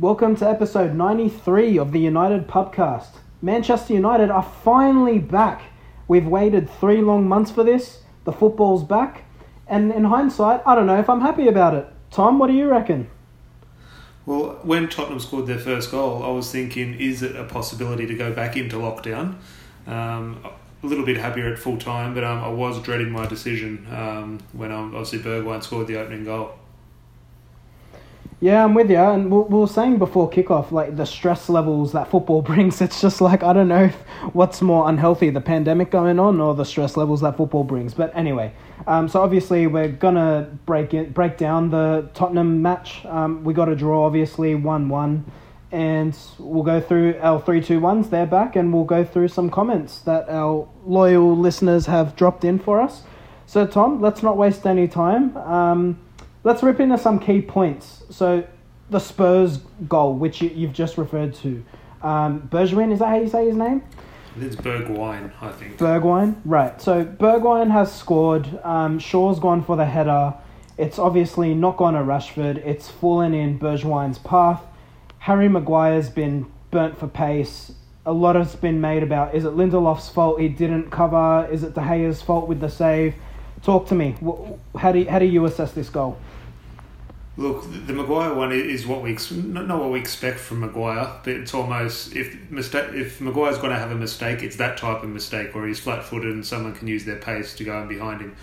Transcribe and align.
Welcome 0.00 0.34
to 0.36 0.48
episode 0.48 0.94
93 0.94 1.78
of 1.78 1.92
the 1.92 2.00
United 2.00 2.48
Pubcast. 2.48 3.18
Manchester 3.42 3.92
United 3.92 4.30
are 4.30 4.42
finally 4.64 5.18
back. 5.18 5.60
We've 6.08 6.26
waited 6.26 6.70
three 6.70 7.02
long 7.02 7.28
months 7.28 7.50
for 7.50 7.64
this. 7.64 7.98
The 8.24 8.32
football's 8.32 8.82
back. 8.82 9.24
And 9.66 9.92
in 9.92 10.04
hindsight, 10.04 10.62
I 10.64 10.74
don't 10.74 10.86
know 10.86 10.98
if 10.98 11.10
I'm 11.10 11.20
happy 11.20 11.48
about 11.48 11.74
it. 11.74 11.86
Tom, 12.10 12.38
what 12.38 12.46
do 12.46 12.54
you 12.54 12.66
reckon? 12.70 13.10
Well, 14.24 14.58
when 14.62 14.88
Tottenham 14.88 15.20
scored 15.20 15.46
their 15.46 15.58
first 15.58 15.90
goal, 15.90 16.22
I 16.22 16.30
was 16.30 16.50
thinking, 16.50 16.94
is 16.94 17.22
it 17.22 17.36
a 17.36 17.44
possibility 17.44 18.06
to 18.06 18.14
go 18.14 18.32
back 18.32 18.56
into 18.56 18.76
lockdown? 18.76 19.34
Um, 19.86 20.42
a 20.82 20.86
little 20.86 21.04
bit 21.04 21.18
happier 21.18 21.52
at 21.52 21.58
full 21.58 21.76
time, 21.76 22.14
but 22.14 22.24
um, 22.24 22.42
I 22.42 22.48
was 22.48 22.80
dreading 22.80 23.10
my 23.10 23.26
decision 23.26 23.86
um, 23.90 24.40
when 24.54 24.72
um, 24.72 24.94
obviously 24.94 25.18
Bergwijn 25.18 25.62
scored 25.62 25.88
the 25.88 26.00
opening 26.00 26.24
goal. 26.24 26.54
Yeah, 28.42 28.64
I'm 28.64 28.72
with 28.72 28.90
you. 28.90 28.96
And 28.96 29.30
we 29.30 29.58
were 29.58 29.66
saying 29.66 29.98
before 29.98 30.30
kickoff, 30.30 30.72
like 30.72 30.96
the 30.96 31.04
stress 31.04 31.50
levels 31.50 31.92
that 31.92 32.10
football 32.10 32.40
brings, 32.50 32.80
it's 32.80 32.98
just 33.00 33.20
like, 33.20 33.42
I 33.42 33.52
don't 33.52 33.68
know 33.68 33.84
if, 33.84 33.96
what's 34.32 34.62
more 34.62 34.88
unhealthy, 34.88 35.28
the 35.28 35.42
pandemic 35.42 35.90
going 35.90 36.18
on 36.18 36.40
or 36.40 36.54
the 36.54 36.64
stress 36.64 36.96
levels 36.96 37.20
that 37.20 37.36
football 37.36 37.64
brings. 37.64 37.92
But 37.92 38.16
anyway, 38.16 38.54
um, 38.86 39.08
so 39.08 39.20
obviously 39.20 39.66
we're 39.66 39.88
going 39.88 40.14
to 40.14 40.48
break 40.64 40.94
it, 40.94 41.12
break 41.12 41.36
down 41.36 41.68
the 41.68 42.08
Tottenham 42.14 42.62
match. 42.62 43.04
Um, 43.04 43.44
we 43.44 43.52
got 43.52 43.68
a 43.68 43.76
draw, 43.76 44.06
obviously, 44.06 44.54
1 44.54 44.88
1. 44.88 45.32
And 45.72 46.18
we'll 46.38 46.64
go 46.64 46.80
through 46.80 47.16
our 47.20 47.40
3 47.40 47.60
2 47.60 47.78
1s, 47.78 48.10
they're 48.10 48.26
back, 48.26 48.56
and 48.56 48.72
we'll 48.72 48.84
go 48.84 49.04
through 49.04 49.28
some 49.28 49.50
comments 49.50 50.00
that 50.00 50.28
our 50.28 50.66
loyal 50.84 51.36
listeners 51.36 51.86
have 51.86 52.16
dropped 52.16 52.44
in 52.44 52.58
for 52.58 52.80
us. 52.80 53.02
So, 53.46 53.66
Tom, 53.66 54.00
let's 54.00 54.22
not 54.22 54.36
waste 54.36 54.66
any 54.66 54.88
time. 54.88 55.36
Um, 55.36 56.00
let's 56.44 56.62
rip 56.62 56.80
into 56.80 56.98
some 56.98 57.18
key 57.18 57.42
points. 57.42 58.02
So, 58.10 58.46
the 58.88 58.98
Spurs 58.98 59.58
goal, 59.88 60.14
which 60.14 60.42
you, 60.42 60.66
have 60.66 60.74
just 60.74 60.98
referred 60.98 61.34
to. 61.36 61.64
Um, 62.02 62.48
Bergwijn, 62.50 62.92
is 62.92 62.98
that 62.98 63.08
how 63.08 63.16
you 63.16 63.28
say 63.28 63.46
his 63.46 63.56
name? 63.56 63.82
It's 64.40 64.56
Bergwijn, 64.56 65.32
I 65.40 65.52
think. 65.52 65.76
Bergwijn, 65.78 66.40
right. 66.44 66.80
So, 66.80 67.04
Bergwijn 67.04 67.70
has 67.70 67.94
scored. 67.94 68.48
Um, 68.64 68.98
Shaw's 68.98 69.38
gone 69.38 69.62
for 69.62 69.76
the 69.76 69.84
header. 69.84 70.34
It's 70.78 70.98
obviously 70.98 71.54
not 71.54 71.76
gone 71.76 71.94
to 71.94 72.00
Rashford. 72.00 72.56
It's 72.64 72.88
fallen 72.88 73.34
in 73.34 73.58
Bergwijn's 73.58 74.18
path. 74.18 74.62
Harry 75.18 75.48
Maguire's 75.48 76.08
been 76.08 76.50
burnt 76.70 76.98
for 76.98 77.06
pace. 77.06 77.72
A 78.06 78.12
lot 78.12 78.34
has 78.34 78.56
been 78.56 78.80
made 78.80 79.02
about 79.02 79.34
is 79.34 79.44
it 79.44 79.52
Lindelof's 79.52 80.08
fault 80.08 80.40
he 80.40 80.48
didn't 80.48 80.90
cover? 80.90 81.46
Is 81.52 81.62
it 81.62 81.74
De 81.74 81.82
Gea's 81.82 82.22
fault 82.22 82.48
with 82.48 82.60
the 82.60 82.70
save? 82.70 83.14
Talk 83.62 83.86
to 83.88 83.94
me. 83.94 84.16
How 84.74 84.92
do 84.92 85.00
you, 85.00 85.10
how 85.10 85.18
do 85.18 85.26
you 85.26 85.44
assess 85.44 85.72
this 85.72 85.90
goal? 85.90 86.18
Look, 87.36 87.62
the 87.86 87.92
Maguire 87.92 88.34
one 88.34 88.52
is 88.52 88.86
what 88.86 89.02
we 89.02 89.16
not, 89.32 89.68
what 89.78 89.90
we 89.90 90.00
expect 90.00 90.40
from 90.40 90.60
Maguire, 90.60 91.20
but 91.22 91.32
it's 91.32 91.54
almost 91.54 92.14
if 92.14 92.50
mistake 92.50 92.92
if 92.92 93.20
Maguire's 93.20 93.56
going 93.56 93.70
to 93.70 93.78
have 93.78 93.92
a 93.92 93.96
mistake, 93.96 94.42
it's 94.42 94.56
that 94.56 94.76
type 94.76 95.02
of 95.02 95.08
mistake 95.08 95.54
where 95.54 95.66
he's 95.66 95.78
flat 95.78 96.04
footed 96.04 96.34
and 96.34 96.44
someone 96.44 96.74
can 96.74 96.88
use 96.88 97.04
their 97.04 97.16
pace 97.16 97.54
to 97.56 97.64
go 97.64 97.80
in 97.82 97.88
behind 97.88 98.20
him. 98.20 98.36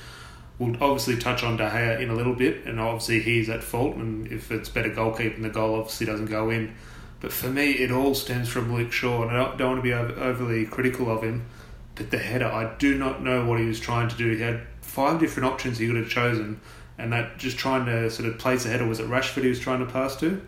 We'll 0.58 0.82
obviously 0.82 1.18
touch 1.18 1.44
on 1.44 1.58
De 1.58 1.70
Gea 1.70 2.02
in 2.02 2.10
a 2.10 2.16
little 2.16 2.34
bit, 2.34 2.66
and 2.66 2.80
obviously 2.80 3.20
he's 3.20 3.50
at 3.50 3.64
fault. 3.64 3.96
And 3.98 4.26
if 4.32 4.52
it's 4.52 4.70
better 4.70 4.90
goalkeeping, 4.90 5.44
the 5.44 5.50
goal 5.50 5.76
obviously 5.76 6.08
doesn't 6.08 6.26
go 6.26 6.50
in. 6.50 6.74
But 7.20 7.32
for 7.32 7.48
me, 7.48 7.74
it 7.74 7.92
all 7.92 8.16
stems 8.16 8.48
from 8.48 8.74
Luke 8.74 8.92
Shaw, 8.92 9.22
and 9.24 9.32
I 9.32 9.56
don't 9.56 9.72
want 9.72 9.80
to 9.80 9.84
be 9.84 9.94
overly 9.94 10.66
critical 10.66 11.12
of 11.12 11.24
him. 11.24 11.46
But 11.94 12.10
the 12.10 12.18
header, 12.18 12.48
I 12.48 12.76
do 12.78 12.98
not 12.98 13.22
know 13.22 13.46
what 13.46 13.60
he 13.60 13.66
was 13.66 13.80
trying 13.80 14.08
to 14.10 14.16
do. 14.16 14.36
He 14.36 14.42
had 14.42 14.62
five 14.82 15.20
different 15.20 15.52
options 15.52 15.78
he 15.78 15.88
could 15.88 15.96
have 15.96 16.10
chosen, 16.10 16.60
and 16.98 17.14
that 17.14 17.38
just 17.38 17.58
trying 17.58 17.86
to 17.86 18.10
sort 18.10 18.28
of 18.28 18.38
place 18.38 18.66
a 18.66 18.70
header. 18.70 18.86
Was 18.86 19.00
it 19.00 19.08
Rashford 19.08 19.44
he 19.44 19.50
was 19.50 19.60
trying 19.60 19.80
to 19.80 19.92
pass 19.92 20.16
to? 20.18 20.42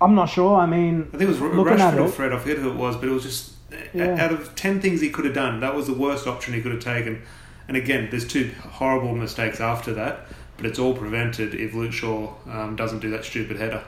I'm 0.00 0.14
not 0.14 0.26
sure. 0.26 0.56
I 0.56 0.66
mean, 0.66 1.08
I 1.14 1.18
think 1.18 1.22
it 1.22 1.28
was 1.28 1.38
Rashford 1.38 2.00
or 2.00 2.08
Fred. 2.08 2.32
I 2.32 2.38
forget 2.38 2.58
who 2.58 2.70
it 2.70 2.76
was, 2.76 2.96
but 2.96 3.08
it 3.08 3.12
was 3.12 3.22
just 3.22 3.54
yeah. 3.92 4.22
out 4.22 4.32
of 4.32 4.54
ten 4.54 4.80
things 4.80 5.00
he 5.00 5.10
could 5.10 5.24
have 5.24 5.34
done, 5.34 5.60
that 5.60 5.74
was 5.74 5.86
the 5.86 5.94
worst 5.94 6.26
option 6.26 6.54
he 6.54 6.60
could 6.60 6.72
have 6.72 6.82
taken. 6.82 7.22
And 7.66 7.76
again, 7.76 8.08
there's 8.10 8.26
two 8.26 8.52
horrible 8.60 9.14
mistakes 9.14 9.60
after 9.60 9.94
that, 9.94 10.26
but 10.56 10.66
it's 10.66 10.78
all 10.78 10.94
prevented 10.94 11.54
if 11.54 11.74
Luke 11.74 11.92
Shaw 11.92 12.34
um, 12.46 12.76
doesn't 12.76 13.00
do 13.00 13.10
that 13.10 13.24
stupid 13.24 13.56
header. 13.58 13.82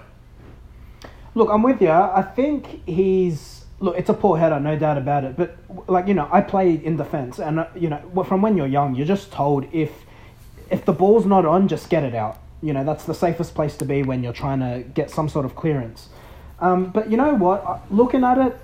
Look, 1.34 1.50
I'm 1.50 1.62
with 1.62 1.82
you. 1.82 1.90
I 1.90 2.22
think 2.22 2.86
he's 2.88 3.66
look. 3.80 3.96
It's 3.98 4.08
a 4.08 4.14
poor 4.14 4.38
header, 4.38 4.58
no 4.58 4.78
doubt 4.78 4.96
about 4.96 5.24
it. 5.24 5.36
But 5.36 5.58
like 5.86 6.08
you 6.08 6.14
know, 6.14 6.28
I 6.32 6.40
played 6.40 6.82
in 6.82 6.96
defence, 6.96 7.38
and 7.38 7.60
uh, 7.60 7.66
you 7.74 7.90
know, 7.90 8.24
from 8.24 8.40
when 8.40 8.56
you're 8.56 8.66
young, 8.66 8.94
you're 8.94 9.06
just 9.06 9.30
told 9.30 9.66
if 9.72 10.05
if 10.70 10.84
the 10.84 10.92
ball's 10.92 11.26
not 11.26 11.44
on, 11.44 11.68
just 11.68 11.90
get 11.90 12.02
it 12.02 12.14
out. 12.14 12.38
You 12.62 12.72
know, 12.72 12.84
that's 12.84 13.04
the 13.04 13.14
safest 13.14 13.54
place 13.54 13.76
to 13.78 13.84
be 13.84 14.02
when 14.02 14.22
you're 14.22 14.32
trying 14.32 14.60
to 14.60 14.88
get 14.88 15.10
some 15.10 15.28
sort 15.28 15.44
of 15.44 15.54
clearance. 15.54 16.08
Um, 16.58 16.86
but 16.86 17.10
you 17.10 17.16
know 17.16 17.34
what? 17.34 17.92
Looking 17.92 18.24
at 18.24 18.38
it, 18.38 18.58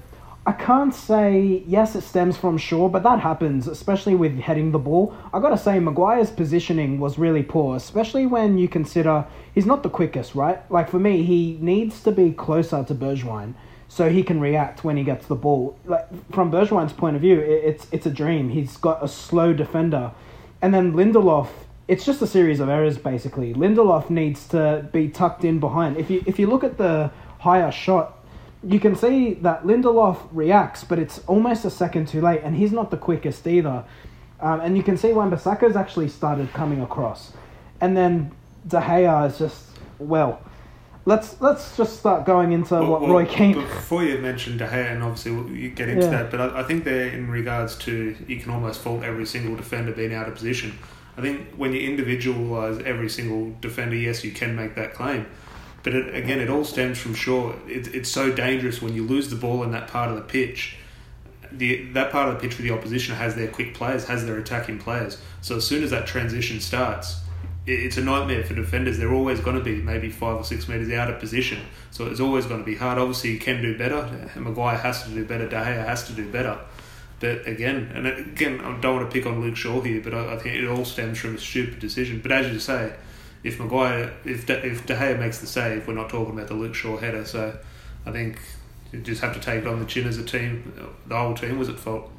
I 0.45 0.51
can't 0.51 0.93
say 0.93 1.63
yes, 1.69 1.95
it 1.95 2.01
stems 2.01 2.37
from 2.37 2.59
Shaw, 2.59 2.89
but 2.89 3.05
that 3.05 3.21
happens, 3.21 3.69
especially 3.69 4.17
with 4.17 4.41
heading 4.41 4.73
the 4.73 4.79
ball. 4.79 5.15
I 5.33 5.39
gotta 5.39 5.59
say, 5.59 5.79
Maguire's 5.79 6.31
positioning 6.31 6.99
was 6.99 7.17
really 7.17 7.45
poor, 7.45 7.77
especially 7.77 8.27
when 8.27 8.59
you 8.59 8.67
consider 8.67 9.25
he's 9.55 9.67
not 9.67 9.85
the 9.85 9.89
quickest, 9.89 10.35
right? 10.35 10.69
Like 10.69 10.91
for 10.91 10.99
me, 10.99 11.23
he 11.23 11.59
needs 11.61 12.03
to 12.03 12.11
be 12.11 12.33
closer 12.33 12.83
to 12.83 12.95
Bergwijn 12.95 13.55
so 13.87 14.09
he 14.11 14.25
can 14.25 14.41
react 14.41 14.83
when 14.83 14.97
he 14.97 15.05
gets 15.05 15.27
the 15.27 15.37
ball. 15.37 15.79
Like 15.85 16.09
from 16.33 16.51
Bergwijn's 16.51 16.93
point 16.93 17.15
of 17.15 17.23
view, 17.23 17.39
it's 17.39 17.87
it's 17.93 18.07
a 18.07 18.11
dream. 18.11 18.49
He's 18.49 18.77
got 18.77 19.05
a 19.05 19.07
slow 19.07 19.53
defender, 19.53 20.11
and 20.61 20.75
then 20.75 20.95
Lindelof. 20.95 21.49
It's 21.89 22.05
just 22.05 22.23
a 22.23 22.27
series 22.27 22.61
of 22.61 22.69
errors 22.69 22.99
basically. 22.99 23.55
Lindelof 23.55 24.09
needs 24.11 24.47
to 24.49 24.89
be 24.93 25.09
tucked 25.09 25.45
in 25.45 25.61
behind. 25.61 25.97
If 25.97 26.11
you 26.11 26.23
if 26.27 26.39
you 26.39 26.47
look 26.47 26.65
at 26.65 26.79
the 26.79 27.11
higher 27.39 27.73
shot 27.73 28.23
you 28.65 28.79
can 28.79 28.95
see 28.95 29.35
that 29.35 29.65
Lindelof 29.65 30.19
reacts, 30.31 30.85
but 30.85 30.99
it's 30.99 31.19
almost 31.27 31.65
a 31.65 31.71
second 31.71 32.07
too 32.09 32.21
late, 32.21 32.43
and 32.43 32.57
he's 32.57 32.73
not 32.73 32.91
the 32.91 32.97
quickest 32.97 33.47
either. 33.47 33.85
Um, 34.41 34.61
and 34.61 34.77
you 34.77 34.83
can 34.83 34.97
see 34.97 35.13
Wan-Bissaka's 35.13 35.77
actually 35.77 36.09
started 36.09 36.53
coming 36.53 36.81
across, 36.81 37.33
and 37.81 37.97
then 37.97 38.33
De 38.67 38.81
Gea 38.81 39.29
is 39.29 39.39
just 39.39 39.67
well. 39.99 40.41
Let's 41.05 41.41
let's 41.41 41.77
just 41.77 41.99
start 41.99 42.25
going 42.25 42.53
into 42.53 42.75
well, 42.75 42.87
what 42.87 43.01
well, 43.03 43.11
Roy 43.11 43.27
Keane. 43.27 43.55
Before 43.55 44.05
you 44.05 44.19
mentioned 44.19 44.61
De 44.61 44.67
Gea, 44.67 44.93
and 44.93 45.03
obviously 45.03 45.33
you 45.61 45.71
get 45.71 45.89
into 45.89 46.05
yeah. 46.05 46.11
that, 46.11 46.31
but 46.31 46.41
I, 46.41 46.61
I 46.61 46.63
think 46.63 46.85
there 46.85 47.09
in 47.09 47.29
regards 47.29 47.77
to 47.79 48.17
you 48.29 48.37
can 48.39 48.53
almost 48.53 48.81
fault 48.81 49.03
every 49.03 49.27
single 49.27 49.57
defender 49.57 49.93
being 49.93 50.15
out 50.15 50.29
of 50.29 50.35
position. 50.35 50.79
I 51.17 51.21
think 51.21 51.55
when 51.57 51.73
you 51.73 51.81
individualise 51.81 52.83
every 52.85 53.09
single 53.09 53.55
defender, 53.61 53.97
yes, 53.97 54.25
you 54.25 54.33
can 54.33 54.57
make 54.57 54.75
that 54.77 54.95
claim. 54.95 55.27
But 55.83 55.95
it, 55.95 56.15
again, 56.15 56.41
it 56.41 56.49
all 56.49 56.65
stems 56.65 56.99
from 56.99 57.15
Shaw. 57.15 57.55
It, 57.67 57.95
it's 57.95 58.09
so 58.09 58.33
dangerous 58.33 58.81
when 58.81 58.95
you 58.95 59.05
lose 59.05 59.29
the 59.29 59.37
ball 59.37 59.63
in 59.63 59.73
that 59.73 59.89
part 59.89 60.11
of 60.11 60.17
the 60.17 60.23
pitch. 60.23 60.77
The, 61.51 61.85
that 61.93 62.13
part 62.13 62.29
of 62.29 62.35
the 62.35 62.41
pitch 62.41 62.55
for 62.55 62.63
the 62.63 62.71
opposition 62.71 63.15
has 63.15 63.35
their 63.35 63.49
quick 63.49 63.75
players, 63.75 64.07
has 64.07 64.25
their 64.25 64.39
attacking 64.39 64.79
players. 64.79 65.21
So 65.43 65.57
as 65.57 65.67
soon 65.67 65.83
as 65.83 65.91
that 65.91 66.07
transition 66.07 66.61
starts, 66.61 67.21
it, 67.67 67.73
it's 67.73 67.99
a 67.99 68.03
nightmare 68.03 68.43
for 68.45 68.55
defenders. 68.55 68.97
They're 68.97 69.13
always 69.13 69.41
going 69.41 69.57
to 69.57 69.63
be 69.63 69.83
maybe 69.83 70.09
five 70.09 70.37
or 70.37 70.45
six 70.45 70.67
metres 70.67 70.91
out 70.93 71.11
of 71.11 71.21
position. 71.21 71.61
So 71.91 72.07
it's 72.07 72.21
always 72.21 72.47
going 72.47 72.61
to 72.61 72.65
be 72.65 72.77
hard. 72.77 72.99
Obviously, 72.99 73.33
you 73.33 73.39
can 73.39 73.61
do 73.61 73.77
better. 73.77 74.31
Maguire 74.37 74.79
has 74.79 75.03
to 75.03 75.11
do 75.11 75.27
better. 75.27 75.47
De 75.47 75.57
Gea 75.57 75.85
has 75.85 76.07
to 76.07 76.13
do 76.13 76.31
better. 76.31 76.59
But 77.23 77.47
again, 77.47 77.93
and 77.95 78.09
again, 78.09 78.61
I 78.63 78.77
don't 78.81 78.97
want 78.97 79.09
to 79.09 79.15
pick 79.15 79.27
on 79.27 79.41
Luke 79.41 79.55
Shaw 79.55 79.81
here, 79.81 80.01
but 80.01 80.13
I, 80.13 80.35
I 80.35 80.39
think 80.39 80.57
it 80.57 80.67
all 80.67 80.85
stems 80.85 81.21
from 81.21 81.37
a 81.37 81.39
stupid 81.39 81.79
decision. 81.79 82.19
But 82.21 82.33
as 82.33 82.53
you 82.53 82.59
say, 82.59 82.97
if 83.45 83.61
Maguire, 83.61 84.13
if 84.25 84.45
De, 84.47 84.67
if 84.67 84.85
De 84.87 84.97
Gea 84.97 85.17
makes 85.17 85.39
the 85.39 85.47
save, 85.47 85.87
we're 85.87 85.95
not 85.95 86.11
talking 86.11 86.35
about 86.35 86.49
the 86.49 86.55
Luke 86.55 86.75
Shaw 86.75 86.97
header. 86.97 87.25
So 87.25 87.57
I 88.05 88.11
think 88.11 88.41
you 88.91 88.99
just 89.03 89.21
have 89.21 89.35
to 89.35 89.41
take 89.41 89.63
it 89.63 89.69
on 89.69 89.79
the 89.79 89.87
chin 89.87 90.09
as 90.09 90.19
a 90.19 90.25
team. 90.25 90.73
The 91.07 91.17
whole 91.17 91.35
team 91.35 91.61
was 91.61 91.69
at 91.69 91.79
fault. 91.79 92.11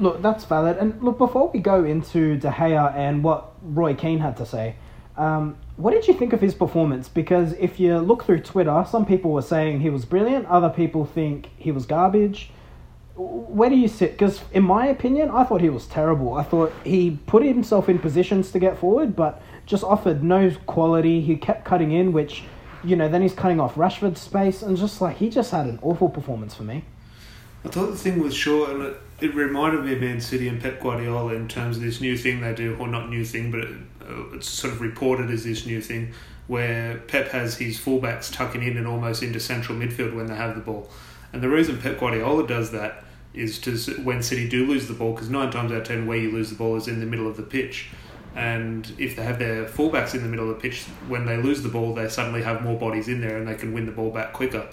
Look, 0.00 0.20
that's 0.22 0.44
valid. 0.44 0.76
And 0.78 1.00
look, 1.00 1.16
before 1.16 1.50
we 1.50 1.60
go 1.60 1.84
into 1.84 2.36
De 2.36 2.50
Gea 2.50 2.96
and 2.96 3.22
what 3.22 3.52
Roy 3.62 3.94
Keane 3.94 4.18
had 4.18 4.36
to 4.38 4.44
say, 4.44 4.74
um, 5.16 5.56
what 5.76 5.92
did 5.92 6.08
you 6.08 6.14
think 6.14 6.32
of 6.32 6.40
his 6.40 6.52
performance? 6.52 7.08
Because 7.08 7.52
if 7.52 7.78
you 7.78 7.98
look 7.98 8.24
through 8.24 8.40
Twitter, 8.40 8.84
some 8.90 9.06
people 9.06 9.30
were 9.30 9.42
saying 9.42 9.82
he 9.82 9.90
was 9.90 10.04
brilliant, 10.04 10.46
other 10.46 10.68
people 10.68 11.04
think 11.06 11.50
he 11.56 11.70
was 11.70 11.86
garbage. 11.86 12.50
Where 13.16 13.70
do 13.70 13.76
you 13.76 13.86
sit? 13.86 14.12
Because, 14.12 14.40
in 14.52 14.64
my 14.64 14.86
opinion, 14.86 15.30
I 15.30 15.44
thought 15.44 15.60
he 15.60 15.68
was 15.68 15.86
terrible. 15.86 16.34
I 16.34 16.42
thought 16.42 16.72
he 16.82 17.18
put 17.26 17.44
himself 17.44 17.88
in 17.88 18.00
positions 18.00 18.50
to 18.52 18.58
get 18.58 18.76
forward, 18.76 19.14
but 19.14 19.40
just 19.66 19.84
offered 19.84 20.24
no 20.24 20.50
quality. 20.66 21.20
He 21.20 21.36
kept 21.36 21.64
cutting 21.64 21.92
in, 21.92 22.12
which, 22.12 22.42
you 22.82 22.96
know, 22.96 23.08
then 23.08 23.22
he's 23.22 23.32
cutting 23.32 23.60
off 23.60 23.76
Rashford's 23.76 24.20
space, 24.20 24.62
and 24.62 24.76
just 24.76 25.00
like 25.00 25.18
he 25.18 25.30
just 25.30 25.52
had 25.52 25.66
an 25.66 25.78
awful 25.82 26.08
performance 26.08 26.54
for 26.54 26.64
me. 26.64 26.84
I 27.64 27.68
thought 27.68 27.86
the 27.92 27.96
thing 27.96 28.20
was 28.20 28.34
Shaw, 28.34 28.66
and 28.66 28.82
it, 28.82 29.00
it 29.20 29.34
reminded 29.34 29.84
me 29.84 29.92
of 29.92 30.00
Man 30.00 30.20
City 30.20 30.48
and 30.48 30.60
Pep 30.60 30.80
Guardiola 30.80 31.34
in 31.34 31.46
terms 31.46 31.76
of 31.76 31.84
this 31.84 32.00
new 32.00 32.16
thing 32.16 32.40
they 32.40 32.54
do, 32.54 32.76
or 32.80 32.88
not 32.88 33.08
new 33.08 33.24
thing, 33.24 33.52
but 33.52 33.60
it, 33.60 33.76
uh, 34.02 34.34
it's 34.34 34.48
sort 34.48 34.72
of 34.72 34.80
reported 34.80 35.30
as 35.30 35.44
this 35.44 35.66
new 35.66 35.80
thing 35.80 36.12
where 36.46 36.98
Pep 37.06 37.28
has 37.28 37.56
his 37.56 37.78
fullbacks 37.78 38.32
tucking 38.32 38.62
in 38.62 38.76
and 38.76 38.86
almost 38.86 39.22
into 39.22 39.40
central 39.40 39.78
midfield 39.78 40.14
when 40.14 40.26
they 40.26 40.34
have 40.34 40.54
the 40.54 40.60
ball. 40.60 40.90
And 41.32 41.42
the 41.42 41.48
reason 41.48 41.80
Pep 41.80 41.98
Guardiola 41.98 42.46
does 42.46 42.70
that 42.72 43.03
is 43.34 43.58
to 43.60 43.76
when 44.02 44.22
City 44.22 44.48
do 44.48 44.66
lose 44.66 44.88
the 44.88 44.94
ball, 44.94 45.12
because 45.12 45.28
nine 45.28 45.50
times 45.50 45.72
out 45.72 45.78
of 45.78 45.84
ten, 45.84 46.06
where 46.06 46.16
you 46.16 46.30
lose 46.30 46.50
the 46.50 46.56
ball 46.56 46.76
is 46.76 46.88
in 46.88 47.00
the 47.00 47.06
middle 47.06 47.26
of 47.26 47.36
the 47.36 47.42
pitch. 47.42 47.88
And 48.36 48.92
if 48.98 49.14
they 49.14 49.22
have 49.22 49.38
their 49.38 49.64
fullbacks 49.64 50.14
in 50.14 50.22
the 50.22 50.28
middle 50.28 50.50
of 50.50 50.56
the 50.56 50.60
pitch, 50.60 50.84
when 51.06 51.24
they 51.24 51.36
lose 51.36 51.62
the 51.62 51.68
ball, 51.68 51.94
they 51.94 52.08
suddenly 52.08 52.42
have 52.42 52.62
more 52.62 52.78
bodies 52.78 53.06
in 53.06 53.20
there 53.20 53.36
and 53.36 53.46
they 53.46 53.54
can 53.54 53.72
win 53.72 53.86
the 53.86 53.92
ball 53.92 54.10
back 54.10 54.32
quicker. 54.32 54.68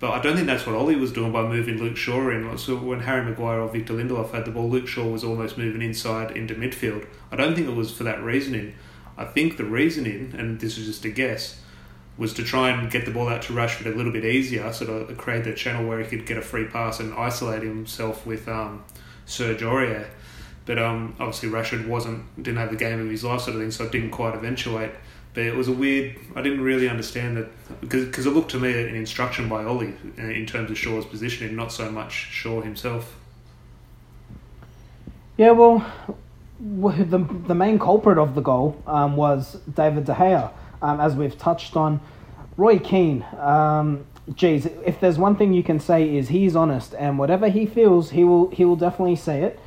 But 0.00 0.12
I 0.12 0.20
don't 0.20 0.36
think 0.36 0.46
that's 0.46 0.66
what 0.66 0.76
Ollie 0.76 0.96
was 0.96 1.12
doing 1.12 1.32
by 1.32 1.42
moving 1.42 1.78
Luke 1.78 1.96
Shaw 1.96 2.28
in. 2.30 2.56
So 2.58 2.76
when 2.76 3.00
Harry 3.00 3.24
Maguire 3.24 3.60
or 3.60 3.68
Victor 3.68 3.94
Lindelof 3.94 4.32
had 4.32 4.44
the 4.44 4.50
ball, 4.50 4.68
Luke 4.68 4.86
Shaw 4.86 5.08
was 5.08 5.24
almost 5.24 5.58
moving 5.58 5.82
inside 5.82 6.36
into 6.36 6.54
midfield. 6.54 7.06
I 7.32 7.36
don't 7.36 7.54
think 7.54 7.68
it 7.68 7.74
was 7.74 7.92
for 7.92 8.04
that 8.04 8.22
reasoning. 8.22 8.74
I 9.16 9.24
think 9.24 9.56
the 9.56 9.64
reasoning, 9.64 10.34
and 10.36 10.60
this 10.60 10.78
is 10.78 10.86
just 10.86 11.04
a 11.04 11.10
guess, 11.10 11.60
was 12.18 12.34
to 12.34 12.42
try 12.42 12.70
and 12.70 12.90
get 12.90 13.04
the 13.04 13.12
ball 13.12 13.28
out 13.28 13.42
to 13.42 13.52
Rashford 13.52 13.86
a 13.86 13.96
little 13.96 14.12
bit 14.12 14.24
easier, 14.24 14.70
sort 14.72 14.90
of 14.90 15.16
create 15.16 15.44
the 15.44 15.54
channel 15.54 15.88
where 15.88 16.00
he 16.00 16.08
could 16.08 16.26
get 16.26 16.36
a 16.36 16.42
free 16.42 16.66
pass 16.66 16.98
and 16.98 17.14
isolate 17.14 17.62
himself 17.62 18.26
with 18.26 18.48
um, 18.48 18.84
Serge 19.24 19.60
Aurier. 19.60 20.08
But 20.66 20.80
um, 20.80 21.14
obviously 21.20 21.48
Rashford 21.48 21.86
wasn't 21.86 22.24
didn't 22.42 22.58
have 22.58 22.70
the 22.70 22.76
game 22.76 23.00
of 23.00 23.08
his 23.08 23.24
life 23.24 23.42
sort 23.42 23.54
of 23.54 23.62
thing, 23.62 23.70
so 23.70 23.84
it 23.84 23.92
didn't 23.92 24.10
quite 24.10 24.34
eventuate. 24.34 24.90
But 25.32 25.44
it 25.44 25.54
was 25.54 25.68
a 25.68 25.72
weird. 25.72 26.16
I 26.34 26.42
didn't 26.42 26.60
really 26.60 26.88
understand 26.88 27.36
that 27.36 27.80
because 27.80 28.04
because 28.06 28.26
it 28.26 28.30
looked 28.30 28.50
to 28.50 28.58
me 28.58 28.72
an 28.72 28.94
instruction 28.96 29.48
by 29.48 29.64
Ollie 29.64 29.94
uh, 30.18 30.22
in 30.22 30.44
terms 30.44 30.70
of 30.70 30.76
Shaw's 30.76 31.06
positioning, 31.06 31.54
not 31.54 31.72
so 31.72 31.90
much 31.90 32.12
Shaw 32.12 32.60
himself. 32.60 33.16
Yeah, 35.36 35.52
well, 35.52 35.86
the 36.58 37.18
the 37.46 37.54
main 37.54 37.78
culprit 37.78 38.18
of 38.18 38.34
the 38.34 38.40
goal 38.40 38.82
um, 38.86 39.16
was 39.16 39.54
David 39.72 40.04
De 40.04 40.14
Gea 40.14 40.50
um, 40.82 41.00
as 41.00 41.14
we've 41.14 41.36
touched 41.38 41.76
on. 41.76 42.00
Roy 42.56 42.78
Keane, 42.78 43.24
um, 43.38 44.04
geez, 44.34 44.66
if 44.66 45.00
there's 45.00 45.18
one 45.18 45.36
thing 45.36 45.52
you 45.52 45.62
can 45.62 45.78
say 45.78 46.16
is 46.16 46.28
he's 46.28 46.56
honest, 46.56 46.94
and 46.94 47.18
whatever 47.18 47.48
he 47.48 47.66
feels, 47.66 48.10
he 48.10 48.24
will 48.24 48.50
he 48.50 48.64
will 48.64 48.76
definitely 48.76 49.16
say 49.16 49.42
it. 49.42 49.60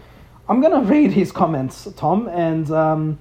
I'm 0.49 0.61
gonna 0.61 0.81
read 0.93 1.11
his 1.11 1.31
comments, 1.31 1.87
Tom, 1.95 2.27
and 2.27 2.69
um, 2.71 3.19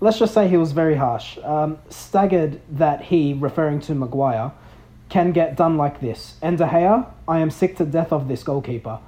let's 0.00 0.18
just 0.18 0.34
say 0.34 0.48
he 0.48 0.56
was 0.56 0.72
very 0.72 0.96
harsh. 0.96 1.38
Um, 1.38 1.78
staggered 1.88 2.60
that 2.70 3.02
he, 3.04 3.34
referring 3.34 3.80
to 3.82 3.94
Maguire, 3.94 4.52
can 5.08 5.32
get 5.32 5.56
done 5.56 5.76
like 5.76 6.00
this. 6.00 6.36
And 6.42 6.58
De 6.58 6.66
Gea, 6.66 7.06
I 7.28 7.38
am 7.38 7.50
sick 7.50 7.76
to 7.76 7.84
death 7.84 8.12
of 8.12 8.28
this 8.28 8.42
goalkeeper. 8.42 8.98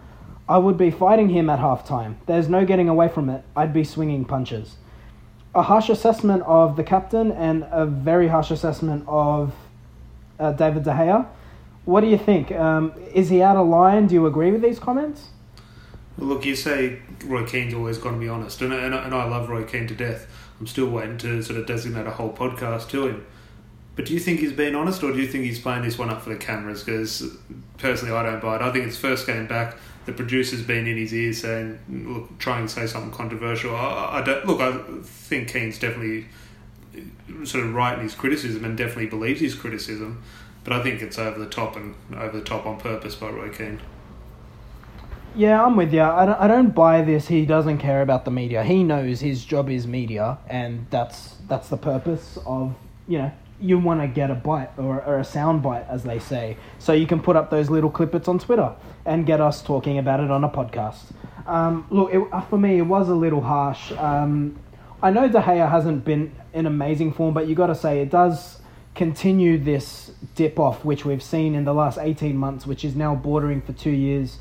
I 0.46 0.58
would 0.58 0.76
be 0.76 0.90
fighting 0.90 1.30
him 1.30 1.48
at 1.48 1.58
half 1.58 1.86
time. 1.86 2.18
There's 2.26 2.48
no 2.50 2.66
getting 2.66 2.90
away 2.90 3.08
from 3.08 3.30
it. 3.30 3.42
I'd 3.56 3.72
be 3.72 3.82
swinging 3.82 4.26
punches 4.26 4.76
a 5.54 5.62
harsh 5.62 5.88
assessment 5.88 6.42
of 6.42 6.76
the 6.76 6.84
captain 6.84 7.30
and 7.32 7.64
a 7.70 7.86
very 7.86 8.28
harsh 8.28 8.50
assessment 8.50 9.04
of 9.06 9.54
uh, 10.38 10.52
David 10.52 10.84
De 10.84 10.90
Gea. 10.90 11.26
What 11.84 12.00
do 12.00 12.08
you 12.08 12.18
think? 12.18 12.50
Um, 12.52 12.92
is 13.12 13.28
he 13.28 13.42
out 13.42 13.56
of 13.56 13.66
line? 13.68 14.06
Do 14.06 14.14
you 14.14 14.26
agree 14.26 14.50
with 14.50 14.62
these 14.62 14.78
comments? 14.78 15.28
Well, 16.16 16.28
look, 16.28 16.44
you 16.44 16.56
say 16.56 17.00
Roy 17.24 17.44
Keane's 17.44 17.74
always 17.74 17.98
going 17.98 18.14
to 18.14 18.20
be 18.20 18.28
honest, 18.28 18.62
and, 18.62 18.72
and, 18.72 18.94
and 18.94 19.14
I 19.14 19.24
love 19.24 19.48
Roy 19.48 19.64
Keane 19.64 19.86
to 19.88 19.94
death. 19.94 20.26
I'm 20.58 20.66
still 20.66 20.88
waiting 20.88 21.18
to 21.18 21.42
sort 21.42 21.58
of 21.58 21.66
designate 21.66 22.06
a 22.06 22.12
whole 22.12 22.32
podcast 22.32 22.88
to 22.90 23.08
him. 23.08 23.26
But 23.96 24.06
do 24.06 24.14
you 24.14 24.20
think 24.20 24.40
he's 24.40 24.52
being 24.52 24.74
honest, 24.74 25.02
or 25.02 25.12
do 25.12 25.20
you 25.20 25.26
think 25.26 25.44
he's 25.44 25.60
playing 25.60 25.82
this 25.82 25.98
one 25.98 26.10
up 26.10 26.22
for 26.22 26.30
the 26.30 26.36
cameras? 26.36 26.82
Because 26.82 27.36
personally, 27.78 28.14
I 28.14 28.22
don't 28.22 28.40
buy 28.40 28.56
it. 28.56 28.62
I 28.62 28.72
think 28.72 28.86
it's 28.86 28.96
first 28.96 29.26
game 29.26 29.46
back 29.46 29.76
the 30.06 30.12
producer's 30.12 30.62
been 30.62 30.86
in 30.86 30.96
his 30.96 31.12
ear 31.14 31.32
saying, 31.32 31.78
look, 31.88 32.38
trying 32.38 32.66
to 32.66 32.72
say 32.72 32.86
something 32.86 33.10
controversial. 33.10 33.74
I, 33.74 34.20
I 34.20 34.22
don't 34.22 34.46
look. 34.46 34.60
I 34.60 34.78
think 35.02 35.48
Keane's 35.48 35.78
definitely 35.78 36.26
sort 37.44 37.64
of 37.64 37.74
right 37.74 37.96
in 37.98 38.04
his 38.04 38.14
criticism 38.14 38.64
and 38.64 38.76
definitely 38.76 39.06
believes 39.06 39.40
his 39.40 39.54
criticism, 39.54 40.22
but 40.62 40.72
I 40.72 40.82
think 40.82 41.02
it's 41.02 41.18
over 41.18 41.38
the 41.38 41.48
top 41.48 41.76
and 41.76 41.94
over 42.14 42.38
the 42.38 42.44
top 42.44 42.66
on 42.66 42.78
purpose 42.78 43.14
by 43.14 43.30
Roy 43.30 43.50
Keane. 43.50 43.80
Yeah, 45.36 45.64
I'm 45.64 45.76
with 45.76 45.92
you. 45.92 46.02
I 46.02 46.26
don't, 46.26 46.40
I 46.40 46.46
don't 46.46 46.74
buy 46.74 47.02
this. 47.02 47.26
He 47.26 47.44
doesn't 47.44 47.78
care 47.78 48.02
about 48.02 48.24
the 48.24 48.30
media. 48.30 48.62
He 48.62 48.84
knows 48.84 49.20
his 49.20 49.44
job 49.44 49.68
is 49.68 49.86
media, 49.86 50.38
and 50.46 50.86
that's 50.90 51.36
that's 51.48 51.68
the 51.68 51.76
purpose 51.76 52.38
of 52.46 52.74
you 53.08 53.18
know 53.18 53.32
you 53.64 53.78
want 53.78 54.00
to 54.00 54.06
get 54.06 54.30
a 54.30 54.34
bite 54.34 54.70
or, 54.76 55.02
or 55.02 55.18
a 55.18 55.24
sound 55.24 55.62
bite, 55.62 55.86
as 55.88 56.04
they 56.04 56.18
say, 56.18 56.56
so 56.78 56.92
you 56.92 57.06
can 57.06 57.20
put 57.20 57.34
up 57.34 57.50
those 57.50 57.70
little 57.70 57.90
clippets 57.90 58.28
on 58.28 58.38
Twitter 58.38 58.74
and 59.06 59.24
get 59.24 59.40
us 59.40 59.62
talking 59.62 59.98
about 59.98 60.20
it 60.20 60.30
on 60.30 60.44
a 60.44 60.48
podcast. 60.48 61.12
Um, 61.46 61.86
look, 61.90 62.12
it, 62.12 62.22
uh, 62.30 62.42
for 62.42 62.58
me, 62.58 62.78
it 62.78 62.82
was 62.82 63.08
a 63.08 63.14
little 63.14 63.40
harsh. 63.40 63.90
Um, 63.92 64.58
I 65.02 65.10
know 65.10 65.28
De 65.28 65.40
Gea 65.40 65.70
hasn't 65.70 66.04
been 66.04 66.34
in 66.52 66.66
amazing 66.66 67.12
form, 67.14 67.32
but 67.32 67.48
you 67.48 67.54
got 67.54 67.68
to 67.68 67.74
say 67.74 68.00
it 68.00 68.10
does 68.10 68.60
continue 68.94 69.58
this 69.58 70.12
dip 70.34 70.58
off, 70.58 70.84
which 70.84 71.04
we've 71.04 71.22
seen 71.22 71.54
in 71.54 71.64
the 71.64 71.74
last 71.74 71.98
18 71.98 72.36
months, 72.36 72.66
which 72.66 72.84
is 72.84 72.94
now 72.94 73.14
bordering 73.14 73.62
for 73.62 73.72
two 73.72 73.90
years. 73.90 74.38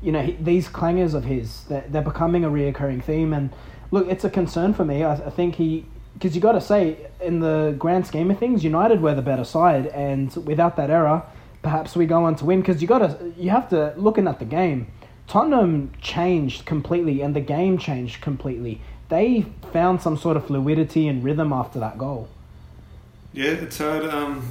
You 0.00 0.12
know, 0.12 0.22
he, 0.22 0.32
these 0.32 0.68
clangers 0.68 1.14
of 1.14 1.24
his, 1.24 1.64
they're, 1.64 1.84
they're 1.88 2.02
becoming 2.02 2.44
a 2.44 2.50
reoccurring 2.50 3.04
theme. 3.04 3.32
And 3.32 3.50
look, 3.90 4.08
it's 4.08 4.24
a 4.24 4.30
concern 4.30 4.74
for 4.74 4.84
me. 4.84 5.04
I, 5.04 5.14
I 5.14 5.30
think 5.30 5.56
he, 5.56 5.86
because 6.14 6.34
you 6.34 6.40
got 6.40 6.52
to 6.52 6.60
say, 6.60 7.06
in 7.20 7.40
the 7.40 7.74
grand 7.78 8.06
scheme 8.06 8.30
of 8.30 8.38
things, 8.38 8.62
United 8.64 9.00
were 9.00 9.14
the 9.14 9.22
better 9.22 9.44
side. 9.44 9.86
And 9.88 10.34
without 10.46 10.76
that 10.76 10.90
error, 10.90 11.22
perhaps 11.62 11.96
we 11.96 12.06
go 12.06 12.24
on 12.24 12.36
to 12.36 12.44
win 12.44 12.60
because 12.60 12.82
you 12.82 12.88
got 12.88 12.98
to 12.98 13.32
you 13.36 13.50
have 13.50 13.68
to 13.70 13.94
looking 13.96 14.28
at 14.28 14.38
the 14.38 14.44
game. 14.44 14.88
Tottenham 15.26 15.92
changed 16.00 16.66
completely, 16.66 17.22
and 17.22 17.34
the 17.34 17.40
game 17.40 17.78
changed 17.78 18.20
completely. 18.20 18.80
They 19.08 19.46
found 19.72 20.02
some 20.02 20.16
sort 20.16 20.36
of 20.36 20.46
fluidity 20.46 21.06
and 21.08 21.22
rhythm 21.22 21.52
after 21.52 21.78
that 21.80 21.98
goal. 21.98 22.28
Yeah, 23.32 23.52
it's 23.52 23.78
hard. 23.78 24.04
Um, 24.04 24.46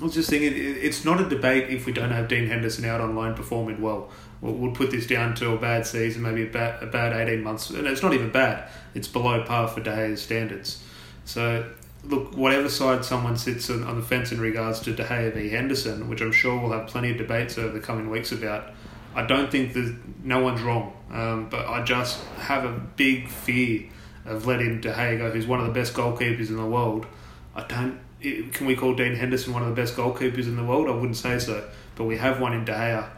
I 0.00 0.04
was 0.04 0.14
just 0.14 0.30
thinking, 0.30 0.52
it's 0.54 1.04
not 1.04 1.20
a 1.20 1.28
debate 1.28 1.70
if 1.70 1.86
we 1.86 1.92
don't 1.92 2.10
have 2.10 2.28
Dean 2.28 2.46
Henderson 2.46 2.84
out 2.84 3.00
on 3.00 3.14
loan 3.14 3.34
performing 3.34 3.80
well. 3.80 4.10
We'll, 4.40 4.54
we'll 4.54 4.72
put 4.72 4.90
this 4.90 5.06
down 5.06 5.34
to 5.36 5.52
a 5.52 5.58
bad 5.58 5.86
season, 5.86 6.22
maybe 6.22 6.44
a 6.44 6.50
bad, 6.50 6.82
a 6.82 6.86
bad 6.86 7.28
18 7.28 7.42
months. 7.42 7.70
And 7.70 7.86
it's 7.86 8.02
not 8.02 8.14
even 8.14 8.30
bad, 8.30 8.68
it's 8.94 9.08
below 9.08 9.42
par 9.44 9.68
for 9.68 9.80
De 9.80 9.90
Gea's 9.90 10.22
standards. 10.22 10.82
So 11.24 11.68
look, 12.04 12.36
whatever 12.36 12.68
side 12.68 13.04
someone 13.04 13.36
sits 13.36 13.70
on, 13.70 13.84
on 13.84 13.96
the 13.96 14.02
fence 14.02 14.32
in 14.32 14.40
regards 14.40 14.80
to 14.80 14.94
De 14.94 15.04
Gea 15.04 15.32
v 15.32 15.48
Henderson, 15.48 16.08
which 16.08 16.20
I'm 16.20 16.32
sure 16.32 16.60
we'll 16.60 16.72
have 16.72 16.86
plenty 16.86 17.10
of 17.10 17.18
debates 17.18 17.58
over 17.58 17.72
the 17.72 17.80
coming 17.80 18.10
weeks 18.10 18.32
about, 18.32 18.70
I 19.14 19.26
don't 19.26 19.50
think 19.50 19.72
that 19.74 19.96
no 20.22 20.42
one's 20.42 20.62
wrong. 20.62 20.92
Um, 21.10 21.48
but 21.48 21.66
I 21.66 21.82
just 21.82 22.22
have 22.38 22.64
a 22.64 22.72
big 22.72 23.28
fear 23.28 23.88
of 24.26 24.46
letting 24.46 24.80
De 24.80 24.92
Gea 24.92 25.18
go, 25.18 25.30
who's 25.30 25.46
one 25.46 25.60
of 25.60 25.66
the 25.66 25.72
best 25.72 25.94
goalkeepers 25.94 26.48
in 26.48 26.56
the 26.56 26.66
world. 26.66 27.06
I 27.54 27.64
don't. 27.64 27.98
Can 28.20 28.66
we 28.66 28.74
call 28.74 28.94
Dean 28.94 29.14
Henderson 29.14 29.52
one 29.52 29.62
of 29.62 29.68
the 29.68 29.74
best 29.74 29.94
goalkeepers 29.94 30.46
in 30.46 30.56
the 30.56 30.64
world? 30.64 30.88
I 30.88 30.90
wouldn't 30.90 31.16
say 31.16 31.38
so, 31.38 31.68
but 31.94 32.04
we 32.04 32.16
have 32.16 32.40
one 32.40 32.52
in 32.52 32.64
De 32.64 32.72
Gea, 32.72 33.08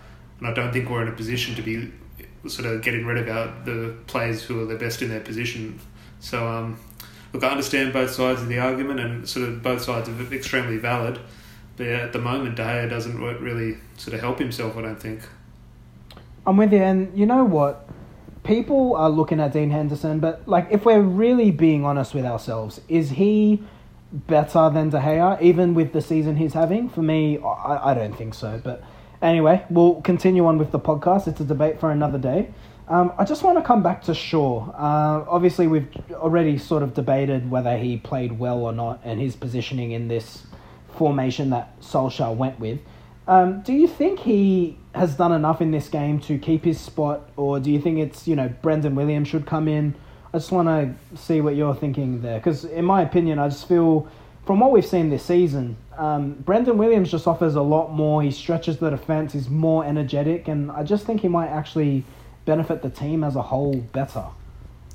and 0.40 0.48
I 0.48 0.52
don't 0.52 0.72
think 0.72 0.90
we're 0.90 1.02
in 1.02 1.08
a 1.08 1.12
position 1.12 1.54
to 1.54 1.62
be 1.62 1.92
sort 2.48 2.66
of 2.66 2.82
getting 2.82 3.06
rid 3.06 3.18
of 3.18 3.28
our, 3.28 3.64
the 3.64 3.94
players 4.06 4.42
who 4.42 4.60
are 4.60 4.64
the 4.64 4.76
best 4.76 5.02
in 5.02 5.10
their 5.10 5.20
position. 5.20 5.78
So 6.20 6.48
um, 6.48 6.80
look, 7.32 7.44
I 7.44 7.48
understand 7.48 7.92
both 7.92 8.10
sides 8.10 8.40
of 8.42 8.48
the 8.48 8.58
argument, 8.58 9.00
and 9.00 9.28
sort 9.28 9.48
of 9.48 9.62
both 9.62 9.82
sides 9.82 10.08
are 10.08 10.34
extremely 10.34 10.78
valid. 10.78 11.18
But 11.76 11.86
at 11.86 12.12
the 12.12 12.18
moment, 12.18 12.56
De 12.56 12.62
Gea 12.62 12.90
doesn't 12.90 13.18
really 13.18 13.78
sort 13.96 14.14
of 14.14 14.20
help 14.20 14.38
himself. 14.38 14.76
I 14.76 14.82
don't 14.82 15.00
think. 15.00 15.20
I'm 16.46 16.56
with 16.56 16.72
you, 16.72 16.78
and 16.78 17.16
you 17.18 17.26
know 17.26 17.44
what? 17.44 17.88
People 18.42 18.96
are 18.96 19.10
looking 19.10 19.38
at 19.38 19.52
Dean 19.52 19.70
Henderson, 19.70 20.18
but 20.18 20.48
like, 20.48 20.68
if 20.70 20.84
we're 20.86 21.02
really 21.02 21.50
being 21.50 21.84
honest 21.84 22.14
with 22.14 22.24
ourselves, 22.24 22.80
is 22.88 23.10
he 23.10 23.62
better 24.12 24.70
than 24.70 24.88
De 24.88 24.98
Gea, 24.98 25.40
even 25.42 25.74
with 25.74 25.92
the 25.92 26.00
season 26.00 26.36
he's 26.36 26.54
having? 26.54 26.88
For 26.88 27.02
me, 27.02 27.38
I, 27.38 27.90
I 27.90 27.94
don't 27.94 28.16
think 28.16 28.34
so. 28.34 28.60
But 28.62 28.82
anyway, 29.22 29.64
we'll 29.70 30.00
continue 30.02 30.46
on 30.46 30.58
with 30.58 30.72
the 30.72 30.80
podcast. 30.80 31.28
It's 31.28 31.40
a 31.40 31.44
debate 31.44 31.80
for 31.80 31.90
another 31.90 32.18
day. 32.18 32.52
Um, 32.88 33.12
I 33.18 33.24
just 33.24 33.44
want 33.44 33.56
to 33.56 33.62
come 33.62 33.82
back 33.82 34.02
to 34.04 34.14
Shaw. 34.14 34.68
Uh, 34.70 35.24
obviously, 35.28 35.68
we've 35.68 35.88
already 36.12 36.58
sort 36.58 36.82
of 36.82 36.92
debated 36.92 37.48
whether 37.48 37.78
he 37.78 37.98
played 37.98 38.38
well 38.38 38.58
or 38.58 38.72
not 38.72 39.00
and 39.04 39.20
his 39.20 39.36
positioning 39.36 39.92
in 39.92 40.08
this 40.08 40.44
formation 40.96 41.50
that 41.50 41.80
Solskjaer 41.80 42.34
went 42.34 42.58
with. 42.58 42.80
Um, 43.28 43.62
do 43.62 43.72
you 43.72 43.86
think 43.86 44.18
he 44.18 44.76
has 44.92 45.14
done 45.14 45.30
enough 45.30 45.60
in 45.60 45.70
this 45.70 45.88
game 45.88 46.18
to 46.22 46.36
keep 46.36 46.64
his 46.64 46.80
spot, 46.80 47.30
or 47.36 47.60
do 47.60 47.70
you 47.70 47.80
think 47.80 47.98
it's, 47.98 48.26
you 48.26 48.34
know, 48.34 48.48
Brandon 48.60 48.96
Williams 48.96 49.28
should 49.28 49.46
come 49.46 49.68
in? 49.68 49.94
I 50.34 50.38
just 50.38 50.50
want 50.50 50.66
to 50.66 51.16
see 51.16 51.40
what 51.40 51.54
you're 51.54 51.76
thinking 51.76 52.22
there, 52.22 52.38
because 52.38 52.64
in 52.64 52.84
my 52.84 53.02
opinion, 53.02 53.38
I 53.38 53.48
just 53.48 53.68
feel 53.68 54.08
from 54.46 54.58
what 54.58 54.72
we've 54.72 54.84
seen 54.84 55.10
this 55.10 55.24
season, 55.24 55.76
um, 56.00 56.42
Williams 56.46 57.10
just 57.10 57.26
offers 57.26 57.54
a 57.56 57.62
lot 57.62 57.92
more. 57.92 58.22
He 58.22 58.30
stretches 58.30 58.78
the 58.78 58.88
defense, 58.88 59.34
he's 59.34 59.50
more 59.50 59.84
energetic, 59.84 60.48
and 60.48 60.70
I 60.70 60.82
just 60.82 61.04
think 61.04 61.20
he 61.20 61.28
might 61.28 61.48
actually 61.48 62.04
benefit 62.46 62.80
the 62.80 62.88
team 62.88 63.22
as 63.22 63.36
a 63.36 63.42
whole 63.42 63.76
better. 63.76 64.24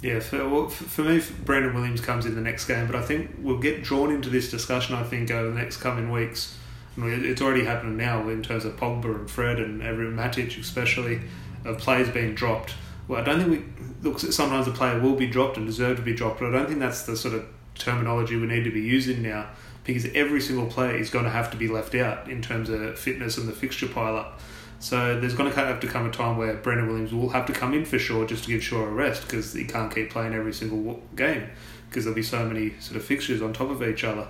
Yeah, 0.02 0.20
for, 0.20 0.50
well, 0.50 0.68
for 0.68 1.04
me, 1.04 1.22
Brandon 1.44 1.76
Williams 1.76 2.02
comes 2.02 2.26
in 2.26 2.34
the 2.34 2.42
next 2.42 2.66
game, 2.66 2.88
but 2.88 2.96
I 2.96 3.04
think 3.04 3.36
we'll 3.40 3.60
get 3.60 3.84
drawn 3.84 4.12
into 4.12 4.30
this 4.30 4.50
discussion. 4.50 4.96
I 4.96 5.04
think 5.04 5.30
over 5.30 5.50
the 5.50 5.56
next 5.56 5.78
coming 5.78 6.12
weeks, 6.12 6.58
it's 6.98 7.42
already 7.42 7.66
happening 7.66 7.98
now 7.98 8.28
in 8.28 8.42
terms 8.42 8.66
of 8.66 8.76
Pogba 8.76 9.16
and 9.16 9.30
Fred 9.30 9.60
and 9.60 9.84
every 9.84 10.08
Matic, 10.08 10.60
especially 10.60 11.22
of 11.66 11.78
players 11.78 12.10
being 12.10 12.34
dropped. 12.34 12.74
Well, 13.08 13.22
I 13.22 13.24
don't 13.24 13.40
think 13.40 13.52
we 13.52 14.10
look. 14.10 14.20
Sometimes 14.20 14.68
a 14.68 14.72
player 14.72 15.00
will 15.00 15.16
be 15.16 15.28
dropped 15.28 15.58
and 15.58 15.68
deserve 15.68 15.98
to 15.98 16.04
be 16.04 16.16
dropped, 16.16 16.40
but 16.40 16.50
I 16.50 16.52
don't 16.52 16.68
think 16.68 16.80
that's 16.80 17.04
the 17.04 17.16
sort 17.16 17.36
of 17.36 17.46
terminology 17.76 18.36
we 18.38 18.48
need 18.48 18.64
to 18.64 18.72
be 18.72 18.82
using 18.82 19.22
now 19.22 19.48
because 19.86 20.06
every 20.14 20.42
single 20.42 20.66
player 20.66 20.96
is 20.96 21.10
going 21.10 21.26
to 21.26 21.32
have 21.32 21.52
to 21.52 21.58
be 21.58 21.68
left 21.68 21.96
out 21.96 22.30
in 22.30 22.42
terms 22.42 22.70
of 22.70 23.00
fitness 23.00 23.38
and 23.38 23.48
the 23.48 23.54
fixture 23.54 23.88
pile 23.88 24.18
up. 24.18 24.40
So 24.80 25.20
there's 25.20 25.34
going 25.34 25.52
to 25.52 25.56
have 25.56 25.80
to 25.80 25.88
come 25.88 26.06
a 26.06 26.12
time 26.12 26.38
where 26.38 26.56
Brandon 26.56 26.88
Williams 26.88 27.14
will 27.14 27.30
have 27.30 27.46
to 27.46 27.54
come 27.54 27.74
in 27.74 27.86
for 27.86 27.98
Shaw 27.98 28.26
just 28.26 28.44
to 28.44 28.50
give 28.50 28.64
Shaw 28.64 28.84
a 28.84 28.90
rest 28.90 29.24
because 29.24 29.54
he 29.54 29.64
can't 29.64 29.94
keep 29.94 30.10
playing 30.10 30.34
every 30.34 30.54
single 30.54 31.02
game. 31.16 31.50
because 31.90 32.04
there'll 32.04 32.16
be 32.16 32.24
so 32.24 32.46
many 32.46 32.74
sort 32.80 32.98
of 32.98 33.06
fixtures 33.06 33.42
on 33.42 33.54
top 33.54 33.70
of 33.70 33.82
each 33.82 34.04
other. 34.04 34.28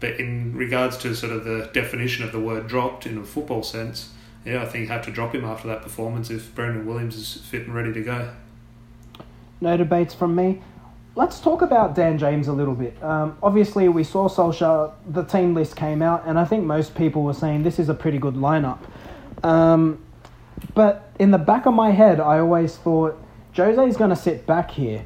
But 0.00 0.18
in 0.18 0.56
regards 0.56 0.96
to 0.98 1.14
sort 1.14 1.30
of 1.30 1.44
the 1.44 1.70
definition 1.74 2.24
of 2.24 2.32
the 2.32 2.40
word 2.40 2.66
dropped 2.66 3.06
in 3.06 3.18
a 3.18 3.22
football 3.22 3.62
sense, 3.62 4.12
yeah, 4.44 4.62
I 4.62 4.66
think 4.66 4.84
you 4.84 4.88
have 4.88 5.04
to 5.04 5.12
drop 5.12 5.34
him 5.34 5.44
after 5.44 5.68
that 5.68 5.82
performance 5.82 6.30
if 6.30 6.54
Brandon 6.54 6.86
Williams 6.86 7.16
is 7.16 7.36
fit 7.36 7.66
and 7.66 7.74
ready 7.74 7.92
to 7.92 8.02
go. 8.02 8.30
No 9.60 9.76
debates 9.76 10.14
from 10.14 10.34
me. 10.34 10.62
Let's 11.14 11.40
talk 11.40 11.60
about 11.60 11.94
Dan 11.94 12.16
James 12.16 12.48
a 12.48 12.54
little 12.54 12.74
bit. 12.74 13.00
Um, 13.02 13.36
obviously, 13.42 13.86
we 13.90 14.02
saw 14.02 14.30
Solskjaer, 14.30 14.94
the 15.06 15.24
team 15.24 15.52
list 15.52 15.76
came 15.76 16.00
out, 16.00 16.22
and 16.24 16.38
I 16.38 16.46
think 16.46 16.64
most 16.64 16.94
people 16.94 17.22
were 17.22 17.34
saying 17.34 17.64
this 17.64 17.78
is 17.78 17.90
a 17.90 17.94
pretty 17.94 18.16
good 18.16 18.32
lineup. 18.32 18.78
Um, 19.44 20.02
but 20.74 21.10
in 21.18 21.30
the 21.30 21.38
back 21.38 21.66
of 21.66 21.74
my 21.74 21.90
head, 21.90 22.18
I 22.18 22.38
always 22.38 22.76
thought 22.76 23.22
Jose 23.54 23.86
is 23.86 23.98
going 23.98 24.08
to 24.08 24.16
sit 24.16 24.46
back 24.46 24.70
here. 24.70 25.04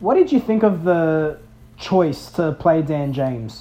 What 0.00 0.14
did 0.14 0.32
you 0.32 0.40
think 0.40 0.62
of 0.62 0.84
the 0.84 1.38
choice 1.76 2.30
to 2.32 2.52
play 2.52 2.80
Dan 2.80 3.12
James? 3.12 3.60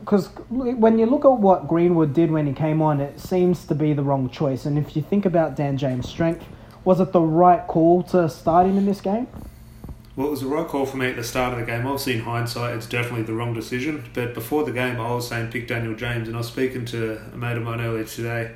Because 0.00 0.26
um, 0.50 0.80
when 0.80 0.98
you 0.98 1.06
look 1.06 1.24
at 1.24 1.38
what 1.38 1.68
Greenwood 1.68 2.12
did 2.12 2.32
when 2.32 2.48
he 2.48 2.52
came 2.52 2.82
on, 2.82 3.00
it 3.00 3.20
seems 3.20 3.64
to 3.66 3.76
be 3.76 3.92
the 3.92 4.02
wrong 4.02 4.28
choice. 4.28 4.66
And 4.66 4.76
if 4.76 4.96
you 4.96 5.02
think 5.02 5.24
about 5.24 5.54
Dan 5.54 5.78
James' 5.78 6.08
strength, 6.08 6.44
was 6.84 6.98
it 6.98 7.12
the 7.12 7.20
right 7.20 7.64
call 7.68 8.02
to 8.04 8.28
start 8.28 8.66
him 8.66 8.76
in 8.76 8.86
this 8.86 9.00
game? 9.00 9.28
Well, 10.16 10.28
it 10.28 10.30
was 10.30 10.42
the 10.42 10.46
right 10.46 10.66
call 10.66 10.86
for 10.86 10.96
me 10.96 11.10
at 11.10 11.16
the 11.16 11.24
start 11.24 11.54
of 11.54 11.58
the 11.58 11.66
game. 11.66 11.86
Obviously, 11.86 12.14
in 12.14 12.20
hindsight, 12.20 12.76
it's 12.76 12.86
definitely 12.86 13.24
the 13.24 13.32
wrong 13.32 13.52
decision. 13.52 14.04
But 14.14 14.32
before 14.32 14.62
the 14.64 14.70
game, 14.70 15.00
I 15.00 15.12
was 15.12 15.26
saying 15.26 15.50
pick 15.50 15.66
Daniel 15.66 15.94
James, 15.94 16.28
and 16.28 16.36
I 16.36 16.38
was 16.38 16.46
speaking 16.46 16.84
to 16.86 17.20
a 17.32 17.36
mate 17.36 17.56
of 17.56 17.64
mine 17.64 17.80
earlier 17.80 18.04
today, 18.04 18.54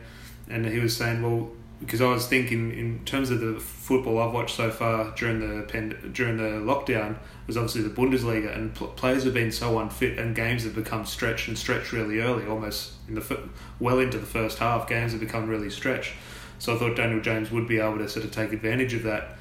and 0.49 0.65
he 0.65 0.79
was 0.79 0.97
saying, 0.97 1.21
well, 1.21 1.51
because 1.81 2.01
I 2.01 2.09
was 2.13 2.27
thinking 2.27 2.73
in 2.73 3.05
terms 3.05 3.31
of 3.31 3.41
the 3.41 3.59
football 3.59 4.21
I've 4.21 4.33
watched 4.33 4.57
so 4.57 4.71
far 4.71 5.13
during 5.17 5.41
the 5.41 5.65
pen, 5.65 6.11
during 6.13 6.37
the 6.37 6.61
lockdown 6.61 7.17
was 7.47 7.57
obviously 7.57 7.83
the 7.83 7.91
Bundesliga 7.91 8.55
and 8.55 8.75
pl- 8.75 8.89
players 8.89 9.25
have 9.25 9.35
been 9.35 9.53
so 9.53 9.79
unfit 9.79 10.19
and 10.19 10.35
games 10.35 10.65
have 10.65 10.75
become 10.75 11.07
stretched 11.07 11.47
and 11.47 11.57
stretched 11.57 11.93
really 11.93 12.19
early 12.19 12.47
almost 12.47 12.95
in 13.07 13.15
the 13.15 13.49
well 13.79 14.01
into 14.01 14.19
the 14.19 14.27
first 14.27 14.59
half 14.59 14.89
games 14.89 15.13
have 15.13 15.21
become 15.21 15.49
really 15.49 15.71
stretched 15.71 16.15
so 16.59 16.75
I 16.75 16.79
thought 16.79 16.97
Daniel 16.97 17.21
James 17.21 17.53
would 17.53 17.69
be 17.69 17.79
able 17.79 17.99
to 17.99 18.09
sort 18.09 18.25
of 18.25 18.33
take 18.33 18.53
advantage 18.53 18.93
of 18.93 19.05
that 19.05 19.39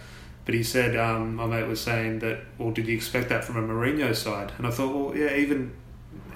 but 0.48 0.56
he 0.56 0.64
said 0.64 0.96
um, 0.96 1.36
my 1.36 1.46
mate 1.46 1.68
was 1.68 1.80
saying 1.80 2.18
that 2.20 2.40
well 2.58 2.72
did 2.72 2.88
you 2.88 2.96
expect 2.96 3.30
that 3.30 3.44
from 3.44 3.58
a 3.58 3.62
Mourinho 3.62 4.16
side 4.16 4.52
and 4.58 4.66
I 4.66 4.72
thought 4.72 4.96
well 4.96 5.16
yeah 5.16 5.36
even 5.36 5.72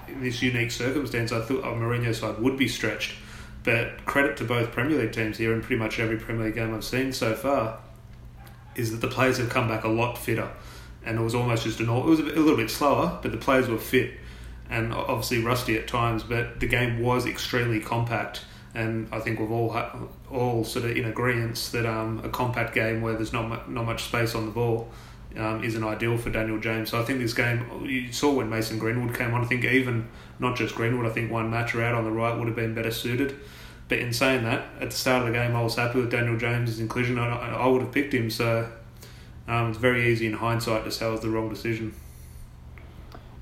in 0.07 0.21
this 0.21 0.43
unique 0.43 0.69
circumstance 0.69 1.31
I 1.31 1.41
thought 1.41 1.63
a 1.63 1.71
Mourinho 1.73 2.13
side 2.13 2.37
would 2.37 2.57
be 2.57 2.67
stretched 2.67 3.15
but 3.63 4.05
credit 4.05 4.37
to 4.37 4.43
both 4.43 4.71
Premier 4.71 4.97
League 4.97 5.11
teams 5.11 5.37
here, 5.37 5.53
and 5.53 5.61
pretty 5.61 5.79
much 5.79 5.99
every 5.99 6.17
Premier 6.17 6.45
League 6.45 6.55
game 6.55 6.73
I've 6.73 6.83
seen 6.83 7.13
so 7.13 7.35
far, 7.35 7.79
is 8.75 8.91
that 8.91 9.01
the 9.01 9.07
players 9.07 9.37
have 9.37 9.49
come 9.49 9.67
back 9.67 9.83
a 9.83 9.89
lot 9.89 10.17
fitter. 10.17 10.49
And 11.05 11.19
it 11.19 11.21
was 11.21 11.35
almost 11.35 11.63
just 11.63 11.79
an 11.79 11.89
all, 11.89 12.03
it 12.03 12.09
was 12.09 12.19
a, 12.19 12.23
bit, 12.23 12.37
a 12.37 12.39
little 12.39 12.57
bit 12.57 12.69
slower, 12.69 13.19
but 13.21 13.31
the 13.31 13.37
players 13.37 13.67
were 13.67 13.77
fit 13.77 14.13
and 14.69 14.93
obviously 14.93 15.43
rusty 15.43 15.77
at 15.77 15.87
times. 15.87 16.23
But 16.23 16.59
the 16.59 16.67
game 16.67 17.01
was 17.01 17.25
extremely 17.25 17.79
compact, 17.79 18.45
and 18.73 19.07
I 19.11 19.19
think 19.19 19.39
we've 19.39 19.51
all 19.51 19.75
all 20.31 20.63
sort 20.63 20.85
of 20.85 20.95
in 20.95 21.05
agreement 21.05 21.57
that 21.73 21.85
um, 21.85 22.21
a 22.23 22.29
compact 22.29 22.73
game 22.73 23.01
where 23.01 23.13
there's 23.13 23.33
not 23.33 23.47
mu- 23.47 23.73
not 23.73 23.85
much 23.85 24.03
space 24.03 24.33
on 24.35 24.45
the 24.45 24.51
ball 24.51 24.89
um, 25.37 25.63
isn't 25.63 25.83
ideal 25.83 26.17
for 26.17 26.29
Daniel 26.29 26.59
James. 26.59 26.89
So 26.89 26.99
I 26.99 27.03
think 27.03 27.19
this 27.19 27.33
game 27.33 27.85
you 27.85 28.11
saw 28.11 28.33
when 28.33 28.49
Mason 28.49 28.79
Greenwood 28.79 29.15
came 29.15 29.33
on. 29.33 29.41
I 29.41 29.45
think 29.45 29.65
even 29.65 30.07
not 30.39 30.55
just 30.55 30.75
Greenwood. 30.75 31.05
I 31.05 31.09
think 31.09 31.31
Juan 31.31 31.49
Mata 31.49 31.83
out 31.83 31.95
on 31.95 32.03
the 32.03 32.11
right 32.11 32.37
would 32.37 32.47
have 32.47 32.55
been 32.55 32.73
better 32.73 32.91
suited. 32.91 33.37
But 33.87 33.99
in 33.99 34.13
saying 34.13 34.43
that, 34.45 34.65
at 34.79 34.91
the 34.91 34.95
start 34.95 35.27
of 35.27 35.27
the 35.27 35.37
game, 35.37 35.53
I 35.53 35.61
was 35.61 35.75
happy 35.75 35.99
with 35.99 36.09
Daniel 36.09 36.37
James's 36.37 36.79
inclusion. 36.79 37.19
I, 37.19 37.55
I 37.55 37.67
would 37.67 37.81
have 37.81 37.91
picked 37.91 38.13
him. 38.13 38.29
So 38.29 38.69
um, 39.49 39.69
it's 39.69 39.77
very 39.77 40.09
easy 40.09 40.27
in 40.27 40.33
hindsight 40.33 40.85
to 40.85 40.91
say 40.91 41.07
it 41.07 41.11
was 41.11 41.19
the 41.19 41.29
wrong 41.29 41.49
decision. 41.49 41.93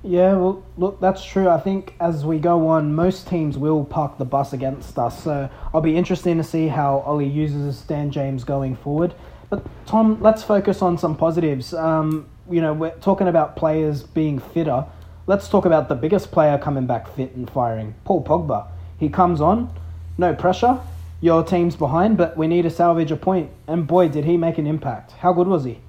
Yeah, 0.02 0.34
well, 0.36 0.64
look, 0.78 0.98
that's 1.00 1.22
true. 1.22 1.48
I 1.48 1.60
think 1.60 1.94
as 2.00 2.24
we 2.24 2.38
go 2.38 2.68
on, 2.68 2.94
most 2.94 3.28
teams 3.28 3.58
will 3.58 3.84
park 3.84 4.16
the 4.16 4.24
bus 4.24 4.54
against 4.54 4.98
us. 4.98 5.22
So 5.22 5.50
I'll 5.74 5.82
be 5.82 5.96
interested 5.96 6.36
to 6.38 6.44
see 6.44 6.68
how 6.68 7.00
Ollie 7.00 7.28
uses 7.28 7.82
Dan 7.82 8.10
James 8.10 8.42
going 8.42 8.76
forward. 8.76 9.14
But 9.50 9.66
Tom, 9.84 10.22
let's 10.22 10.42
focus 10.42 10.80
on 10.80 10.96
some 10.96 11.16
positives. 11.16 11.74
Um, 11.74 12.28
you 12.50 12.62
know, 12.62 12.72
we're 12.72 12.96
talking 13.00 13.28
about 13.28 13.56
players 13.56 14.02
being 14.02 14.38
fitter. 14.38 14.86
Let's 15.26 15.48
talk 15.48 15.66
about 15.66 15.90
the 15.90 15.94
biggest 15.94 16.32
player 16.32 16.56
coming 16.56 16.86
back 16.86 17.14
fit 17.14 17.34
and 17.34 17.48
firing, 17.50 17.94
Paul 18.04 18.24
Pogba. 18.24 18.68
He 18.98 19.10
comes 19.10 19.40
on, 19.40 19.70
no 20.16 20.34
pressure. 20.34 20.80
Your 21.20 21.44
team's 21.44 21.76
behind, 21.76 22.16
but 22.16 22.38
we 22.38 22.46
need 22.46 22.62
to 22.62 22.70
salvage 22.70 23.10
a 23.10 23.16
point. 23.16 23.50
And 23.66 23.86
boy, 23.86 24.08
did 24.08 24.24
he 24.24 24.38
make 24.38 24.56
an 24.56 24.66
impact. 24.66 25.12
How 25.12 25.34
good 25.34 25.46
was 25.46 25.64
he? 25.64 25.80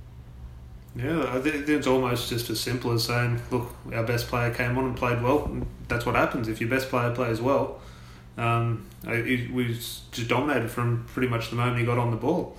Yeah, 0.96 1.34
I 1.34 1.40
think 1.40 1.70
it's 1.70 1.88
almost 1.88 2.30
just 2.30 2.50
as 2.50 2.60
simple 2.60 2.92
as 2.92 3.06
saying, 3.06 3.42
look, 3.50 3.74
our 3.94 4.04
best 4.04 4.28
player 4.28 4.54
came 4.54 4.78
on 4.78 4.86
and 4.86 4.98
played 4.98 5.22
well. 5.22 5.50
That's 5.88 6.06
what 6.06 6.16
happens 6.16 6.50
if 6.50 6.60
your 6.60 6.70
best 6.70 6.90
player 6.90 7.12
plays 7.16 7.40
well. 7.40 7.80
Um, 8.38 8.86
he 9.06 9.50
was 9.54 10.02
just 10.12 10.28
dominated 10.28 10.70
from 10.70 11.06
pretty 11.08 11.30
much 11.30 11.50
the 11.50 11.56
moment 11.56 11.80
he 11.80 11.86
got 11.86 11.98
on 11.98 12.12
the 12.12 12.18
ball. 12.18 12.58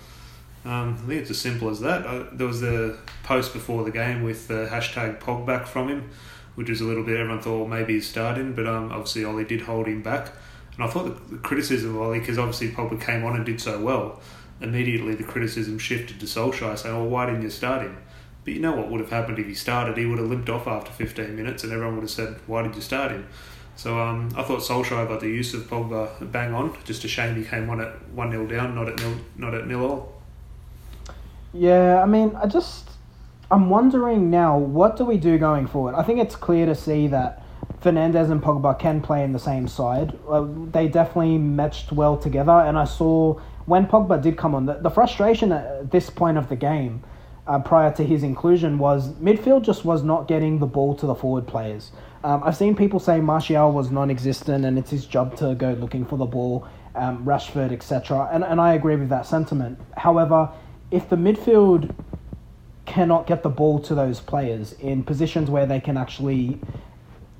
Um, 0.64 0.94
I 0.94 1.08
think 1.08 1.20
it's 1.22 1.30
as 1.30 1.40
simple 1.40 1.68
as 1.68 1.80
that. 1.80 2.06
Uh, 2.06 2.24
there 2.32 2.46
was 2.46 2.60
the 2.60 2.96
post 3.22 3.52
before 3.52 3.84
the 3.84 3.90
game 3.90 4.22
with 4.22 4.48
the 4.48 4.66
hashtag 4.70 5.20
Pogback 5.20 5.66
from 5.66 5.88
him, 5.88 6.10
which 6.54 6.70
was 6.70 6.80
a 6.80 6.84
little 6.84 7.02
bit, 7.02 7.18
everyone 7.18 7.42
thought 7.42 7.66
maybe 7.66 7.94
he's 7.94 8.08
starting, 8.08 8.54
but 8.54 8.66
um, 8.66 8.92
obviously 8.92 9.24
Ollie 9.24 9.44
did 9.44 9.62
hold 9.62 9.86
him 9.86 10.02
back. 10.02 10.32
And 10.74 10.84
I 10.84 10.86
thought 10.86 11.04
the, 11.04 11.36
the 11.36 11.42
criticism 11.42 11.96
of 11.96 12.02
Ollie, 12.02 12.20
because 12.20 12.38
obviously 12.38 12.70
Pogba 12.70 13.00
came 13.00 13.24
on 13.24 13.36
and 13.36 13.44
did 13.44 13.60
so 13.60 13.80
well, 13.80 14.20
immediately 14.60 15.14
the 15.14 15.24
criticism 15.24 15.78
shifted 15.78 16.20
to 16.20 16.26
Solskjaer 16.26 16.78
saying, 16.78 16.94
well, 16.94 17.08
why 17.08 17.26
didn't 17.26 17.42
you 17.42 17.50
start 17.50 17.82
him? 17.82 17.96
But 18.44 18.54
you 18.54 18.60
know 18.60 18.72
what 18.72 18.90
would 18.90 19.00
have 19.00 19.10
happened 19.10 19.38
if 19.38 19.46
he 19.46 19.54
started? 19.54 19.96
He 19.96 20.06
would 20.06 20.18
have 20.18 20.28
limped 20.28 20.48
off 20.48 20.66
after 20.66 20.90
15 20.90 21.36
minutes 21.36 21.62
and 21.62 21.72
everyone 21.72 21.96
would 21.96 22.02
have 22.02 22.10
said, 22.10 22.40
why 22.46 22.62
did 22.62 22.74
you 22.74 22.80
start 22.80 23.12
him? 23.12 23.26
So 23.76 23.98
um, 23.98 24.30
I 24.36 24.42
thought 24.42 24.60
Solskjaer 24.60 25.08
got 25.08 25.20
the 25.20 25.28
use 25.28 25.54
of 25.54 25.62
Pogba 25.62 26.30
bang 26.30 26.52
on. 26.52 26.76
Just 26.84 27.04
a 27.04 27.08
shame 27.08 27.36
he 27.36 27.44
came 27.44 27.70
on 27.70 27.80
at 27.80 28.08
1 28.10 28.30
0 28.30 28.46
down, 28.46 28.74
not 28.74 28.88
at 28.88 28.98
nil, 28.98 29.16
not 29.36 29.54
at 29.54 29.66
nil 29.66 29.84
all. 29.84 30.22
Yeah, 31.52 32.02
I 32.02 32.06
mean, 32.06 32.34
I 32.36 32.46
just 32.46 32.90
I'm 33.50 33.70
wondering 33.70 34.30
now 34.30 34.58
what 34.58 34.96
do 34.96 35.04
we 35.04 35.16
do 35.18 35.38
going 35.38 35.66
forward. 35.66 35.94
I 35.94 36.02
think 36.02 36.20
it's 36.20 36.36
clear 36.36 36.66
to 36.66 36.74
see 36.74 37.06
that 37.08 37.42
Fernandes 37.82 38.30
and 38.30 38.40
Pogba 38.42 38.78
can 38.78 39.00
play 39.00 39.24
in 39.24 39.32
the 39.32 39.38
same 39.38 39.68
side. 39.68 40.18
They 40.72 40.88
definitely 40.88 41.38
matched 41.38 41.92
well 41.92 42.16
together, 42.16 42.52
and 42.52 42.78
I 42.78 42.84
saw 42.84 43.40
when 43.66 43.86
Pogba 43.86 44.22
did 44.22 44.36
come 44.36 44.54
on, 44.54 44.66
the, 44.66 44.74
the 44.74 44.90
frustration 44.90 45.52
at 45.52 45.90
this 45.90 46.10
point 46.10 46.38
of 46.38 46.48
the 46.48 46.56
game. 46.56 47.02
Uh, 47.44 47.58
prior 47.58 47.90
to 47.92 48.04
his 48.04 48.22
inclusion 48.22 48.78
was 48.78 49.08
midfield 49.14 49.62
just 49.62 49.84
was 49.84 50.04
not 50.04 50.28
getting 50.28 50.60
the 50.60 50.66
ball 50.66 50.94
to 50.94 51.06
the 51.06 51.14
forward 51.14 51.44
players. 51.46 51.90
Um, 52.22 52.40
I've 52.44 52.56
seen 52.56 52.76
people 52.76 53.00
say 53.00 53.20
Martial 53.20 53.72
was 53.72 53.90
non-existent 53.90 54.64
and 54.64 54.78
it's 54.78 54.90
his 54.90 55.06
job 55.06 55.36
to 55.38 55.56
go 55.56 55.72
looking 55.72 56.04
for 56.04 56.16
the 56.16 56.24
ball, 56.24 56.68
um, 56.94 57.24
Rashford, 57.24 57.72
etc. 57.72 58.28
And, 58.32 58.44
and 58.44 58.60
I 58.60 58.74
agree 58.74 58.94
with 58.94 59.08
that 59.08 59.26
sentiment. 59.26 59.80
However, 59.96 60.50
if 60.92 61.08
the 61.08 61.16
midfield 61.16 61.92
cannot 62.86 63.26
get 63.26 63.42
the 63.42 63.48
ball 63.48 63.80
to 63.80 63.94
those 63.94 64.20
players 64.20 64.74
in 64.74 65.02
positions 65.02 65.50
where 65.50 65.66
they 65.66 65.80
can 65.80 65.96
actually, 65.96 66.60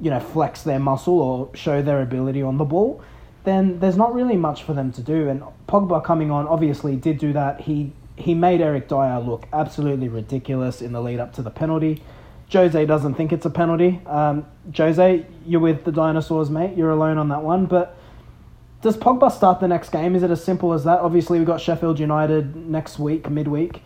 you 0.01 0.11
know, 0.11 0.19
flex 0.19 0.63
their 0.63 0.79
muscle 0.81 1.21
or 1.21 1.55
show 1.55 1.81
their 1.81 2.03
ability 2.03 2.43
on 2.43 2.59
the 2.59 2.65
ball, 2.65 3.03
then 3.45 3.79
there's 3.79 3.97
not 3.97 4.15
really 4.15 4.37
much 4.37 4.63
for 4.63 4.73
them 4.73 4.93
to 4.93 5.03
do. 5.03 5.29
And 5.29 5.43
Pogba 5.69 6.03
coming 6.03 6.31
on 6.31 6.47
obviously 6.49 6.97
did 6.97 7.19
do 7.19 7.33
that. 7.33 7.61
He 7.61 7.93
he 8.17 8.35
made 8.35 8.61
Eric 8.61 8.89
Dier 8.89 9.19
look 9.21 9.47
absolutely 9.53 10.09
ridiculous 10.09 10.83
in 10.83 10.93
the 10.93 11.01
lead 11.01 11.21
up 11.21 11.33
to 11.35 11.43
the 11.43 11.51
penalty. 11.51 12.03
Jose 12.53 12.85
doesn't 12.85 13.15
think 13.15 13.33
it's 13.33 13.47
a 13.47 13.51
penalty. 13.51 14.01
Um, 14.07 14.47
Jose, 14.77 15.27
you're 15.47 15.61
with 15.61 15.85
the 15.85 15.93
dinosaurs, 15.93 16.51
mate. 16.51 16.77
You're 16.77 16.91
alone 16.91 17.17
on 17.17 17.29
that 17.31 17.43
one, 17.43 17.67
but 17.67 17.97
does 18.83 18.97
Pogba 18.97 19.33
start 19.33 19.61
the 19.61 19.69
next 19.69 19.91
game? 19.91 20.15
Is 20.15 20.23
it 20.23 20.31
as 20.31 20.45
simple 20.45 20.73
as 20.73 20.85
that? 20.85 21.01
Obviously, 21.01 21.39
we've 21.39 21.47
got 21.47 21.61
Sheffield 21.61 21.99
United 21.99 22.57
next 22.57 22.99
week, 22.99 23.31
midweek. 23.31 23.81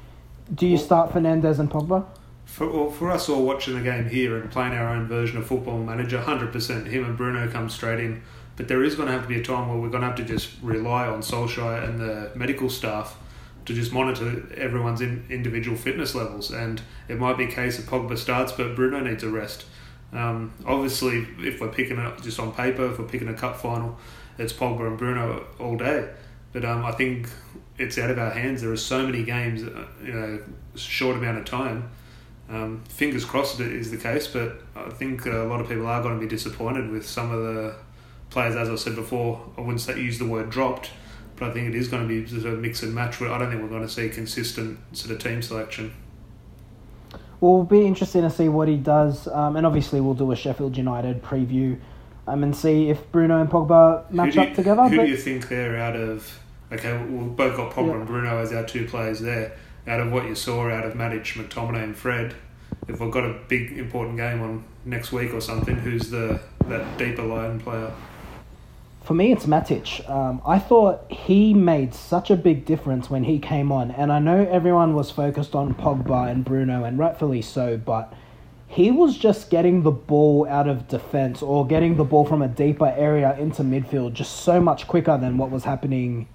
Do 0.52 0.66
you 0.66 0.78
start 0.78 1.12
Fernandes 1.12 1.58
and 1.58 1.70
Pogba? 1.70 2.06
For, 2.44 2.70
well, 2.70 2.90
for 2.90 3.10
us 3.10 3.28
all 3.28 3.44
watching 3.44 3.74
the 3.74 3.82
game 3.82 4.08
here 4.08 4.38
and 4.38 4.50
playing 4.50 4.72
our 4.72 4.88
own 4.88 5.06
version 5.06 5.36
of 5.38 5.46
Football 5.46 5.78
Manager, 5.80 6.18
100%. 6.18 6.86
Him 6.86 7.04
and 7.04 7.16
Bruno 7.16 7.48
come 7.50 7.68
straight 7.68 8.00
in. 8.00 8.22
But 8.56 8.68
there 8.68 8.82
is 8.82 8.94
going 8.94 9.06
to 9.06 9.12
have 9.12 9.22
to 9.22 9.28
be 9.28 9.38
a 9.38 9.44
time 9.44 9.68
where 9.68 9.76
we're 9.76 9.90
going 9.90 10.00
to 10.00 10.06
have 10.06 10.16
to 10.16 10.24
just 10.24 10.50
rely 10.62 11.06
on 11.06 11.20
Solskjaer 11.20 11.86
and 11.86 12.00
the 12.00 12.30
medical 12.34 12.70
staff 12.70 13.18
to 13.66 13.74
just 13.74 13.92
monitor 13.92 14.46
everyone's 14.56 15.00
in, 15.00 15.24
individual 15.28 15.76
fitness 15.76 16.14
levels. 16.14 16.50
And 16.50 16.80
it 17.08 17.18
might 17.18 17.36
be 17.36 17.44
a 17.44 17.50
case 17.50 17.78
of 17.78 17.84
Pogba 17.84 18.16
starts, 18.16 18.52
but 18.52 18.74
Bruno 18.74 19.00
needs 19.00 19.22
a 19.22 19.28
rest. 19.28 19.66
Um, 20.12 20.52
obviously, 20.64 21.26
if 21.40 21.60
we're 21.60 21.68
picking 21.68 21.98
it 21.98 22.22
just 22.22 22.38
on 22.38 22.52
paper, 22.52 22.90
if 22.90 22.98
we're 22.98 23.06
picking 23.06 23.28
a 23.28 23.34
cup 23.34 23.56
final, 23.56 23.98
it's 24.38 24.52
Pogba 24.52 24.86
and 24.86 24.98
Bruno 24.98 25.46
all 25.58 25.76
day. 25.76 26.08
But 26.52 26.64
um, 26.64 26.84
I 26.84 26.92
think 26.92 27.28
it's 27.78 27.98
out 27.98 28.10
of 28.10 28.18
our 28.18 28.30
hands. 28.30 28.62
There 28.62 28.72
are 28.72 28.76
so 28.76 29.04
many 29.04 29.24
games, 29.24 29.62
uh, 29.62 29.86
you 30.02 30.12
know, 30.12 30.40
short 30.74 31.16
amount 31.16 31.38
of 31.38 31.44
time. 31.44 31.90
Um, 32.48 32.84
fingers 32.88 33.24
crossed 33.24 33.58
it 33.58 33.72
is 33.72 33.90
the 33.90 33.96
case, 33.96 34.28
but 34.28 34.62
I 34.76 34.90
think 34.90 35.26
a 35.26 35.30
lot 35.30 35.60
of 35.60 35.68
people 35.68 35.86
are 35.86 36.00
going 36.00 36.14
to 36.14 36.20
be 36.20 36.28
disappointed 36.28 36.90
with 36.90 37.06
some 37.06 37.32
of 37.32 37.42
the 37.42 37.74
players. 38.30 38.54
As 38.54 38.70
I 38.70 38.76
said 38.76 38.94
before, 38.94 39.40
I 39.58 39.60
wouldn't 39.60 39.80
say 39.80 40.00
use 40.00 40.18
the 40.18 40.26
word 40.26 40.48
dropped, 40.48 40.90
but 41.36 41.50
I 41.50 41.52
think 41.52 41.68
it 41.68 41.74
is 41.74 41.88
going 41.88 42.06
to 42.06 42.08
be 42.08 42.26
sort 42.26 42.52
of 42.52 42.58
mix 42.60 42.82
and 42.82 42.94
match. 42.94 43.20
I 43.20 43.38
don't 43.38 43.50
think 43.50 43.62
we're 43.62 43.68
going 43.68 43.82
to 43.82 43.88
see 43.88 44.08
consistent 44.08 44.78
sort 44.92 45.14
of 45.14 45.22
team 45.22 45.42
selection. 45.42 45.94
Well 47.40 47.52
it'll 47.52 47.64
be 47.64 47.86
interesting 47.86 48.22
to 48.22 48.30
see 48.30 48.48
what 48.48 48.68
he 48.68 48.76
does, 48.76 49.28
um, 49.28 49.56
and 49.56 49.66
obviously 49.66 50.00
we'll 50.00 50.14
do 50.14 50.32
a 50.32 50.36
Sheffield 50.36 50.76
United 50.76 51.22
preview, 51.22 51.78
um, 52.26 52.42
and 52.42 52.56
see 52.56 52.88
if 52.88 53.10
Bruno 53.12 53.40
and 53.40 53.50
Pogba 53.50 54.10
match 54.10 54.36
you, 54.36 54.42
up 54.42 54.54
together. 54.54 54.84
Who 54.88 54.96
but 54.96 55.04
do 55.04 55.10
you 55.10 55.16
think 55.18 55.48
they're 55.48 55.76
out 55.76 55.96
of? 55.96 56.40
Okay, 56.72 56.96
we've 57.04 57.36
both 57.36 57.56
got 57.56 57.72
Pogba 57.72 57.88
Yeah. 57.88 57.94
and 57.96 58.06
Bruno 58.06 58.38
as 58.38 58.52
our 58.52 58.64
two 58.64 58.86
players 58.86 59.20
there. 59.20 59.52
Out 59.86 60.00
of 60.00 60.10
what 60.10 60.24
you 60.24 60.34
saw 60.34 60.68
out 60.68 60.84
of 60.84 60.94
Matic, 60.94 61.34
McTominay, 61.34 61.84
and 61.84 61.96
Fred, 61.96 62.34
if 62.88 62.98
we've 62.98 63.10
got 63.12 63.24
a 63.24 63.38
big 63.46 63.78
important 63.78 64.16
game 64.16 64.42
on 64.42 64.64
next 64.84 65.12
week 65.12 65.32
or 65.32 65.40
something, 65.40 65.76
who's 65.76 66.10
the 66.10 66.40
that 66.66 66.98
deeper 66.98 67.22
line 67.22 67.60
player? 67.60 67.92
For 69.06 69.14
me, 69.14 69.30
it's 69.30 69.46
Matic. 69.46 70.10
Um, 70.10 70.42
I 70.44 70.58
thought 70.58 71.08
he 71.08 71.54
made 71.54 71.94
such 71.94 72.28
a 72.28 72.34
big 72.34 72.64
difference 72.64 73.08
when 73.08 73.22
he 73.22 73.38
came 73.38 73.70
on, 73.70 73.92
and 73.92 74.10
I 74.10 74.18
know 74.18 74.48
everyone 74.50 74.94
was 74.94 75.12
focused 75.12 75.54
on 75.54 75.74
Pogba 75.74 76.28
and 76.28 76.44
Bruno, 76.44 76.82
and 76.82 76.98
rightfully 76.98 77.40
so, 77.40 77.76
but 77.76 78.12
he 78.66 78.90
was 78.90 79.16
just 79.16 79.48
getting 79.48 79.84
the 79.84 79.92
ball 79.92 80.44
out 80.50 80.66
of 80.66 80.88
defense 80.88 81.40
or 81.40 81.64
getting 81.64 81.96
the 81.96 82.02
ball 82.02 82.24
from 82.24 82.42
a 82.42 82.48
deeper 82.48 82.92
area 82.96 83.38
into 83.38 83.62
midfield 83.62 84.12
just 84.12 84.40
so 84.40 84.60
much 84.60 84.88
quicker 84.88 85.16
than 85.16 85.38
what 85.38 85.52
was 85.52 85.62
happening 85.62 86.26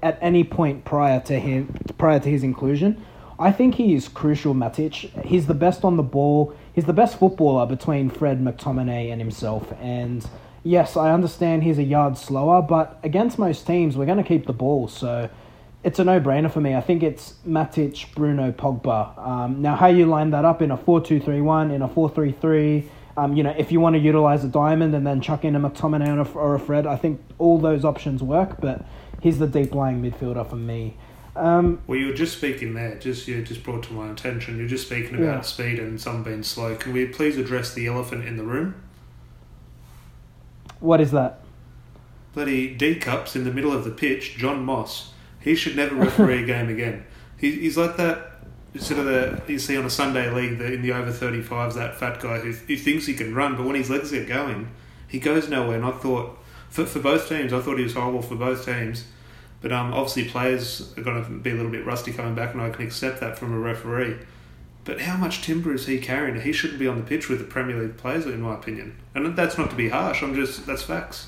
at 0.00 0.16
any 0.20 0.44
point 0.44 0.84
prior 0.84 1.18
to 1.18 1.40
him 1.40 1.74
prior 1.98 2.20
to 2.20 2.28
his 2.28 2.44
inclusion. 2.44 3.04
I 3.40 3.50
think 3.50 3.74
he 3.74 3.94
is 3.94 4.06
crucial, 4.06 4.54
Matic. 4.54 5.24
He's 5.24 5.48
the 5.48 5.54
best 5.54 5.84
on 5.84 5.96
the 5.96 6.04
ball. 6.04 6.54
He's 6.72 6.84
the 6.84 6.92
best 6.92 7.18
footballer 7.18 7.66
between 7.66 8.08
Fred 8.08 8.40
McTominay 8.40 9.10
and 9.10 9.20
himself. 9.20 9.72
And 9.80 10.24
yes, 10.64 10.96
I 10.96 11.12
understand 11.12 11.62
he's 11.62 11.78
a 11.78 11.82
yard 11.82 12.16
slower, 12.18 12.62
but 12.62 12.98
against 13.02 13.38
most 13.38 13.66
teams, 13.66 13.96
we're 13.96 14.06
going 14.06 14.18
to 14.18 14.24
keep 14.24 14.46
the 14.46 14.52
ball. 14.52 14.88
So 14.88 15.28
it's 15.84 15.98
a 15.98 16.04
no-brainer 16.04 16.50
for 16.50 16.60
me. 16.60 16.74
I 16.74 16.80
think 16.80 17.02
it's 17.02 17.34
Matic, 17.46 18.14
Bruno, 18.14 18.52
Pogba. 18.52 19.16
Um, 19.18 19.62
now, 19.62 19.76
how 19.76 19.86
you 19.86 20.06
line 20.06 20.30
that 20.30 20.44
up 20.44 20.60
in 20.62 20.70
a 20.70 20.76
4-2-3-1, 20.76 21.72
in 21.74 21.82
a 21.82 21.88
4-3-3, 21.88 22.88
um, 23.16 23.34
you 23.36 23.42
know, 23.42 23.54
if 23.58 23.72
you 23.72 23.80
want 23.80 23.94
to 23.94 24.00
utilize 24.00 24.44
a 24.44 24.48
diamond 24.48 24.94
and 24.94 25.04
then 25.06 25.20
chuck 25.20 25.44
in 25.44 25.56
a 25.56 25.60
McTominay 25.60 26.16
or 26.16 26.20
a, 26.20 26.32
or 26.34 26.54
a 26.54 26.60
Fred, 26.60 26.86
I 26.86 26.96
think 26.96 27.20
all 27.38 27.58
those 27.58 27.84
options 27.84 28.22
work. 28.22 28.60
But 28.60 28.84
he's 29.20 29.38
the 29.40 29.46
deep-lying 29.48 30.00
midfielder 30.02 30.48
for 30.48 30.56
me. 30.56 30.96
Um, 31.34 31.80
Well, 31.86 31.98
you 31.98 32.06
were 32.08 32.14
just 32.14 32.36
speaking 32.36 32.74
there. 32.74 32.96
Just 32.96 33.26
you 33.28 33.42
just 33.42 33.62
brought 33.62 33.84
to 33.84 33.92
my 33.92 34.10
attention. 34.10 34.58
You're 34.58 34.68
just 34.68 34.86
speaking 34.86 35.14
about 35.16 35.24
Yeah. 35.24 35.40
speed 35.42 35.78
and 35.78 36.00
some 36.00 36.22
being 36.22 36.42
slow. 36.42 36.74
Can 36.76 36.92
we 36.92 37.06
please 37.06 37.36
address 37.38 37.72
the 37.74 37.86
elephant 37.86 38.24
in 38.24 38.36
the 38.36 38.44
room? 38.44 38.74
What 40.80 41.00
is 41.00 41.10
that? 41.12 41.40
Bloody 42.34 42.74
D 42.74 42.94
cups 42.96 43.34
in 43.34 43.44
the 43.44 43.52
middle 43.52 43.72
of 43.72 43.84
the 43.84 43.90
pitch. 43.90 44.36
Jon 44.36 44.64
Moss. 44.64 45.12
He 45.40 45.54
should 45.54 45.76
never 45.76 45.94
referee 45.94 46.42
a 46.42 46.46
game 46.46 46.68
again. 46.68 47.04
He, 47.36 47.52
he's 47.52 47.76
like 47.76 47.96
that. 47.96 48.32
Sort 48.76 49.00
of 49.00 49.06
the 49.06 49.42
you 49.48 49.58
see 49.58 49.76
on 49.76 49.86
a 49.86 49.90
Sunday 49.90 50.30
league 50.30 50.58
the, 50.58 50.72
in 50.72 50.82
the 50.82 50.92
over 50.92 51.10
35s 51.10 51.74
that 51.74 51.96
fat 51.96 52.20
guy 52.20 52.38
who, 52.38 52.52
who 52.52 52.76
thinks 52.76 53.06
he 53.06 53.14
can 53.14 53.34
run, 53.34 53.56
but 53.56 53.64
when 53.64 53.74
his 53.74 53.88
legs 53.88 54.10
get 54.10 54.28
going, 54.28 54.70
he 55.08 55.18
goes 55.18 55.48
nowhere. 55.48 55.76
And 55.76 55.86
I 55.86 55.90
thought 55.90 56.38
for 56.68 56.84
for 56.84 57.00
both 57.00 57.28
teams, 57.28 57.52
I 57.52 57.60
thought 57.60 57.78
he 57.78 57.84
was 57.84 57.94
horrible 57.94 58.22
for 58.22 58.36
both 58.36 58.64
teams. 58.64 59.06
But 59.60 59.72
um, 59.72 59.92
obviously 59.92 60.26
players 60.26 60.96
are 60.96 61.02
going 61.02 61.24
to 61.24 61.30
be 61.30 61.50
a 61.50 61.54
little 61.54 61.72
bit 61.72 61.84
rusty 61.84 62.12
coming 62.12 62.34
back, 62.34 62.52
and 62.52 62.62
I 62.62 62.70
can 62.70 62.86
accept 62.86 63.20
that 63.20 63.38
from 63.38 63.52
a 63.52 63.58
referee. 63.58 64.18
But 64.88 65.02
how 65.02 65.18
much 65.18 65.42
timber 65.42 65.74
is 65.74 65.84
he 65.84 65.98
carrying? 65.98 66.40
He 66.40 66.50
shouldn't 66.50 66.78
be 66.78 66.86
on 66.86 66.96
the 66.96 67.02
pitch 67.02 67.28
with 67.28 67.40
the 67.40 67.44
Premier 67.44 67.78
League 67.78 67.98
players, 67.98 68.24
in 68.24 68.40
my 68.40 68.54
opinion. 68.54 68.96
And 69.14 69.36
that's 69.36 69.58
not 69.58 69.68
to 69.68 69.76
be 69.76 69.90
harsh. 69.90 70.22
I'm 70.22 70.34
just 70.34 70.64
that's 70.64 70.80
facts. 70.82 71.26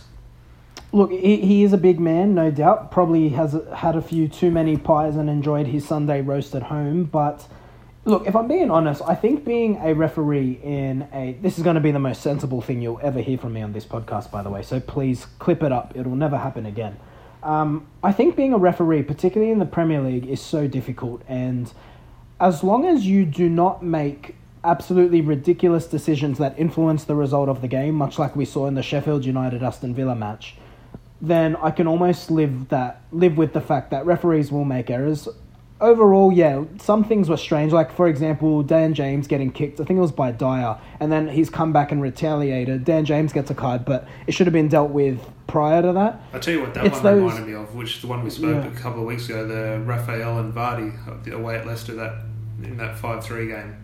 Look, 0.92 1.10
he, 1.10 1.36
he 1.42 1.62
is 1.62 1.74
a 1.74 1.76
big 1.76 2.00
man, 2.00 2.34
no 2.34 2.50
doubt. 2.50 2.90
Probably 2.90 3.28
has 3.28 3.54
had 3.76 3.96
a 3.96 4.00
few 4.00 4.28
too 4.28 4.50
many 4.50 4.78
pies 4.78 5.14
and 5.14 5.28
enjoyed 5.28 5.66
his 5.66 5.86
Sunday 5.86 6.22
roast 6.22 6.54
at 6.54 6.62
home. 6.62 7.04
But 7.04 7.46
look, 8.06 8.26
if 8.26 8.34
I'm 8.34 8.48
being 8.48 8.70
honest, 8.70 9.02
I 9.06 9.14
think 9.14 9.44
being 9.44 9.76
a 9.82 9.92
referee 9.92 10.58
in 10.62 11.06
a 11.12 11.36
this 11.42 11.58
is 11.58 11.62
going 11.62 11.74
to 11.74 11.82
be 11.82 11.90
the 11.90 11.98
most 11.98 12.22
sensible 12.22 12.62
thing 12.62 12.80
you'll 12.80 13.00
ever 13.02 13.20
hear 13.20 13.36
from 13.36 13.52
me 13.52 13.60
on 13.60 13.74
this 13.74 13.84
podcast, 13.84 14.30
by 14.30 14.42
the 14.42 14.48
way. 14.48 14.62
So 14.62 14.80
please 14.80 15.26
clip 15.38 15.62
it 15.62 15.70
up; 15.70 15.92
it'll 15.94 16.16
never 16.16 16.38
happen 16.38 16.64
again. 16.64 16.96
Um, 17.42 17.88
I 18.02 18.12
think 18.12 18.36
being 18.36 18.54
a 18.54 18.58
referee, 18.58 19.02
particularly 19.02 19.52
in 19.52 19.58
the 19.58 19.66
Premier 19.66 20.00
League, 20.00 20.26
is 20.26 20.40
so 20.40 20.66
difficult, 20.66 21.20
and 21.28 21.70
as 22.40 22.64
long 22.64 22.86
as 22.86 23.06
you 23.06 23.24
do 23.24 23.48
not 23.48 23.82
make 23.82 24.34
absolutely 24.64 25.20
ridiculous 25.20 25.86
decisions 25.86 26.38
that 26.38 26.58
influence 26.58 27.04
the 27.04 27.14
result 27.14 27.48
of 27.48 27.60
the 27.62 27.68
game, 27.68 27.94
much 27.94 28.18
like 28.18 28.34
we 28.36 28.44
saw 28.44 28.66
in 28.66 28.74
the 28.74 28.82
Sheffield 28.82 29.24
United 29.24 29.62
Aston 29.62 29.94
Villa 29.94 30.14
match, 30.14 30.56
then 31.20 31.56
I 31.56 31.70
can 31.70 31.86
almost 31.86 32.30
live 32.30 32.68
that 32.70 33.02
live 33.12 33.36
with 33.36 33.52
the 33.52 33.60
fact 33.60 33.90
that 33.90 34.06
referees 34.06 34.50
will 34.50 34.64
make 34.64 34.90
errors. 34.90 35.28
Overall, 35.80 36.30
yeah, 36.30 36.64
some 36.78 37.04
things 37.04 37.30
were 37.30 37.38
strange. 37.38 37.72
Like 37.72 37.90
for 37.90 38.06
example, 38.06 38.62
Dan 38.62 38.92
James 38.92 39.26
getting 39.26 39.50
kicked. 39.50 39.80
I 39.80 39.84
think 39.84 39.96
it 39.96 40.02
was 40.02 40.12
by 40.12 40.30
Dier, 40.30 40.76
and 40.98 41.10
then 41.10 41.28
he's 41.28 41.48
come 41.48 41.72
back 41.72 41.90
and 41.90 42.02
retaliated. 42.02 42.84
Dan 42.84 43.06
James 43.06 43.32
gets 43.32 43.50
a 43.50 43.54
card, 43.54 43.86
but 43.86 44.06
it 44.26 44.32
should 44.32 44.46
have 44.46 44.52
been 44.52 44.68
dealt 44.68 44.90
with 44.90 45.18
prior 45.46 45.80
to 45.80 45.92
that. 45.94 46.20
I 46.34 46.38
tell 46.38 46.52
you 46.54 46.60
what, 46.60 46.74
that 46.74 46.84
It's 46.84 46.96
one 46.96 47.02
those- 47.04 47.32
reminded 47.32 47.46
me 47.48 47.54
of, 47.54 47.74
which 47.74 47.96
is 47.96 48.02
the 48.02 48.08
one 48.08 48.22
we 48.22 48.28
spoke 48.30 48.62
Yeah. 48.62 48.70
a 48.70 48.74
couple 48.76 49.00
of 49.00 49.06
weeks 49.06 49.26
ago, 49.30 49.46
the 49.46 49.80
Rafael 49.86 50.38
and 50.38 50.52
Vardy 50.54 50.92
uh, 51.08 51.34
away 51.36 51.56
at 51.56 51.66
Leicester 51.66 51.94
that 51.94 52.12
in 52.62 52.76
that 52.76 52.98
five 52.98 53.24
three 53.24 53.48
game. 53.48 53.76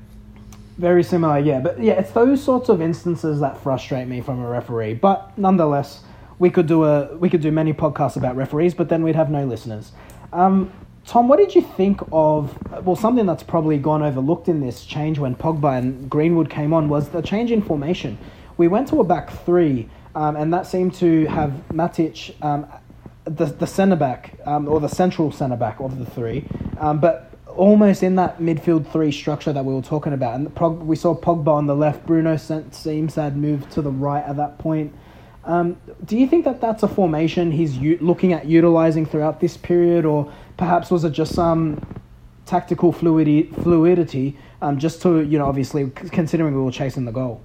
Very 0.78 1.02
similar, 1.02 1.38
yeah. 1.38 1.60
But 1.60 1.82
yeah, 1.82 1.94
it's 1.94 2.10
those 2.10 2.42
sorts 2.42 2.68
of 2.68 2.82
instances 2.82 3.40
that 3.40 3.62
frustrate 3.62 4.08
me 4.08 4.20
from 4.20 4.40
a 4.40 4.48
referee. 4.48 4.94
But 4.94 5.36
nonetheless, 5.38 6.02
we 6.38 6.50
could 6.50 6.66
do 6.66 6.84
a 6.84 7.16
we 7.16 7.30
could 7.30 7.40
do 7.40 7.50
many 7.50 7.72
podcasts 7.72 8.16
about 8.16 8.36
referees, 8.36 8.74
but 8.74 8.88
then 8.88 9.02
we'd 9.02 9.16
have 9.16 9.30
no 9.30 9.46
listeners. 9.46 9.92
Um, 10.32 10.72
Tom, 11.06 11.28
what 11.28 11.38
did 11.38 11.54
you 11.54 11.62
think 11.62 12.00
of 12.12 12.58
well 12.84 12.96
something 12.96 13.26
that's 13.26 13.42
probably 13.42 13.78
gone 13.78 14.02
overlooked 14.02 14.48
in 14.48 14.60
this 14.60 14.84
change 14.84 15.18
when 15.18 15.34
Pogba 15.34 15.78
and 15.78 16.10
Greenwood 16.10 16.50
came 16.50 16.74
on 16.74 16.88
was 16.88 17.08
the 17.08 17.22
change 17.22 17.50
in 17.52 17.62
formation. 17.62 18.18
We 18.58 18.68
went 18.68 18.88
to 18.88 19.00
a 19.00 19.04
back 19.04 19.30
three, 19.30 19.88
um, 20.14 20.36
and 20.36 20.52
that 20.52 20.66
seemed 20.66 20.94
to 20.94 21.26
have 21.26 21.52
Matic 21.72 22.34
um, 22.44 22.66
the 23.24 23.46
the 23.46 23.66
centre 23.66 23.96
back 23.96 24.38
um, 24.44 24.68
or 24.68 24.80
the 24.80 24.88
central 24.88 25.32
centre 25.32 25.56
back 25.56 25.80
of 25.80 25.98
the 25.98 26.06
three, 26.06 26.44
um, 26.78 26.98
but 26.98 27.35
almost 27.56 28.02
in 28.02 28.16
that 28.16 28.38
midfield 28.38 28.90
three 28.90 29.12
structure 29.12 29.52
that 29.52 29.64
we 29.64 29.74
were 29.74 29.82
talking 29.82 30.12
about. 30.12 30.34
And 30.34 30.54
Pog, 30.54 30.84
we 30.84 30.96
saw 30.96 31.14
Pogba 31.14 31.48
on 31.48 31.66
the 31.66 31.74
left. 31.74 32.06
Bruno 32.06 32.36
seems 32.36 33.14
had 33.14 33.36
moved 33.36 33.70
to 33.72 33.82
the 33.82 33.90
right 33.90 34.24
at 34.24 34.36
that 34.36 34.58
point. 34.58 34.94
Um, 35.44 35.76
do 36.04 36.18
you 36.18 36.26
think 36.26 36.44
that 36.44 36.60
that's 36.60 36.82
a 36.82 36.88
formation 36.88 37.52
he's 37.52 37.76
u- 37.76 37.98
looking 38.00 38.32
at 38.32 38.46
utilizing 38.46 39.06
throughout 39.06 39.40
this 39.40 39.56
period, 39.56 40.04
or 40.04 40.32
perhaps 40.56 40.90
was 40.90 41.04
it 41.04 41.10
just 41.10 41.34
some 41.34 41.84
tactical 42.46 42.92
fluidity, 42.92 43.44
fluidity 43.62 44.36
um, 44.60 44.78
just 44.78 45.00
to 45.02 45.20
you 45.20 45.38
know 45.38 45.46
obviously 45.46 45.88
considering 45.90 46.54
we 46.54 46.62
were 46.62 46.72
chasing 46.72 47.04
the 47.04 47.12
goal? 47.12 47.40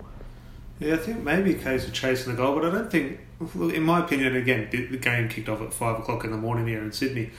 Yeah, 0.79 0.95
I 0.95 0.97
think 0.97 1.23
maybe 1.23 1.51
a 1.51 1.59
case 1.59 1.85
of 1.85 1.93
chasing 1.93 2.33
the 2.33 2.37
goal, 2.41 2.55
but 2.55 2.65
I 2.65 2.71
don't 2.71 2.89
think, 2.89 3.19
in 3.55 3.83
my 3.83 3.99
opinion, 3.99 4.35
again, 4.35 4.67
the 4.71 4.97
game 4.97 5.29
kicked 5.29 5.47
off 5.47 5.61
at 5.61 5.71
five 5.71 5.99
o'clock 5.99 6.23
in 6.23 6.31
the 6.31 6.37
morning 6.37 6.65
here 6.65 6.81
in 6.81 6.91
Sydney. 6.91 7.29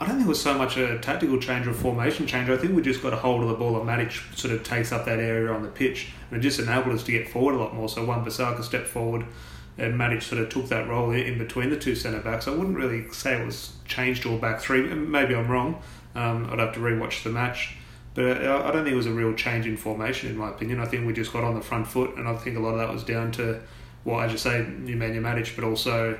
I 0.00 0.06
don't 0.06 0.16
think 0.16 0.26
it 0.26 0.28
was 0.28 0.40
so 0.40 0.54
much 0.54 0.76
a 0.76 0.98
tactical 1.00 1.38
change 1.40 1.66
or 1.66 1.72
formation 1.72 2.26
change. 2.26 2.48
I 2.48 2.56
think 2.56 2.74
we 2.74 2.82
just 2.82 3.02
got 3.02 3.12
a 3.12 3.16
hold 3.16 3.42
of 3.42 3.48
the 3.48 3.54
ball 3.54 3.76
and 3.76 3.88
Matic 3.88 4.36
sort 4.36 4.54
of 4.54 4.62
takes 4.62 4.92
up 4.92 5.04
that 5.06 5.18
area 5.18 5.52
on 5.52 5.62
the 5.62 5.68
pitch 5.68 6.12
and 6.30 6.38
it 6.38 6.42
just 6.42 6.60
enabled 6.60 6.94
us 6.94 7.02
to 7.04 7.12
get 7.12 7.28
forward 7.28 7.56
a 7.56 7.58
lot 7.58 7.74
more. 7.74 7.88
So 7.88 8.04
Wan 8.04 8.24
Bissaka 8.24 8.62
stepped 8.62 8.86
forward 8.86 9.26
and 9.76 9.94
Matic 9.94 10.22
sort 10.22 10.40
of 10.40 10.50
took 10.50 10.68
that 10.68 10.88
role 10.88 11.10
in 11.10 11.36
between 11.36 11.70
the 11.70 11.76
two 11.76 11.96
centre 11.96 12.20
backs. 12.20 12.46
I 12.46 12.52
wouldn't 12.52 12.76
really 12.76 13.10
say 13.12 13.40
it 13.40 13.44
was 13.44 13.72
changed 13.86 14.22
to 14.22 14.34
a 14.34 14.38
back 14.38 14.60
three. 14.60 14.82
Maybe 14.82 15.34
I'm 15.34 15.48
wrong. 15.48 15.82
Um, 16.14 16.48
I'd 16.50 16.60
have 16.60 16.74
to 16.74 16.80
rewatch 16.80 17.24
the 17.24 17.30
match. 17.30 17.76
But 18.14 18.44
uh, 18.44 18.62
I 18.64 18.70
don't 18.70 18.84
think 18.84 18.94
it 18.94 18.96
was 18.96 19.06
a 19.06 19.12
real 19.12 19.34
change 19.34 19.66
in 19.66 19.76
formation, 19.76 20.30
in 20.30 20.36
my 20.36 20.50
opinion. 20.50 20.80
I 20.80 20.86
think 20.86 21.06
we 21.06 21.12
just 21.12 21.32
got 21.32 21.44
on 21.44 21.54
the 21.54 21.60
front 21.60 21.86
foot, 21.86 22.16
and 22.16 22.26
I 22.26 22.34
think 22.34 22.56
a 22.56 22.60
lot 22.60 22.70
of 22.70 22.78
that 22.78 22.92
was 22.92 23.04
down 23.04 23.30
to, 23.32 23.60
well, 24.04 24.20
as 24.20 24.32
you 24.32 24.38
say, 24.38 24.64
Nemanja 24.66 25.20
Matic, 25.20 25.54
but 25.54 25.64
also 25.64 26.18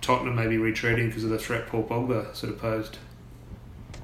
Tottenham 0.00 0.36
maybe 0.36 0.58
retreating 0.58 1.08
because 1.08 1.24
of 1.24 1.30
the 1.30 1.38
threat 1.38 1.66
Paul 1.66 1.84
Pogba 1.84 2.34
sort 2.36 2.52
of 2.52 2.60
posed. 2.60 2.98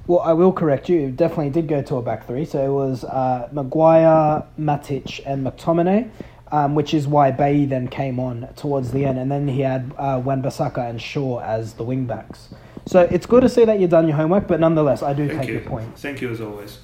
Well, 0.06 0.20
I 0.20 0.32
will 0.32 0.52
correct 0.52 0.88
you. 0.88 1.08
It 1.08 1.16
definitely 1.16 1.50
did 1.50 1.66
go 1.66 1.82
to 1.82 1.96
a 1.96 2.02
back 2.02 2.26
three. 2.26 2.44
So 2.44 2.64
it 2.64 2.72
was 2.72 3.04
uh, 3.04 3.48
Maguire, 3.52 4.44
Matic, 4.58 5.20
and 5.26 5.44
McTominay, 5.44 6.08
um, 6.52 6.74
which 6.76 6.94
is 6.94 7.08
why 7.08 7.32
Bailly 7.32 7.66
then 7.66 7.88
came 7.88 8.20
on 8.20 8.48
towards 8.54 8.92
the 8.92 9.04
end. 9.04 9.18
And 9.18 9.30
then 9.30 9.48
he 9.48 9.62
had 9.62 9.92
uh, 9.98 10.20
Wan-Bissaka 10.24 10.88
and 10.88 11.02
Shaw 11.02 11.40
as 11.40 11.74
the 11.74 11.82
wing 11.82 12.06
backs. 12.06 12.50
So 12.86 13.00
it's 13.00 13.26
good 13.26 13.40
to 13.40 13.48
see 13.48 13.64
that 13.64 13.80
you've 13.80 13.90
done 13.90 14.06
your 14.06 14.16
homework, 14.16 14.46
but 14.46 14.60
nonetheless, 14.60 15.02
I 15.02 15.12
do 15.12 15.26
Thank 15.26 15.40
take 15.40 15.48
you. 15.48 15.54
your 15.54 15.64
point. 15.64 15.98
Thank 15.98 16.20
you 16.20 16.30
as 16.30 16.40
always. 16.40 16.78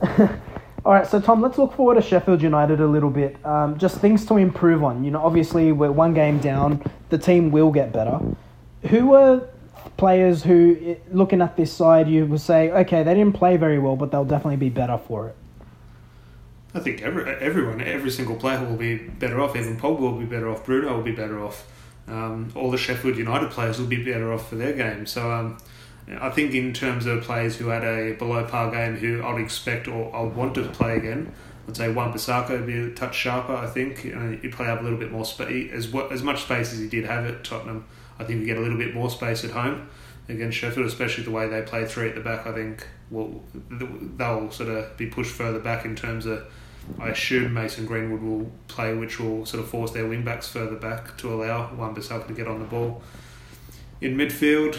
All 0.86 0.92
right, 0.92 1.06
so 1.06 1.20
Tom, 1.20 1.42
let's 1.42 1.58
look 1.58 1.74
forward 1.74 1.96
to 1.96 2.00
Sheffield 2.00 2.40
United 2.40 2.80
a 2.80 2.86
little 2.86 3.10
bit. 3.10 3.44
Um, 3.44 3.76
just 3.76 3.98
things 3.98 4.24
to 4.26 4.36
improve 4.36 4.82
on. 4.82 5.04
You 5.04 5.10
know, 5.10 5.20
obviously 5.20 5.72
we're 5.72 5.92
one 5.92 6.14
game 6.14 6.38
down. 6.38 6.82
The 7.10 7.18
team 7.18 7.50
will 7.50 7.70
get 7.70 7.92
better. 7.92 8.20
Who 8.88 9.12
are 9.12 9.42
players 9.96 10.42
who, 10.42 10.96
looking 11.10 11.40
at 11.40 11.56
this 11.56 11.72
side, 11.72 12.08
you 12.08 12.26
would 12.26 12.40
say, 12.40 12.70
okay, 12.70 13.02
they 13.02 13.14
didn't 13.14 13.34
play 13.34 13.56
very 13.56 13.78
well, 13.78 13.96
but 13.96 14.10
they'll 14.10 14.24
definitely 14.24 14.56
be 14.56 14.68
better 14.68 14.98
for 14.98 15.28
it. 15.28 15.36
I 16.74 16.80
think 16.80 17.00
every, 17.02 17.24
everyone, 17.36 17.80
every 17.80 18.10
single 18.10 18.36
player 18.36 18.62
will 18.62 18.76
be 18.76 18.96
better 18.96 19.40
off. 19.40 19.56
Even 19.56 19.78
Pogba 19.78 20.00
will 20.00 20.18
be 20.18 20.26
better 20.26 20.48
off. 20.48 20.64
Bruno 20.64 20.96
will 20.96 21.02
be 21.02 21.12
better 21.12 21.42
off. 21.42 21.66
Um, 22.06 22.52
all 22.54 22.70
the 22.70 22.78
Sheffield 22.78 23.16
United 23.16 23.50
players 23.50 23.78
will 23.78 23.86
be 23.86 24.02
better 24.02 24.32
off 24.32 24.48
for 24.48 24.56
their 24.56 24.74
game. 24.74 25.06
So 25.06 25.32
um, 25.32 25.58
I 26.20 26.30
think 26.30 26.54
in 26.54 26.72
terms 26.72 27.06
of 27.06 27.22
players 27.22 27.56
who 27.56 27.68
had 27.68 27.82
a 27.82 28.12
below 28.12 28.44
par 28.44 28.70
game 28.70 28.96
who 28.96 29.24
I'd 29.24 29.40
expect 29.40 29.88
or 29.88 30.14
I 30.14 30.20
would 30.20 30.36
want 30.36 30.54
to 30.56 30.68
play 30.68 30.96
again, 30.96 31.32
I'd 31.68 31.76
say 31.76 31.90
Wan 31.90 32.12
Bissaka 32.12 32.50
would 32.50 32.66
be 32.66 32.78
a 32.78 32.90
touch 32.90 33.16
sharper. 33.16 33.54
I 33.54 33.66
think 33.66 34.04
you 34.04 34.14
know, 34.14 34.38
he'd 34.40 34.52
play 34.52 34.66
up 34.66 34.80
a 34.80 34.82
little 34.84 34.98
bit 34.98 35.10
more 35.10 35.24
space 35.24 35.72
as 35.72 35.92
as 36.12 36.22
much 36.22 36.42
space 36.42 36.72
as 36.72 36.78
he 36.78 36.88
did 36.88 37.06
have 37.06 37.26
at 37.26 37.42
Tottenham. 37.42 37.86
I 38.18 38.24
think 38.24 38.40
we 38.40 38.46
get 38.46 38.56
a 38.56 38.60
little 38.60 38.78
bit 38.78 38.94
more 38.94 39.10
space 39.10 39.44
at 39.44 39.50
home 39.50 39.88
against 40.28 40.56
Sheffield, 40.58 40.86
especially 40.86 41.24
the 41.24 41.30
way 41.30 41.48
they 41.48 41.62
play 41.62 41.86
three 41.86 42.08
at 42.08 42.14
the 42.14 42.20
back. 42.20 42.46
I 42.46 42.52
think 42.52 42.86
will 43.10 43.42
they'll 43.70 44.50
sort 44.50 44.70
of 44.70 44.96
be 44.96 45.06
pushed 45.06 45.32
further 45.32 45.60
back 45.60 45.84
in 45.84 45.96
terms 45.96 46.26
of. 46.26 46.44
I 47.00 47.08
assume 47.08 47.52
Mason 47.52 47.84
Greenwood 47.84 48.22
will 48.22 48.48
play, 48.68 48.94
which 48.94 49.18
will 49.18 49.44
sort 49.44 49.60
of 49.60 49.68
force 49.68 49.90
their 49.90 50.06
wing 50.06 50.22
backs 50.22 50.48
further 50.48 50.76
back 50.76 51.18
to 51.18 51.34
allow 51.34 51.74
Wan 51.74 51.96
Bissaka 51.96 52.28
to 52.28 52.32
get 52.32 52.46
on 52.46 52.60
the 52.60 52.64
ball. 52.64 53.02
In 54.00 54.16
midfield, 54.16 54.78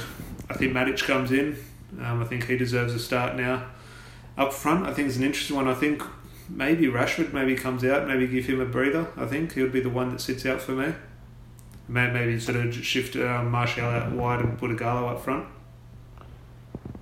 I 0.49 0.53
think 0.53 0.71
Matic 0.71 1.03
comes 1.03 1.33
in. 1.33 1.57
Um, 2.01 2.21
I 2.21 2.25
think 2.25 2.45
he 2.45 2.57
deserves 2.57 2.93
a 2.93 2.99
start 2.99 3.35
now. 3.35 3.65
Up 4.37 4.53
front, 4.53 4.85
I 4.85 4.93
think 4.93 5.09
it's 5.09 5.17
an 5.17 5.23
interesting 5.23 5.57
one. 5.57 5.67
I 5.67 5.73
think 5.73 6.01
maybe 6.49 6.85
Rashford 6.85 7.33
maybe 7.33 7.55
comes 7.55 7.83
out, 7.83 8.07
maybe 8.07 8.27
give 8.27 8.45
him 8.45 8.61
a 8.61 8.65
breather. 8.65 9.07
I 9.17 9.25
think 9.25 9.53
he 9.53 9.61
would 9.61 9.73
be 9.73 9.81
the 9.81 9.89
one 9.89 10.11
that 10.11 10.21
sits 10.21 10.45
out 10.45 10.61
for 10.61 10.73
me. 10.73 10.93
Maybe 11.89 12.39
sort 12.39 12.57
of 12.57 12.75
shift 12.75 13.15
uh, 13.15 13.43
Martial 13.43 13.85
out 13.85 14.11
wide 14.11 14.41
and 14.41 14.57
put 14.57 14.71
a 14.71 14.75
Ighalo 14.75 15.11
up 15.11 15.21
front. 15.21 15.47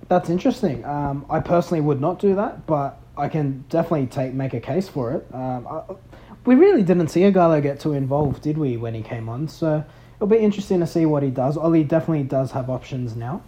That's 0.08 0.30
interesting. 0.30 0.84
Um, 0.84 1.26
I 1.28 1.40
personally 1.40 1.80
would 1.80 2.00
not 2.00 2.20
do 2.20 2.36
that, 2.36 2.66
but 2.66 3.00
I 3.16 3.28
can 3.28 3.64
definitely 3.68 4.06
take 4.06 4.32
make 4.32 4.54
a 4.54 4.60
case 4.60 4.88
for 4.88 5.12
it. 5.12 5.26
Um, 5.34 5.66
I, 5.66 5.82
we 6.44 6.54
really 6.54 6.84
didn't 6.84 7.08
see 7.08 7.22
Ighalo 7.22 7.60
get 7.60 7.80
too 7.80 7.94
involved, 7.94 8.42
did 8.42 8.56
we, 8.56 8.76
when 8.76 8.94
he 8.94 9.02
came 9.02 9.28
on? 9.28 9.48
So 9.48 9.84
it'll 10.16 10.28
be 10.28 10.38
interesting 10.38 10.78
to 10.80 10.86
see 10.86 11.04
what 11.04 11.24
he 11.24 11.30
does. 11.30 11.56
Ollie 11.56 11.82
definitely 11.82 12.22
does 12.22 12.52
have 12.52 12.70
options 12.70 13.16
now. 13.16 13.42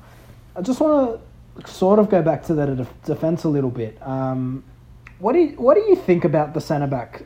I 0.57 0.62
just 0.62 0.81
want 0.81 1.20
to 1.64 1.70
sort 1.70 2.01
of 2.01 2.11
go 2.11 2.22
back 2.22 2.44
to 2.46 2.55
def- 2.55 3.03
defense 3.05 3.44
a 3.44 3.48
little 3.48 3.70
bit. 3.70 3.96
Um, 4.03 4.64
what 5.20 5.33
do 5.33 5.38
you, 5.38 5.48
what 5.51 5.74
do 5.74 5.83
you 5.83 5.94
think 5.94 6.24
about 6.24 6.55
the 6.55 6.61
centre 6.61 6.88
back 6.88 7.24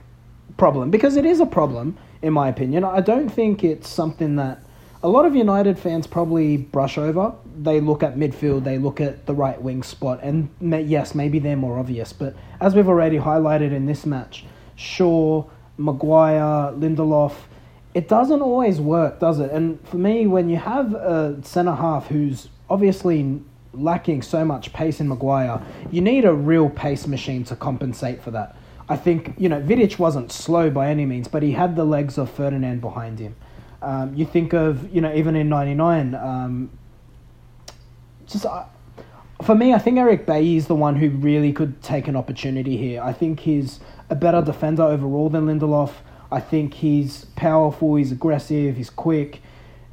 problem? 0.59 0.91
Because 0.91 1.17
it 1.17 1.25
is 1.25 1.41
a 1.41 1.47
problem, 1.47 1.97
in 2.23 2.33
my 2.33 2.49
opinion. 2.49 2.85
I 2.85 3.01
don't 3.01 3.29
think 3.29 3.65
it's 3.65 3.89
something 3.89 4.37
that 4.37 4.63
a 5.03 5.09
lot 5.09 5.27
of 5.27 5.35
United 5.35 5.79
fans 5.79 6.07
probably 6.07 6.57
brush 6.57 6.97
over. 6.97 7.35
They 7.61 7.81
look 7.81 8.03
at 8.05 8.17
midfield, 8.17 8.63
they 8.63 8.79
look 8.79 9.01
at 9.01 9.27
the 9.27 9.35
right 9.35 9.61
wing 9.61 9.83
spot, 9.83 10.21
and 10.23 10.49
yes, 10.61 11.15
maybe 11.15 11.41
they're 11.41 11.57
more 11.57 11.79
obvious. 11.79 12.13
But 12.13 12.37
as 12.61 12.75
we've 12.75 12.89
already 12.89 13.19
highlighted 13.19 13.73
in 13.73 13.87
this 13.87 14.07
match, 14.07 14.45
Shaw, 14.77 15.45
Maguire, 15.77 16.73
Lindelof, 16.73 17.35
it 17.95 18.09
doesn't 18.09 18.41
always 18.41 18.81
work, 18.81 19.19
does 19.21 19.41
it? 19.41 19.51
And 19.51 19.79
for 19.89 19.97
me, 19.97 20.27
when 20.27 20.49
you 20.49 20.57
have 20.57 20.95
a 20.95 21.39
centre 21.43 21.75
half 21.75 22.07
who's 22.07 22.49
obviously 22.71 23.43
lacking 23.75 24.23
so 24.23 24.45
much 24.45 24.73
pace 24.73 25.01
in 25.01 25.09
Maguire, 25.09 25.61
you 25.91 26.01
need 26.01 26.25
a 26.25 26.33
real 26.33 26.71
pace 26.71 27.07
machine 27.07 27.43
to 27.45 27.57
compensate 27.57 28.23
for 28.23 28.31
that. 28.31 28.57
I 28.89 28.97
think, 28.97 29.35
you 29.39 29.49
know, 29.49 29.61
Vidic 29.61 29.99
wasn't 29.99 30.33
slow 30.33 30.71
by 30.71 30.89
any 30.89 31.07
means, 31.07 31.29
but 31.29 31.43
he 31.43 31.53
had 31.53 31.77
the 31.77 31.85
legs 31.85 32.19
of 32.19 32.31
Ferdinand 32.31 32.81
behind 32.81 33.19
him. 33.19 33.37
Um, 33.81 34.15
you 34.15 34.27
think 34.27 34.53
of, 34.53 34.95
you 34.95 35.01
know, 35.01 35.13
even 35.15 35.35
in 35.35 35.49
99, 35.49 36.15
um, 36.15 36.71
just 38.27 38.47
uh, 38.47 38.65
for 39.43 39.55
me, 39.55 39.73
I 39.73 39.79
think 39.79 39.99
Eric 39.99 40.27
Bailly 40.27 40.57
is 40.57 40.67
the 40.67 40.75
one 40.75 40.97
who 40.97 41.11
really 41.11 41.53
could 41.53 41.83
take 41.83 42.09
an 42.09 42.17
opportunity 42.17 42.77
here. 42.77 43.03
I 43.03 43.13
think 43.13 43.41
he's 43.41 43.81
a 44.09 44.15
better 44.15 44.41
defender 44.41 44.83
overall 44.83 45.29
than 45.29 45.47
Lindelof. 45.47 45.93
I 46.31 46.41
think 46.41 46.75
he's 46.75 47.27
powerful, 47.37 47.97
he's 47.97 48.13
aggressive, 48.13 48.77
he's 48.77 48.91
quick. 48.91 49.43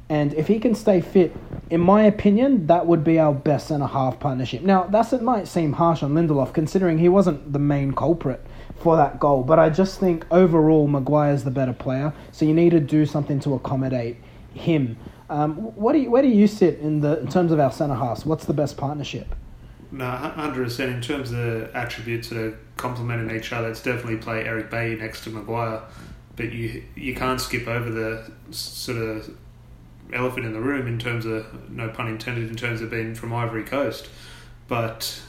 And 0.08 0.34
if 0.34 0.48
he 0.48 0.58
can 0.58 0.74
stay 0.74 1.00
fit, 1.00 1.36
in 1.68 1.80
my 1.80 2.02
opinion, 2.02 2.66
that 2.66 2.86
would 2.86 3.04
be 3.04 3.18
our 3.18 3.32
best 3.32 3.68
centre 3.68 3.86
half 3.86 4.18
partnership. 4.18 4.62
Now, 4.62 4.84
that's 4.84 5.12
it 5.12 5.22
might 5.22 5.46
seem 5.46 5.74
harsh 5.74 6.02
on 6.02 6.14
Lindelof, 6.14 6.52
considering 6.52 6.98
he 6.98 7.08
wasn't 7.08 7.52
the 7.52 7.60
main 7.60 7.92
culprit 7.92 8.44
for 8.80 8.96
that 8.96 9.20
goal. 9.20 9.42
But 9.42 9.58
I 9.58 9.70
just 9.70 10.00
think 10.00 10.26
overall, 10.30 10.88
Maguire's 10.88 11.44
the 11.44 11.50
better 11.50 11.72
player. 11.72 12.12
So 12.32 12.44
you 12.44 12.54
need 12.54 12.70
to 12.70 12.80
do 12.80 13.06
something 13.06 13.40
to 13.40 13.54
accommodate 13.54 14.16
him. 14.54 14.96
Um, 15.28 15.56
what 15.56 15.92
do 15.92 16.00
you, 16.00 16.10
where 16.10 16.22
do 16.22 16.28
you 16.28 16.46
sit 16.46 16.80
in 16.80 17.00
the 17.00 17.20
in 17.20 17.28
terms 17.28 17.52
of 17.52 17.60
our 17.60 17.70
centre 17.70 17.94
halves? 17.94 18.26
What's 18.26 18.46
the 18.46 18.54
best 18.54 18.76
partnership? 18.76 19.34
No, 19.92 20.08
hundred 20.08 20.64
percent. 20.64 20.92
In 20.92 21.00
terms 21.00 21.30
of 21.30 21.36
the 21.36 21.70
attributes 21.74 22.28
that 22.28 22.38
are 22.38 22.58
complementing 22.76 23.36
each 23.36 23.52
other, 23.52 23.70
it's 23.70 23.82
definitely 23.82 24.16
play 24.16 24.44
Eric 24.44 24.70
Bailly 24.70 24.96
next 24.96 25.24
to 25.24 25.30
Maguire 25.30 25.82
but 26.40 26.52
you 26.52 26.82
you 26.94 27.14
can't 27.14 27.38
skip 27.38 27.68
over 27.68 27.90
the 27.90 28.32
sort 28.50 28.96
of 28.96 29.30
elephant 30.12 30.46
in 30.46 30.54
the 30.54 30.60
room 30.60 30.86
in 30.86 30.98
terms 30.98 31.26
of 31.26 31.70
no 31.70 31.90
pun 31.90 32.08
intended 32.08 32.48
in 32.48 32.56
terms 32.56 32.80
of 32.80 32.90
being 32.90 33.14
from 33.14 33.30
Ivory 33.32 33.62
Coast, 33.62 34.08
but 34.66 35.20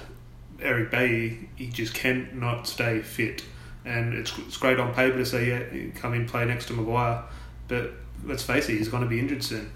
Eric 0.62 0.92
Bailly 0.92 1.50
he 1.56 1.68
just 1.68 1.94
cannot 1.94 2.68
stay 2.68 3.02
fit, 3.02 3.44
and 3.86 4.14
it's 4.14 4.38
it's 4.40 4.58
great 4.58 4.80
on 4.80 4.94
paper 4.94 5.18
to 5.18 5.26
say 5.26 5.48
yeah 5.50 5.92
come 5.96 6.14
in 6.14 6.26
play 6.26 6.46
next 6.46 6.68
to 6.68 6.74
Maguire, 6.74 7.24
but 7.68 7.92
let's 8.24 8.44
face 8.44 8.70
it 8.70 8.78
he's 8.78 8.90
going 8.90 9.04
to 9.04 9.10
be 9.10 9.20
injured 9.20 9.44
soon. 9.44 9.72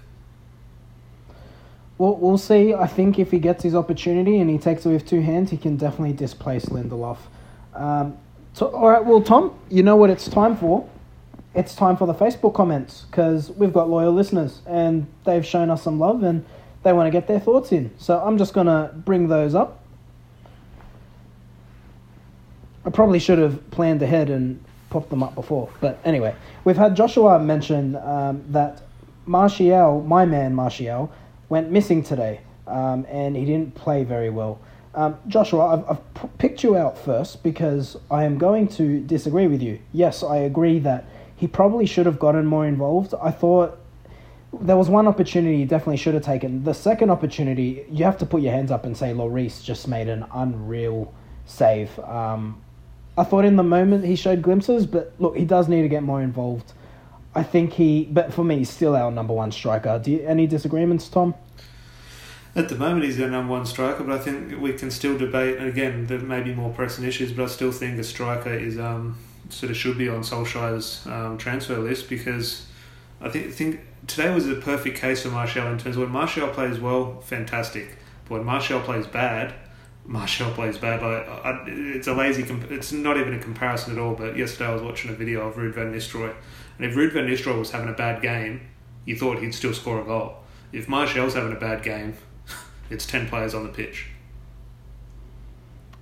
Well, 1.98 2.14
we'll 2.16 2.36
see. 2.36 2.74
I 2.74 2.86
think 2.86 3.18
if 3.18 3.30
he 3.30 3.38
gets 3.38 3.62
his 3.62 3.74
opportunity 3.74 4.38
and 4.38 4.50
he 4.50 4.58
takes 4.58 4.84
it 4.84 4.90
with 4.90 5.06
two 5.06 5.22
hands, 5.22 5.50
he 5.50 5.56
can 5.56 5.76
definitely 5.76 6.12
displace 6.12 6.66
Lindelof. 6.66 7.16
Um, 7.72 8.18
all 8.60 8.90
right, 8.90 9.02
well, 9.02 9.22
Tom, 9.22 9.58
you 9.70 9.82
know 9.82 9.96
what 9.96 10.10
it's 10.10 10.28
time 10.28 10.56
for 10.56 10.86
it's 11.56 11.74
time 11.74 11.96
for 11.96 12.06
the 12.06 12.14
Facebook 12.14 12.54
comments 12.54 13.06
because 13.10 13.50
we've 13.50 13.72
got 13.72 13.88
loyal 13.88 14.12
listeners 14.12 14.60
and 14.66 15.06
they've 15.24 15.44
shown 15.44 15.70
us 15.70 15.82
some 15.82 15.98
love 15.98 16.22
and 16.22 16.44
they 16.82 16.92
want 16.92 17.06
to 17.06 17.10
get 17.10 17.26
their 17.26 17.40
thoughts 17.40 17.72
in. 17.72 17.90
So 17.98 18.20
I'm 18.22 18.36
just 18.36 18.52
going 18.52 18.66
to 18.66 18.92
bring 18.94 19.28
those 19.28 19.54
up. 19.54 19.82
I 22.86 22.90
probably 22.90 23.18
should 23.18 23.38
have 23.38 23.68
planned 23.72 24.00
ahead 24.00 24.30
and 24.30 24.64
popped 24.90 25.10
them 25.10 25.22
up 25.22 25.34
before. 25.34 25.68
But 25.80 25.98
anyway, 26.04 26.36
we've 26.64 26.76
had 26.76 26.94
Joshua 26.94 27.38
mention 27.40 27.96
um, 27.96 28.44
that 28.50 28.82
Martial, 29.26 30.02
my 30.02 30.24
man 30.24 30.54
Martial, 30.54 31.12
went 31.48 31.70
missing 31.70 32.04
today 32.04 32.40
um, 32.68 33.04
and 33.08 33.36
he 33.36 33.44
didn't 33.44 33.74
play 33.74 34.04
very 34.04 34.30
well. 34.30 34.60
Um, 34.94 35.18
Joshua, 35.26 35.66
I've, 35.66 35.90
I've 35.90 36.14
p- 36.14 36.28
picked 36.38 36.62
you 36.62 36.76
out 36.76 36.96
first 36.96 37.42
because 37.42 37.96
I 38.10 38.24
am 38.24 38.38
going 38.38 38.68
to 38.68 39.00
disagree 39.00 39.48
with 39.48 39.62
you. 39.62 39.80
Yes, 39.92 40.22
I 40.22 40.36
agree 40.36 40.78
that 40.78 41.04
he 41.34 41.48
probably 41.48 41.86
should 41.86 42.06
have 42.06 42.18
gotten 42.18 42.46
more 42.46 42.66
involved. 42.66 43.14
I 43.20 43.32
thought 43.32 43.78
there 44.60 44.76
was 44.76 44.88
one 44.88 45.08
opportunity 45.08 45.58
he 45.58 45.64
definitely 45.64 45.98
should 45.98 46.14
have 46.14 46.22
taken. 46.22 46.62
The 46.64 46.72
second 46.72 47.10
opportunity, 47.10 47.84
you 47.90 48.04
have 48.04 48.16
to 48.18 48.26
put 48.26 48.42
your 48.42 48.52
hands 48.52 48.70
up 48.70 48.84
and 48.86 48.96
say 48.96 49.12
Lloris 49.12 49.62
just 49.62 49.88
made 49.88 50.08
an 50.08 50.24
unreal 50.32 51.12
save. 51.44 51.98
Um, 51.98 52.62
I 53.18 53.24
thought 53.24 53.44
in 53.44 53.56
the 53.56 53.62
moment 53.62 54.04
he 54.04 54.16
showed 54.16 54.42
glimpses, 54.42 54.86
but 54.86 55.12
look, 55.18 55.36
he 55.36 55.44
does 55.44 55.68
need 55.68 55.82
to 55.82 55.88
get 55.88 56.02
more 56.02 56.20
involved. 56.20 56.72
I 57.34 57.42
think 57.42 57.74
he, 57.74 58.04
but 58.04 58.32
for 58.32 58.44
me, 58.44 58.58
he's 58.58 58.70
still 58.70 58.96
our 58.96 59.10
number 59.10 59.34
one 59.34 59.52
striker. 59.52 59.98
Do 60.02 60.10
you, 60.10 60.20
any 60.26 60.46
disagreements, 60.46 61.08
Tom? 61.08 61.34
At 62.54 62.70
the 62.70 62.76
moment, 62.76 63.04
he's 63.04 63.20
our 63.20 63.28
number 63.28 63.52
one 63.52 63.66
striker, 63.66 64.02
but 64.02 64.18
I 64.18 64.18
think 64.18 64.58
we 64.60 64.72
can 64.72 64.90
still 64.90 65.18
debate. 65.18 65.58
And 65.58 65.68
again, 65.68 66.06
there 66.06 66.18
may 66.18 66.40
be 66.40 66.54
more 66.54 66.70
pressing 66.70 67.04
issues, 67.04 67.32
but 67.32 67.44
I 67.44 67.46
still 67.48 67.72
think 67.72 67.98
a 67.98 68.04
striker 68.04 68.54
is 68.54 68.78
um, 68.78 69.18
sort 69.50 69.70
of 69.70 69.76
should 69.76 69.98
be 69.98 70.08
on 70.08 70.20
Solskjaer's 70.22 71.06
um, 71.06 71.36
transfer 71.36 71.78
list 71.78 72.08
because 72.08 72.66
I 73.20 73.28
think 73.28 73.52
think 73.52 73.80
today 74.06 74.32
was 74.34 74.48
a 74.48 74.54
perfect 74.54 74.98
case 74.98 75.22
for 75.22 75.28
Martial 75.28 75.66
in 75.66 75.78
terms 75.78 75.96
of 75.96 76.02
when 76.02 76.10
Martial 76.10 76.48
plays 76.48 76.80
well, 76.80 77.20
fantastic. 77.20 77.98
But 78.28 78.36
when 78.36 78.44
Martial 78.44 78.80
plays 78.80 79.06
bad, 79.06 79.54
Martial 80.06 80.50
plays 80.52 80.78
bad. 80.78 81.02
Like 81.02 81.28
I, 81.44 81.64
it's 81.66 82.06
a 82.06 82.14
lazy. 82.14 82.44
Comp- 82.44 82.70
it's 82.70 82.92
not 82.92 83.16
even 83.16 83.34
a 83.34 83.38
comparison 83.38 83.92
at 83.92 83.98
all. 83.98 84.14
But 84.14 84.36
yesterday 84.36 84.70
I 84.70 84.72
was 84.72 84.82
watching 84.82 85.10
a 85.10 85.14
video 85.14 85.46
of 85.46 85.56
Ruud 85.56 85.74
van 85.74 85.92
Nistelrooy, 85.92 86.34
and 86.78 86.86
if 86.86 86.94
Ruud 86.94 87.12
van 87.12 87.26
Nistelrooy 87.26 87.58
was 87.58 87.70
having 87.70 87.88
a 87.88 87.92
bad 87.92 88.22
game, 88.22 88.60
you 89.04 89.16
thought 89.16 89.40
he'd 89.40 89.54
still 89.54 89.74
score 89.74 90.00
a 90.00 90.04
goal. 90.04 90.36
If 90.72 90.88
Martial's 90.88 91.34
having 91.34 91.52
a 91.52 91.58
bad 91.58 91.82
game, 91.82 92.14
it's 92.90 93.06
ten 93.06 93.28
players 93.28 93.54
on 93.54 93.64
the 93.64 93.72
pitch. 93.72 94.08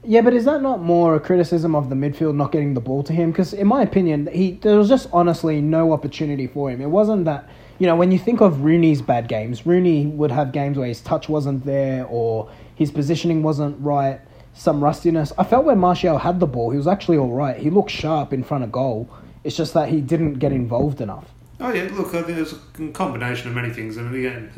Yeah, 0.07 0.21
but 0.21 0.35
is 0.35 0.45
that 0.45 0.61
not 0.61 0.83
more 0.83 1.15
a 1.15 1.21
criticism 1.21 1.75
of 1.75 1.89
the 1.89 1.95
midfield 1.95 2.35
not 2.35 2.53
getting 2.53 2.75
the 2.75 2.81
ball 2.81 3.03
to 3.05 3.13
him? 3.15 3.31
Because 3.31 3.55
in 3.55 3.67
my 3.67 3.81
opinion, 3.83 4.29
he 4.31 4.53
there 4.53 4.77
was 4.77 4.89
just 4.89 5.09
honestly 5.15 5.63
no 5.63 5.93
opportunity 5.93 6.47
for 6.47 6.71
him. 6.71 6.83
It 6.83 6.91
wasn't 6.91 7.25
that 7.25 7.49
you 7.79 7.87
know 7.87 7.97
when 7.97 8.13
you 8.13 8.19
think 8.19 8.43
of 8.43 8.65
Rooney's 8.65 9.01
bad 9.01 9.29
games, 9.29 9.65
Rooney 9.65 10.07
would 10.07 10.31
have 10.31 10.53
games 10.53 10.77
where 10.77 10.89
his 10.89 11.01
touch 11.01 11.31
wasn't 11.31 11.65
there 11.65 12.05
or 12.11 12.51
his 12.75 12.91
positioning 12.91 13.43
wasn't 13.43 13.81
right, 13.81 14.21
some 14.55 14.83
rustiness. 14.83 15.33
I 15.37 15.45
felt 15.45 15.65
when 15.65 15.79
Martial 15.79 16.19
had 16.19 16.41
the 16.41 16.47
ball, 16.47 16.71
he 16.71 16.77
was 16.77 16.87
actually 16.87 17.19
all 17.19 17.33
right. 17.33 17.57
He 17.57 17.71
looked 17.71 17.91
sharp 17.91 18.33
in 18.33 18.43
front 18.43 18.65
of 18.65 18.73
goal. 18.73 19.09
It's 19.43 19.57
just 19.57 19.75
that 19.75 19.89
he 19.89 20.01
didn't 20.01 20.35
get 20.35 20.53
involved 20.53 21.01
enough. 21.01 21.31
Oh 21.61 21.73
yeah, 21.73 21.89
look, 21.93 22.09
I 22.09 22.23
think 22.23 22.37
there's 22.37 22.53
a 22.53 22.89
combination 22.93 23.49
of 23.49 23.55
many 23.55 23.71
things. 23.71 23.99
I 23.99 24.03
mean, 24.03 24.27
again, 24.27 24.51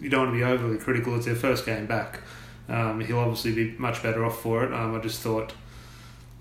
you 0.00 0.08
don't 0.08 0.26
want 0.26 0.32
to 0.32 0.38
be 0.38 0.44
overly 0.44 0.78
critical. 0.78 1.16
It's 1.16 1.26
their 1.26 1.34
first 1.34 1.66
game 1.66 1.86
back. 1.86 2.20
Um, 2.68 3.00
he'll 3.00 3.18
obviously 3.18 3.54
be 3.54 3.76
much 3.78 4.02
better 4.02 4.24
off 4.24 4.40
for 4.40 4.64
it. 4.64 4.72
Um, 4.72 4.94
I 4.94 4.98
just 5.00 5.20
thought, 5.20 5.52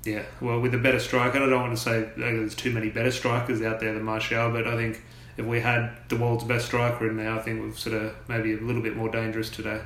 yeah, 0.05 0.23
well, 0.39 0.59
with 0.59 0.73
a 0.73 0.77
better 0.77 0.99
striker, 0.99 1.37
I 1.37 1.49
don't 1.49 1.61
want 1.61 1.75
to 1.75 1.81
say 1.81 2.09
there's 2.15 2.55
too 2.55 2.71
many 2.71 2.89
better 2.89 3.11
strikers 3.11 3.61
out 3.61 3.79
there 3.79 3.93
than 3.93 4.03
Martial, 4.03 4.49
but 4.51 4.67
I 4.67 4.75
think 4.75 5.03
if 5.37 5.45
we 5.45 5.59
had 5.59 5.91
the 6.09 6.15
world's 6.15 6.43
best 6.43 6.67
striker 6.67 7.09
in 7.09 7.17
there, 7.17 7.31
I 7.31 7.39
think 7.39 7.61
we've 7.61 7.77
sort 7.77 7.95
of 7.95 8.15
maybe 8.27 8.53
a 8.53 8.59
little 8.59 8.81
bit 8.81 8.95
more 8.95 9.09
dangerous 9.09 9.49
today. 9.49 9.81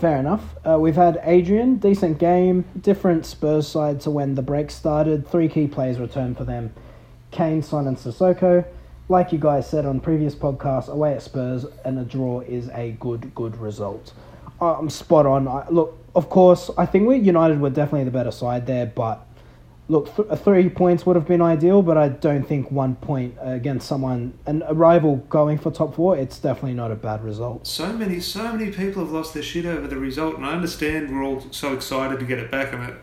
Fair 0.00 0.16
enough. 0.16 0.56
Uh, 0.66 0.78
we've 0.80 0.96
had 0.96 1.20
Adrian, 1.24 1.76
decent 1.76 2.18
game, 2.18 2.64
different 2.80 3.26
Spurs 3.26 3.68
side 3.68 4.00
to 4.00 4.10
when 4.10 4.34
the 4.34 4.40
break 4.40 4.70
started. 4.70 5.28
Three 5.28 5.46
key 5.46 5.66
players 5.66 5.98
returned 5.98 6.38
for 6.38 6.44
them 6.44 6.72
Kane, 7.30 7.62
Son, 7.62 7.86
and 7.86 7.98
Sissoko. 7.98 8.64
Like 9.10 9.30
you 9.30 9.38
guys 9.38 9.68
said 9.68 9.84
on 9.84 10.00
previous 10.00 10.34
podcasts, 10.34 10.88
away 10.88 11.12
at 11.12 11.22
Spurs 11.22 11.66
and 11.84 11.98
a 11.98 12.04
draw 12.04 12.40
is 12.40 12.70
a 12.70 12.92
good, 12.92 13.34
good 13.34 13.58
result. 13.58 14.14
I'm 14.58 14.88
spot 14.88 15.26
on. 15.26 15.46
I, 15.46 15.68
look, 15.68 15.98
of 16.14 16.30
course, 16.30 16.70
I 16.78 16.86
think 16.86 17.06
we 17.06 17.18
United 17.18 17.60
were 17.60 17.68
definitely 17.68 18.04
the 18.04 18.10
better 18.10 18.30
side 18.30 18.66
there, 18.66 18.86
but 18.86 19.26
look, 19.90 20.14
th- 20.14 20.38
three 20.38 20.70
points 20.70 21.04
would 21.04 21.16
have 21.16 21.26
been 21.26 21.42
ideal, 21.42 21.82
but 21.82 21.98
I 21.98 22.08
don't 22.08 22.46
think 22.46 22.70
one 22.70 22.94
point 22.94 23.36
against 23.40 23.88
someone, 23.88 24.38
an, 24.46 24.62
a 24.66 24.72
rival 24.72 25.16
going 25.28 25.58
for 25.58 25.70
top 25.70 25.96
four, 25.96 26.16
it's 26.16 26.38
definitely 26.38 26.74
not 26.74 26.92
a 26.92 26.94
bad 26.94 27.24
result. 27.24 27.66
So 27.66 27.92
many, 27.92 28.20
so 28.20 28.52
many 28.52 28.70
people 28.70 29.02
have 29.04 29.12
lost 29.12 29.34
their 29.34 29.42
shit 29.42 29.66
over 29.66 29.88
the 29.88 29.96
result, 29.96 30.36
and 30.36 30.46
I 30.46 30.52
understand 30.52 31.10
we're 31.10 31.24
all 31.24 31.44
so 31.50 31.74
excited 31.74 32.20
to 32.20 32.24
get 32.24 32.38
it 32.38 32.50
back. 32.50 32.72
I 32.72 32.86
mean, 32.86 32.96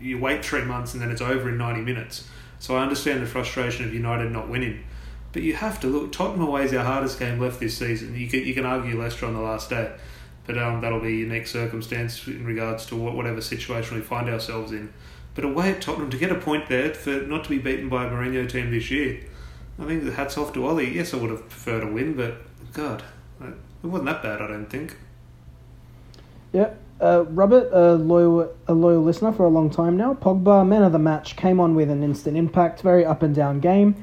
you 0.00 0.18
wait 0.18 0.44
three 0.44 0.64
months 0.64 0.94
and 0.94 1.02
then 1.02 1.10
it's 1.10 1.20
over 1.20 1.48
in 1.48 1.58
90 1.58 1.80
minutes. 1.80 2.28
So 2.60 2.76
I 2.76 2.82
understand 2.82 3.20
the 3.20 3.26
frustration 3.26 3.84
of 3.84 3.92
United 3.92 4.30
not 4.30 4.48
winning. 4.48 4.84
But 5.32 5.42
you 5.42 5.54
have 5.54 5.80
to 5.80 5.88
look. 5.88 6.12
Tottenham 6.12 6.46
away 6.46 6.64
is 6.64 6.72
our 6.72 6.84
hardest 6.84 7.18
game 7.18 7.38
left 7.38 7.60
this 7.60 7.76
season. 7.76 8.16
You 8.16 8.28
can 8.28 8.44
you 8.44 8.54
can 8.54 8.64
argue 8.64 8.98
Leicester 8.98 9.26
on 9.26 9.34
the 9.34 9.40
last 9.40 9.68
day, 9.68 9.92
but 10.46 10.56
um, 10.56 10.80
that'll 10.80 11.00
be 11.00 11.08
a 11.08 11.10
unique 11.10 11.46
circumstance 11.46 12.26
in 12.26 12.46
regards 12.46 12.86
to 12.86 12.96
whatever 12.96 13.40
situation 13.42 13.96
we 13.96 14.02
find 14.02 14.28
ourselves 14.28 14.72
in. 14.72 14.92
But 15.38 15.44
away 15.44 15.70
at 15.70 15.80
Tottenham, 15.80 16.10
to 16.10 16.16
get 16.16 16.32
a 16.32 16.34
point 16.34 16.68
there, 16.68 16.92
for 16.92 17.10
not 17.10 17.44
to 17.44 17.50
be 17.50 17.58
beaten 17.58 17.88
by 17.88 18.06
a 18.06 18.10
Mourinho 18.10 18.50
team 18.50 18.72
this 18.72 18.90
year, 18.90 19.20
I 19.78 19.84
think 19.84 20.02
the 20.02 20.10
hats 20.10 20.36
off 20.36 20.52
to 20.54 20.66
Ollie. 20.66 20.92
Yes, 20.92 21.14
I 21.14 21.18
would 21.18 21.30
have 21.30 21.48
preferred 21.48 21.84
a 21.84 21.86
win, 21.86 22.14
but 22.14 22.38
God, 22.72 23.04
it 23.40 23.54
wasn't 23.84 24.06
that 24.06 24.20
bad, 24.20 24.42
I 24.42 24.48
don't 24.48 24.66
think. 24.66 24.96
Yeah. 26.52 26.70
Uh, 27.00 27.24
Robert, 27.28 27.70
a 27.72 27.94
loyal, 27.94 28.52
a 28.66 28.74
loyal 28.74 29.00
listener 29.00 29.30
for 29.30 29.44
a 29.44 29.48
long 29.48 29.70
time 29.70 29.96
now. 29.96 30.14
Pogba, 30.14 30.66
man 30.66 30.82
of 30.82 30.90
the 30.90 30.98
match, 30.98 31.36
came 31.36 31.60
on 31.60 31.76
with 31.76 31.88
an 31.88 32.02
instant 32.02 32.36
impact, 32.36 32.80
very 32.80 33.04
up 33.04 33.22
and 33.22 33.32
down 33.32 33.60
game. 33.60 33.94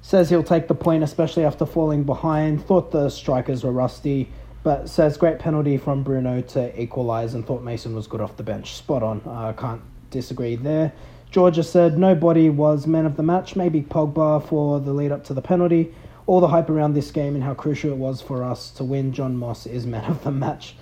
Says 0.00 0.30
he'll 0.30 0.42
take 0.42 0.66
the 0.68 0.74
point, 0.74 1.04
especially 1.04 1.44
after 1.44 1.66
falling 1.66 2.04
behind. 2.04 2.64
Thought 2.64 2.90
the 2.90 3.10
strikers 3.10 3.64
were 3.64 3.72
rusty, 3.72 4.30
but 4.62 4.88
says 4.88 5.18
great 5.18 5.38
penalty 5.38 5.76
from 5.76 6.02
Bruno 6.02 6.40
to 6.40 6.80
equalise 6.80 7.34
and 7.34 7.46
thought 7.46 7.62
Mason 7.62 7.94
was 7.94 8.06
good 8.06 8.22
off 8.22 8.38
the 8.38 8.42
bench. 8.42 8.72
Spot 8.72 9.02
on. 9.02 9.20
I 9.26 9.50
uh, 9.50 9.52
can't 9.52 9.82
disagree 10.14 10.54
there. 10.54 10.92
Georgia 11.30 11.64
said 11.64 11.98
nobody 11.98 12.48
was 12.48 12.86
man 12.86 13.04
of 13.04 13.16
the 13.16 13.22
match, 13.24 13.56
maybe 13.56 13.82
Pogba 13.82 14.46
for 14.48 14.78
the 14.78 14.92
lead 14.92 15.10
up 15.10 15.24
to 15.24 15.34
the 15.34 15.42
penalty. 15.42 15.92
All 16.26 16.40
the 16.40 16.48
hype 16.48 16.70
around 16.70 16.94
this 16.94 17.10
game 17.10 17.34
and 17.34 17.42
how 17.42 17.54
crucial 17.54 17.90
it 17.90 17.96
was 17.96 18.22
for 18.22 18.44
us 18.44 18.70
to 18.70 18.84
win. 18.84 19.12
Jon 19.12 19.36
Moss 19.36 19.66
is 19.66 19.84
man 19.84 20.04
of 20.04 20.22
the 20.22 20.30
match. 20.30 20.76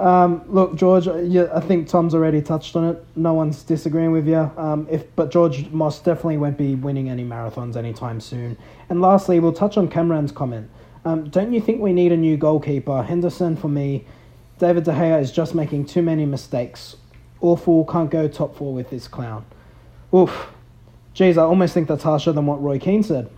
Um, 0.00 0.42
look, 0.48 0.74
George, 0.74 1.06
yeah, 1.06 1.46
I 1.54 1.60
think 1.60 1.86
Tom's 1.86 2.14
already 2.14 2.42
touched 2.42 2.74
on 2.74 2.84
it. 2.84 3.04
No 3.14 3.32
one's 3.32 3.62
disagreeing 3.62 4.10
with 4.10 4.26
you. 4.26 4.50
Um, 4.56 4.88
if 4.90 5.04
but 5.14 5.30
George 5.30 5.70
Moss 5.70 6.00
definitely 6.00 6.38
won't 6.38 6.58
be 6.58 6.74
winning 6.74 7.08
any 7.08 7.24
marathons 7.24 7.76
anytime 7.76 8.20
soon. 8.20 8.58
And 8.90 9.00
lastly, 9.00 9.38
we'll 9.38 9.52
touch 9.52 9.76
on 9.76 9.88
Cameron's 9.88 10.32
comment. 10.32 10.68
Um, 11.04 11.30
don't 11.30 11.52
you 11.52 11.60
think 11.60 11.80
we 11.80 11.92
need 11.92 12.10
a 12.10 12.16
new 12.16 12.36
goalkeeper? 12.36 13.04
Henderson 13.04 13.56
for 13.56 13.68
me. 13.68 14.04
David 14.58 14.82
De 14.84 14.92
Gea 14.92 15.20
is 15.20 15.30
just 15.30 15.54
making 15.54 15.86
too 15.86 16.02
many 16.02 16.26
mistakes 16.26 16.96
awful, 17.42 17.84
can't 17.84 18.10
go 18.10 18.28
top 18.28 18.56
four 18.56 18.72
with 18.72 18.90
this 18.90 19.08
clown. 19.08 19.44
Oof. 20.14 20.48
Jeez, 21.14 21.36
I 21.36 21.42
almost 21.42 21.74
think 21.74 21.88
that's 21.88 22.04
harsher 22.04 22.32
than 22.32 22.46
what 22.46 22.62
Roy 22.62 22.78
Keane 22.78 23.02
said. 23.02 23.30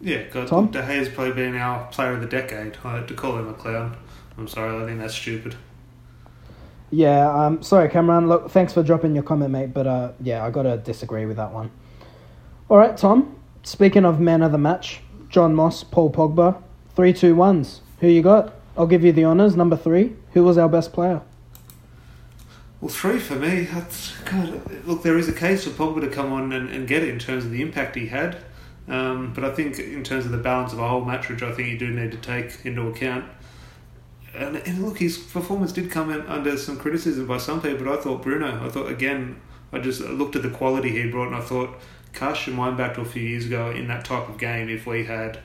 Yeah, 0.00 0.22
God, 0.24 0.48
Tom? 0.48 0.70
De 0.70 0.80
Gea's 0.86 1.08
probably 1.08 1.34
been 1.34 1.56
our 1.56 1.86
player 1.88 2.12
of 2.12 2.20
the 2.20 2.26
decade. 2.26 2.76
I 2.84 3.00
to 3.00 3.14
call 3.14 3.36
him 3.38 3.48
a 3.48 3.54
clown. 3.54 3.96
I'm 4.38 4.48
sorry, 4.48 4.82
I 4.82 4.86
think 4.86 5.00
that's 5.00 5.14
stupid. 5.14 5.56
Yeah, 6.90 7.30
um, 7.32 7.62
sorry, 7.62 7.88
Cameron. 7.88 8.28
Look, 8.28 8.50
thanks 8.50 8.72
for 8.72 8.82
dropping 8.82 9.14
your 9.14 9.22
comment, 9.22 9.50
mate. 9.50 9.74
But 9.74 9.86
uh, 9.86 10.12
yeah, 10.20 10.44
I 10.44 10.50
gotta 10.50 10.78
disagree 10.78 11.26
with 11.26 11.36
that 11.36 11.52
one. 11.52 11.70
All 12.68 12.78
right, 12.78 12.96
Tom. 12.96 13.36
Speaking 13.62 14.04
of 14.04 14.18
man 14.20 14.42
of 14.42 14.52
the 14.52 14.58
match, 14.58 15.00
Jon 15.28 15.54
Moss, 15.54 15.84
Paul 15.84 16.10
Pogba, 16.10 16.60
three, 16.96 17.12
two, 17.12 17.34
ones. 17.34 17.82
Who 18.00 18.08
you 18.08 18.22
got? 18.22 18.54
I'll 18.76 18.86
give 18.86 19.04
you 19.04 19.12
the 19.12 19.24
honors. 19.24 19.54
Number 19.54 19.76
three. 19.76 20.14
Who 20.32 20.44
was 20.44 20.56
our 20.56 20.68
best 20.68 20.92
player? 20.92 21.20
Well, 22.80 22.88
three 22.88 23.18
for 23.18 23.36
me. 23.36 23.64
That's, 23.64 24.16
God, 24.20 24.86
look, 24.86 25.02
there 25.02 25.18
is 25.18 25.28
a 25.28 25.34
case 25.34 25.64
for 25.64 25.70
Pogba 25.70 26.00
to 26.00 26.08
come 26.08 26.32
on 26.32 26.52
and, 26.52 26.70
and 26.70 26.88
get 26.88 27.02
it 27.02 27.10
in 27.10 27.18
terms 27.18 27.44
of 27.44 27.50
the 27.50 27.60
impact 27.60 27.94
he 27.94 28.06
had. 28.06 28.38
Um, 28.88 29.32
but 29.34 29.44
I 29.44 29.50
think 29.50 29.78
in 29.78 30.02
terms 30.02 30.24
of 30.24 30.32
the 30.32 30.38
balance 30.38 30.72
of 30.72 30.78
a 30.78 30.88
whole 30.88 31.04
match, 31.04 31.28
which 31.28 31.42
I 31.42 31.52
think 31.52 31.68
you 31.68 31.78
do 31.78 31.90
need 31.90 32.10
to 32.12 32.18
take 32.18 32.64
into 32.64 32.88
account. 32.88 33.26
And, 34.34 34.56
and 34.56 34.82
look, 34.84 34.98
his 34.98 35.18
performance 35.18 35.72
did 35.72 35.90
come 35.90 36.10
under 36.10 36.56
some 36.56 36.78
criticism 36.78 37.26
by 37.26 37.38
some 37.38 37.60
people, 37.60 37.84
but 37.84 37.98
I 37.98 38.02
thought 38.02 38.22
Bruno, 38.22 38.64
I 38.64 38.70
thought 38.70 38.90
again, 38.90 39.40
I 39.72 39.78
just 39.78 40.00
looked 40.00 40.34
at 40.36 40.42
the 40.42 40.50
quality 40.50 40.90
he 40.90 41.10
brought 41.10 41.28
and 41.28 41.36
I 41.36 41.40
thought, 41.40 41.78
Cash 42.12 42.48
and 42.48 42.58
wind 42.58 42.76
back 42.76 42.94
to 42.94 43.02
a 43.02 43.04
few 43.04 43.22
years 43.22 43.46
ago 43.46 43.70
in 43.70 43.86
that 43.88 44.04
type 44.04 44.28
of 44.28 44.38
game, 44.38 44.68
if 44.68 44.86
we 44.86 45.04
had, 45.04 45.38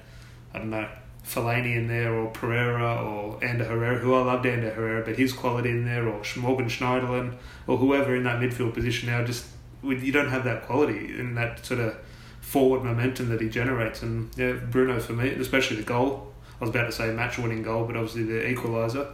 I 0.54 0.60
don't 0.60 0.72
know, 0.72 0.88
Fellaini 1.26 1.76
in 1.76 1.88
there, 1.88 2.14
or 2.14 2.30
Pereira, 2.30 3.02
or 3.04 3.44
Ander 3.44 3.66
Herrera, 3.66 3.98
who 3.98 4.14
I 4.14 4.24
loved 4.24 4.46
Ander 4.46 4.72
Herrera, 4.72 5.04
but 5.04 5.18
his 5.18 5.34
quality 5.34 5.72
in 5.72 5.86
there, 5.86 6.08
or 6.08 6.22
Morgan 6.38 6.68
Schneiderlin, 6.68 7.36
or 7.68 7.78
whoever 7.78 8.16
in 8.16 8.24
that 8.24 8.40
midfield 8.40 8.74
position 8.74 9.10
now, 9.10 9.24
just 9.24 9.48
you 9.84 10.12
don't 10.12 10.30
have 10.30 10.44
that 10.44 10.66
quality 10.66 11.20
in 11.20 11.36
that 11.36 11.66
sort 11.66 11.80
of 11.80 11.96
forward 12.42 12.84
momentum 12.84 13.30
that 13.30 13.42
he 13.42 13.50
generates. 13.50 14.02
And 14.02 14.30
yeah, 14.38 14.54
Bruno 14.54 15.00
for 15.00 15.14
me, 15.14 15.30
especially 15.30 15.78
the 15.78 15.84
goal. 15.84 16.32
I 16.60 16.64
was 16.64 16.70
about 16.70 16.86
to 16.86 16.92
say 16.92 17.12
match 17.12 17.38
winning 17.38 17.64
goal, 17.64 17.86
but 17.86 17.98
obviously 17.98 18.24
the 18.24 18.42
equaliser. 18.42 19.08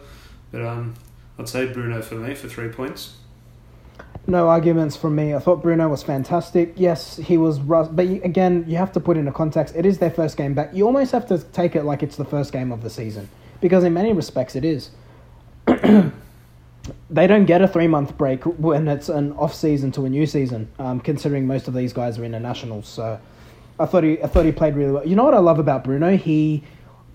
But 0.52 0.66
um, 0.66 0.94
I'd 1.40 1.50
say 1.50 1.72
Bruno 1.72 2.02
for 2.02 2.16
me 2.16 2.36
for 2.36 2.48
three 2.48 2.70
points. 2.70 3.18
No 4.28 4.50
arguments 4.50 4.96
from 4.96 5.16
me. 5.16 5.34
I 5.34 5.40
thought 5.40 5.64
Bruno 5.64 5.90
was 5.90 6.04
fantastic. 6.04 6.74
Yes, 6.76 7.18
he 7.18 7.38
was 7.38 7.58
but 7.60 8.00
again, 8.00 8.66
you 8.68 8.78
have 8.78 8.92
to 8.94 9.00
put 9.00 9.18
in 9.18 9.28
a 9.28 9.32
context. 9.32 9.76
It 9.76 9.86
is 9.86 9.98
their 9.98 10.12
first 10.12 10.38
game 10.38 10.54
back. 10.54 10.70
You 10.74 10.86
almost 10.86 11.12
have 11.12 11.28
to 11.28 11.40
take 11.40 11.76
it 11.76 11.84
like 11.84 12.04
it's 12.04 12.18
the 12.18 12.26
first 12.26 12.54
game 12.54 12.72
of 12.72 12.84
the 12.84 12.90
season 12.90 13.30
because 13.62 13.84
in 13.84 13.94
many 13.94 14.14
respects 14.14 14.56
it 14.56 14.64
is. 14.64 14.92
they 17.10 17.28
don't 17.28 17.46
get 17.46 17.62
a 17.62 17.68
three 17.68 17.88
month 17.88 18.18
break 18.18 18.44
when 18.44 18.88
it's 18.88 19.10
an 19.10 19.34
off 19.34 19.56
season 19.56 19.92
to 19.94 20.06
a 20.06 20.10
new 20.10 20.28
season. 20.28 20.70
Um, 20.78 21.00
considering 21.00 21.48
most 21.48 21.68
of 21.68 21.74
these 21.74 21.92
guys 21.92 22.20
are 22.20 22.24
internationals, 22.24 22.88
so 22.88 23.20
I 23.80 23.86
thought 23.88 24.04
he 24.04 24.22
I 24.22 24.28
thought 24.28 24.46
he 24.46 24.52
played 24.52 24.76
really 24.76 24.92
well. 24.92 25.08
You 25.08 25.16
know 25.16 25.24
what 25.24 25.34
I 25.34 25.40
love 25.40 25.58
about 25.58 25.84
Bruno? 25.84 26.16
He 26.16 26.64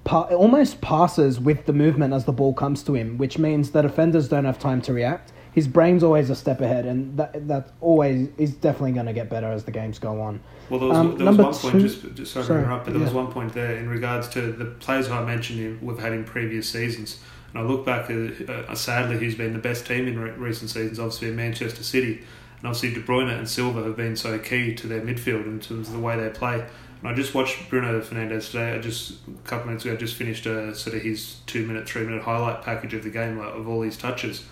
pa- 0.03 0.23
almost 0.23 0.81
passes 0.81 1.39
with 1.39 1.67
the 1.67 1.73
movement 1.73 2.15
as 2.15 2.25
the 2.25 2.33
ball 2.33 2.53
comes 2.53 2.83
to 2.85 2.95
him, 2.95 3.17
which 3.17 3.39
means 3.39 3.71
that 3.71 3.85
offenders 3.85 4.29
don't 4.29 4.45
have 4.45 4.59
time 4.59 4.83
to 4.83 4.93
react 4.93 5.33
his 5.57 5.67
brain's 5.67 6.05
always 6.05 6.29
a 6.29 6.37
step 6.37 6.61
ahead, 6.61 6.85
and 6.85 7.17
that 7.17 7.49
that 7.49 7.71
always 7.81 8.29
is 8.37 8.53
definitely 8.53 8.93
going 8.93 9.07
to 9.07 9.15
get 9.15 9.31
better 9.31 9.51
as 9.51 9.65
the 9.65 9.73
games 9.73 9.99
go 9.99 10.21
on. 10.21 10.39
Well, 10.69 10.79
there 10.79 10.89
was, 10.91 10.99
um, 10.99 11.17
there 11.17 11.27
was 11.27 11.39
one 11.39 11.53
two, 11.55 11.71
point, 11.71 11.81
just, 11.81 12.15
just 12.15 12.33
sorry, 12.33 12.47
sorry 12.47 12.61
to 12.61 12.65
interrupt, 12.67 12.85
but 12.85 12.91
there 12.93 13.01
yeah. 13.01 13.07
was 13.07 13.15
one 13.15 13.33
point 13.33 13.55
there 13.55 13.77
in 13.77 13.89
regards 13.89 14.29
to 14.29 14.53
the 14.53 14.67
players 14.67 15.07
who 15.07 15.15
I 15.15 15.25
mentioned 15.25 15.81
we've 15.81 15.99
had 15.99 16.13
in 16.13 16.25
previous 16.25 16.69
seasons. 16.69 17.21
And 17.55 17.65
I 17.65 17.67
look 17.67 17.87
back 17.87 18.11
at, 18.11 18.51
uh, 18.51 18.75
sadly, 18.75 19.17
who's 19.17 19.35
been 19.35 19.55
the 19.55 19.59
best 19.59 19.87
team 19.87 20.07
in 20.07 20.19
re- 20.19 20.33
recent 20.33 20.69
seasons, 20.69 20.99
obviously 20.99 21.31
Manchester 21.31 21.83
City. 21.83 22.23
And 22.59 22.67
obviously 22.67 22.93
De 22.93 23.01
Bruyne 23.01 23.31
and 23.31 23.49
Silva 23.49 23.83
have 23.85 23.97
been 23.97 24.15
so 24.15 24.39
key 24.39 24.75
to 24.75 24.87
their 24.87 25.01
midfield 25.01 25.47
in 25.47 25.61
terms 25.61 25.89
of 25.89 25.95
the 25.95 26.01
way 26.01 26.19
they 26.19 26.29
play. 26.29 26.67
And 27.01 27.09
I 27.09 27.15
just 27.15 27.35
watched 27.35 27.71
Bruno 27.71 27.99
Fernandes 28.01 28.51
today. 28.51 28.75
I 28.75 28.79
just 28.79 29.21
a 29.27 29.49
couple 29.49 29.69
minutes 29.69 29.87
ago, 29.87 29.95
I 29.95 29.97
just 29.97 30.17
finished 30.17 30.45
a, 30.45 30.75
sort 30.75 30.97
of 30.97 31.03
his 31.03 31.37
two 31.47 31.67
minute, 31.67 31.89
three 31.89 32.05
minute 32.05 32.25
highlight 32.25 32.63
package 32.63 32.93
of 32.93 33.05
the 33.05 33.11
game 33.11 33.39
of 33.39 33.67
all 33.69 33.81
these 33.81 33.97
touches. 33.97 34.45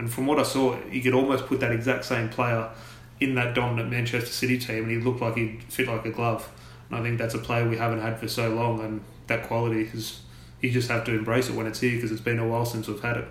And 0.00 0.10
from 0.10 0.26
what 0.26 0.38
I 0.38 0.44
saw, 0.44 0.78
you 0.90 1.02
could 1.02 1.12
almost 1.12 1.44
put 1.44 1.60
that 1.60 1.72
exact 1.72 2.06
same 2.06 2.30
player 2.30 2.70
in 3.20 3.34
that 3.34 3.54
dominant 3.54 3.90
Manchester 3.90 4.30
City 4.30 4.56
team, 4.56 4.84
and 4.84 4.90
he 4.90 4.96
looked 4.96 5.20
like 5.20 5.36
he'd 5.36 5.62
fit 5.64 5.88
like 5.88 6.06
a 6.06 6.10
glove. 6.10 6.50
And 6.88 6.98
I 6.98 7.02
think 7.02 7.18
that's 7.18 7.34
a 7.34 7.38
player 7.38 7.68
we 7.68 7.76
haven't 7.76 8.00
had 8.00 8.18
for 8.18 8.26
so 8.26 8.48
long, 8.48 8.80
and 8.80 9.02
that 9.26 9.42
quality 9.46 9.90
is 9.92 10.22
you 10.62 10.70
just 10.70 10.88
have 10.88 11.04
to 11.04 11.12
embrace 11.12 11.50
it 11.50 11.54
when 11.54 11.66
it's 11.66 11.80
here 11.80 11.96
because 11.96 12.10
it's 12.10 12.22
been 12.22 12.38
a 12.38 12.48
while 12.48 12.64
since 12.64 12.88
we've 12.88 13.02
had 13.02 13.18
it. 13.18 13.28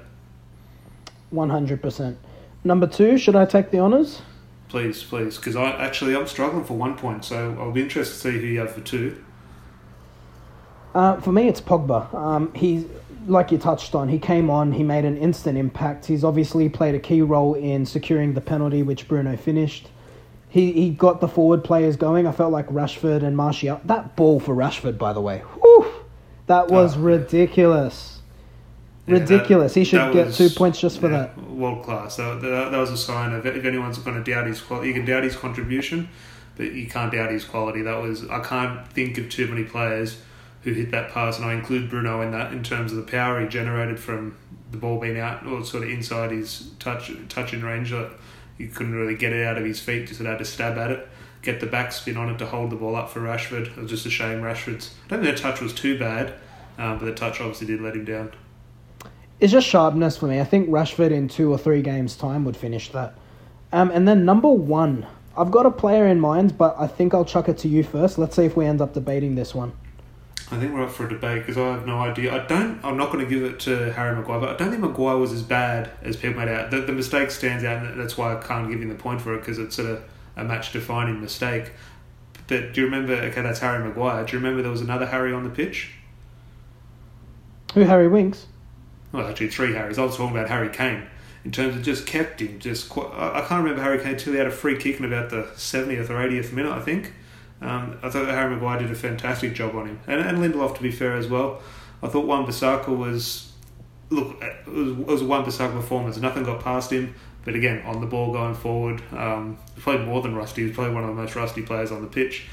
One 1.31 1.49
hundred 1.49 1.81
percent. 1.81 2.19
Number 2.63 2.85
two, 2.85 3.17
should 3.17 3.35
I 3.35 3.45
take 3.45 3.71
the 3.71 3.79
honours? 3.79 4.21
Please, 4.67 5.01
please, 5.01 5.37
because 5.37 5.55
I 5.55 5.71
actually 5.71 6.15
I'm 6.15 6.27
struggling 6.27 6.65
for 6.65 6.75
one 6.75 6.95
point, 6.95 7.25
so 7.25 7.57
I'll 7.59 7.71
be 7.71 7.81
interested 7.81 8.13
to 8.13 8.19
see 8.19 8.39
who 8.39 8.45
you 8.45 8.59
have 8.59 8.73
for 8.73 8.81
two. 8.81 9.23
Uh, 10.93 11.19
for 11.19 11.31
me, 11.31 11.47
it's 11.47 11.61
Pogba. 11.61 12.13
Um, 12.13 12.53
he's 12.53 12.85
like 13.29 13.51
you 13.51 13.57
touched 13.57 13.95
on, 13.95 14.09
he 14.09 14.19
came 14.19 14.49
on, 14.49 14.71
he 14.73 14.83
made 14.83 15.05
an 15.05 15.17
instant 15.17 15.57
impact. 15.57 16.05
He's 16.05 16.23
obviously 16.23 16.69
played 16.69 16.95
a 16.95 16.99
key 16.99 17.21
role 17.21 17.53
in 17.53 17.85
securing 17.85 18.33
the 18.33 18.41
penalty, 18.41 18.83
which 18.83 19.07
Bruno 19.07 19.37
finished. 19.37 19.89
He 20.49 20.71
he 20.71 20.89
got 20.89 21.21
the 21.21 21.27
forward 21.27 21.63
players 21.63 21.95
going. 21.95 22.25
I 22.25 22.31
felt 22.31 22.51
like 22.51 22.67
Rashford 22.67 23.23
and 23.23 23.37
Martial. 23.37 23.79
That 23.85 24.15
ball 24.15 24.39
for 24.39 24.55
Rashford, 24.55 24.97
by 24.97 25.13
the 25.13 25.21
way, 25.21 25.39
whew, 25.61 25.91
that 26.47 26.69
was 26.69 26.97
oh, 26.97 27.01
ridiculous. 27.01 28.21
Yeah, 29.05 29.19
ridiculous. 29.19 29.73
That, 29.73 29.79
he 29.79 29.83
should 29.85 30.13
get 30.13 30.27
was, 30.27 30.37
two 30.37 30.49
points 30.49 30.79
just 30.79 30.99
for 30.99 31.09
yeah, 31.11 31.17
that. 31.17 31.51
World 31.51 31.83
class. 31.83 32.15
That, 32.17 32.41
that, 32.41 32.71
that 32.71 32.77
was 32.77 32.91
a 32.91 32.97
sign 32.97 33.33
of 33.33 33.45
if 33.45 33.63
anyone's 33.63 33.99
going 33.99 34.21
to 34.21 34.31
doubt 34.31 34.47
his 34.47 34.59
quality, 34.59 34.87
you 34.87 34.93
can 34.93 35.05
doubt 35.05 35.23
his 35.23 35.35
contribution, 35.35 36.09
but 36.55 36.73
you 36.73 36.87
can't 36.87 37.11
doubt 37.11 37.31
his 37.31 37.45
quality. 37.45 37.83
That 37.83 38.01
was 38.01 38.27
I 38.27 38.39
can't 38.39 38.87
think 38.87 39.19
of 39.19 39.29
too 39.29 39.47
many 39.47 39.63
players 39.63 40.19
who 40.61 40.73
hit 40.73 40.91
that 40.91 41.11
pass, 41.11 41.37
and 41.37 41.45
I 41.45 41.53
include 41.53 41.89
Bruno 41.89 42.21
in 42.21 42.31
that 42.31 42.51
in 42.51 42.63
terms 42.63 42.91
of 42.91 42.97
the 42.97 43.09
power 43.09 43.41
he 43.41 43.47
generated 43.47 43.99
from 43.99 44.37
the 44.71 44.77
ball 44.77 44.99
being 44.99 45.19
out 45.19 45.45
or 45.45 45.63
sort 45.63 45.83
of 45.83 45.89
inside 45.89 46.31
his 46.31 46.71
touch 46.79 47.11
touching 47.29 47.61
range. 47.61 47.91
Like 47.91 48.11
he 48.57 48.67
couldn't 48.67 48.93
really 48.93 49.15
get 49.15 49.33
it 49.33 49.45
out 49.45 49.57
of 49.57 49.65
his 49.65 49.79
feet, 49.79 50.07
just 50.07 50.21
had 50.21 50.37
to 50.37 50.45
stab 50.45 50.77
at 50.77 50.91
it, 50.91 51.07
get 51.41 51.59
the 51.59 51.67
backspin 51.67 52.17
on 52.17 52.29
it 52.29 52.37
to 52.39 52.45
hold 52.45 52.69
the 52.69 52.75
ball 52.75 52.95
up 52.95 53.09
for 53.09 53.21
Rashford. 53.21 53.67
It 53.67 53.77
was 53.77 53.89
just 53.89 54.05
a 54.05 54.09
shame 54.09 54.41
Rashford's. 54.41 54.93
I 55.05 55.09
don't 55.09 55.23
think 55.23 55.35
the 55.35 55.41
touch 55.41 55.61
was 55.61 55.73
too 55.73 55.97
bad, 55.97 56.33
um, 56.77 56.99
but 56.99 57.05
the 57.05 57.15
touch 57.15 57.39
obviously 57.39 57.67
did 57.67 57.81
let 57.81 57.95
him 57.95 58.05
down. 58.05 58.33
It's 59.39 59.53
just 59.53 59.67
sharpness 59.67 60.17
for 60.17 60.27
me. 60.27 60.41
I 60.41 60.43
think 60.43 60.67
Rashford 60.67 61.11
in 61.11 61.29
two 61.29 61.49
or 61.49 61.57
three 61.57 61.81
games' 61.81 62.17
time 62.17 62.43
would 62.43 62.57
finish 62.57 62.91
that. 62.91 63.15
Um, 63.71 63.89
and 63.91 64.05
then 64.05 64.25
number 64.25 64.49
one, 64.49 65.07
I've 65.37 65.51
got 65.51 65.65
a 65.65 65.71
player 65.71 66.05
in 66.07 66.19
mind, 66.19 66.57
but 66.57 66.75
I 66.77 66.87
think 66.87 67.13
I'll 67.13 67.23
chuck 67.23 67.47
it 67.47 67.57
to 67.59 67.69
you 67.69 67.83
first. 67.83 68.17
Let's 68.17 68.35
see 68.35 68.43
if 68.43 68.57
we 68.57 68.65
end 68.65 68.81
up 68.81 68.93
debating 68.93 69.35
this 69.35 69.55
one. 69.55 69.71
I 70.51 70.57
think 70.57 70.73
we're 70.73 70.83
up 70.83 70.91
for 70.91 71.05
a 71.05 71.09
debate 71.09 71.41
because 71.41 71.57
I 71.57 71.73
have 71.73 71.85
no 71.85 71.99
idea. 71.99 72.33
I 72.33 72.45
don't. 72.47 72.83
I'm 72.83 72.97
not 72.97 73.11
going 73.11 73.23
to 73.23 73.29
give 73.29 73.43
it 73.43 73.59
to 73.61 73.93
Harry 73.93 74.15
Maguire, 74.15 74.39
but 74.39 74.49
I 74.49 74.55
don't 74.55 74.71
think 74.71 74.81
Maguire 74.81 75.17
was 75.17 75.31
as 75.31 75.43
bad 75.43 75.91
as 76.01 76.15
people 76.15 76.39
made 76.39 76.49
out. 76.49 76.71
The, 76.71 76.81
the 76.81 76.91
mistake 76.91 77.29
stands 77.29 77.63
out, 77.63 77.85
and 77.85 77.99
that's 77.99 78.17
why 78.17 78.35
I 78.35 78.41
can't 78.41 78.69
give 78.69 78.81
him 78.81 78.89
the 78.89 78.95
point 78.95 79.21
for 79.21 79.35
it 79.35 79.39
because 79.39 79.59
it's 79.59 79.75
sort 79.75 79.89
of 79.89 80.03
a 80.35 80.43
match 80.43 80.73
defining 80.73 81.21
mistake. 81.21 81.71
But 82.47 82.73
do 82.73 82.81
you 82.81 82.85
remember? 82.85 83.13
Okay, 83.13 83.43
that's 83.43 83.59
Harry 83.59 83.87
Maguire. 83.87 84.25
Do 84.25 84.33
you 84.33 84.39
remember 84.39 84.63
there 84.63 84.71
was 84.71 84.81
another 84.81 85.05
Harry 85.05 85.31
on 85.31 85.43
the 85.43 85.51
pitch? 85.51 85.91
Who 87.75 87.81
Harry 87.81 88.07
Winks? 88.07 88.47
Well, 89.11 89.27
actually, 89.27 89.49
three 89.49 89.73
Harrys. 89.73 89.99
I 89.99 90.03
was 90.03 90.17
talking 90.17 90.35
about 90.35 90.49
Harry 90.49 90.69
Kane 90.69 91.05
in 91.45 91.51
terms 91.51 91.75
of 91.75 91.83
just 91.83 92.07
kept 92.07 92.41
him. 92.41 92.59
Just 92.59 92.89
quite, 92.89 93.11
I 93.13 93.45
can't 93.47 93.63
remember 93.63 93.83
Harry 93.83 93.99
Kane 93.99 94.13
until 94.13 94.33
he 94.33 94.39
had 94.39 94.47
a 94.47 94.51
free 94.51 94.77
kick 94.77 94.99
in 94.99 95.05
about 95.05 95.29
the 95.29 95.43
70th 95.55 96.09
or 96.09 96.15
80th 96.15 96.51
minute, 96.53 96.71
I 96.71 96.81
think. 96.81 97.13
Um, 97.61 97.97
I 98.01 98.09
thought 98.09 98.27
Harry 98.27 98.53
Maguire 98.53 98.79
did 98.79 98.91
a 98.91 98.95
fantastic 98.95 99.53
job 99.53 99.75
on 99.75 99.87
him, 99.87 99.99
and, 100.07 100.21
and 100.21 100.37
Lindelof 100.37 100.75
to 100.77 100.81
be 100.81 100.91
fair 100.91 101.15
as 101.15 101.27
well. 101.27 101.61
I 102.01 102.07
thought 102.07 102.25
Wan 102.25 102.45
Bissaka 102.45 102.95
was 102.95 103.51
look 104.09 104.41
it 104.41 104.67
was, 104.67 104.91
it 104.91 105.05
was 105.05 105.21
a 105.21 105.25
Wan 105.25 105.45
Bissaka 105.45 105.73
performance. 105.73 106.17
Nothing 106.17 106.43
got 106.43 106.63
past 106.63 106.91
him, 106.91 107.15
but 107.43 107.55
again 107.55 107.85
on 107.85 107.99
the 108.01 108.07
ball 108.07 108.31
going 108.31 108.55
forward, 108.55 109.01
um, 109.11 109.57
played 109.77 110.01
more 110.05 110.21
than 110.21 110.35
rusty. 110.35 110.61
He 110.61 110.67
was 110.67 110.75
probably 110.75 110.93
one 110.93 111.03
of 111.03 111.09
the 111.09 111.21
most 111.21 111.35
rusty 111.35 111.61
players 111.61 111.91
on 111.91 112.01
the 112.01 112.07
pitch. 112.07 112.47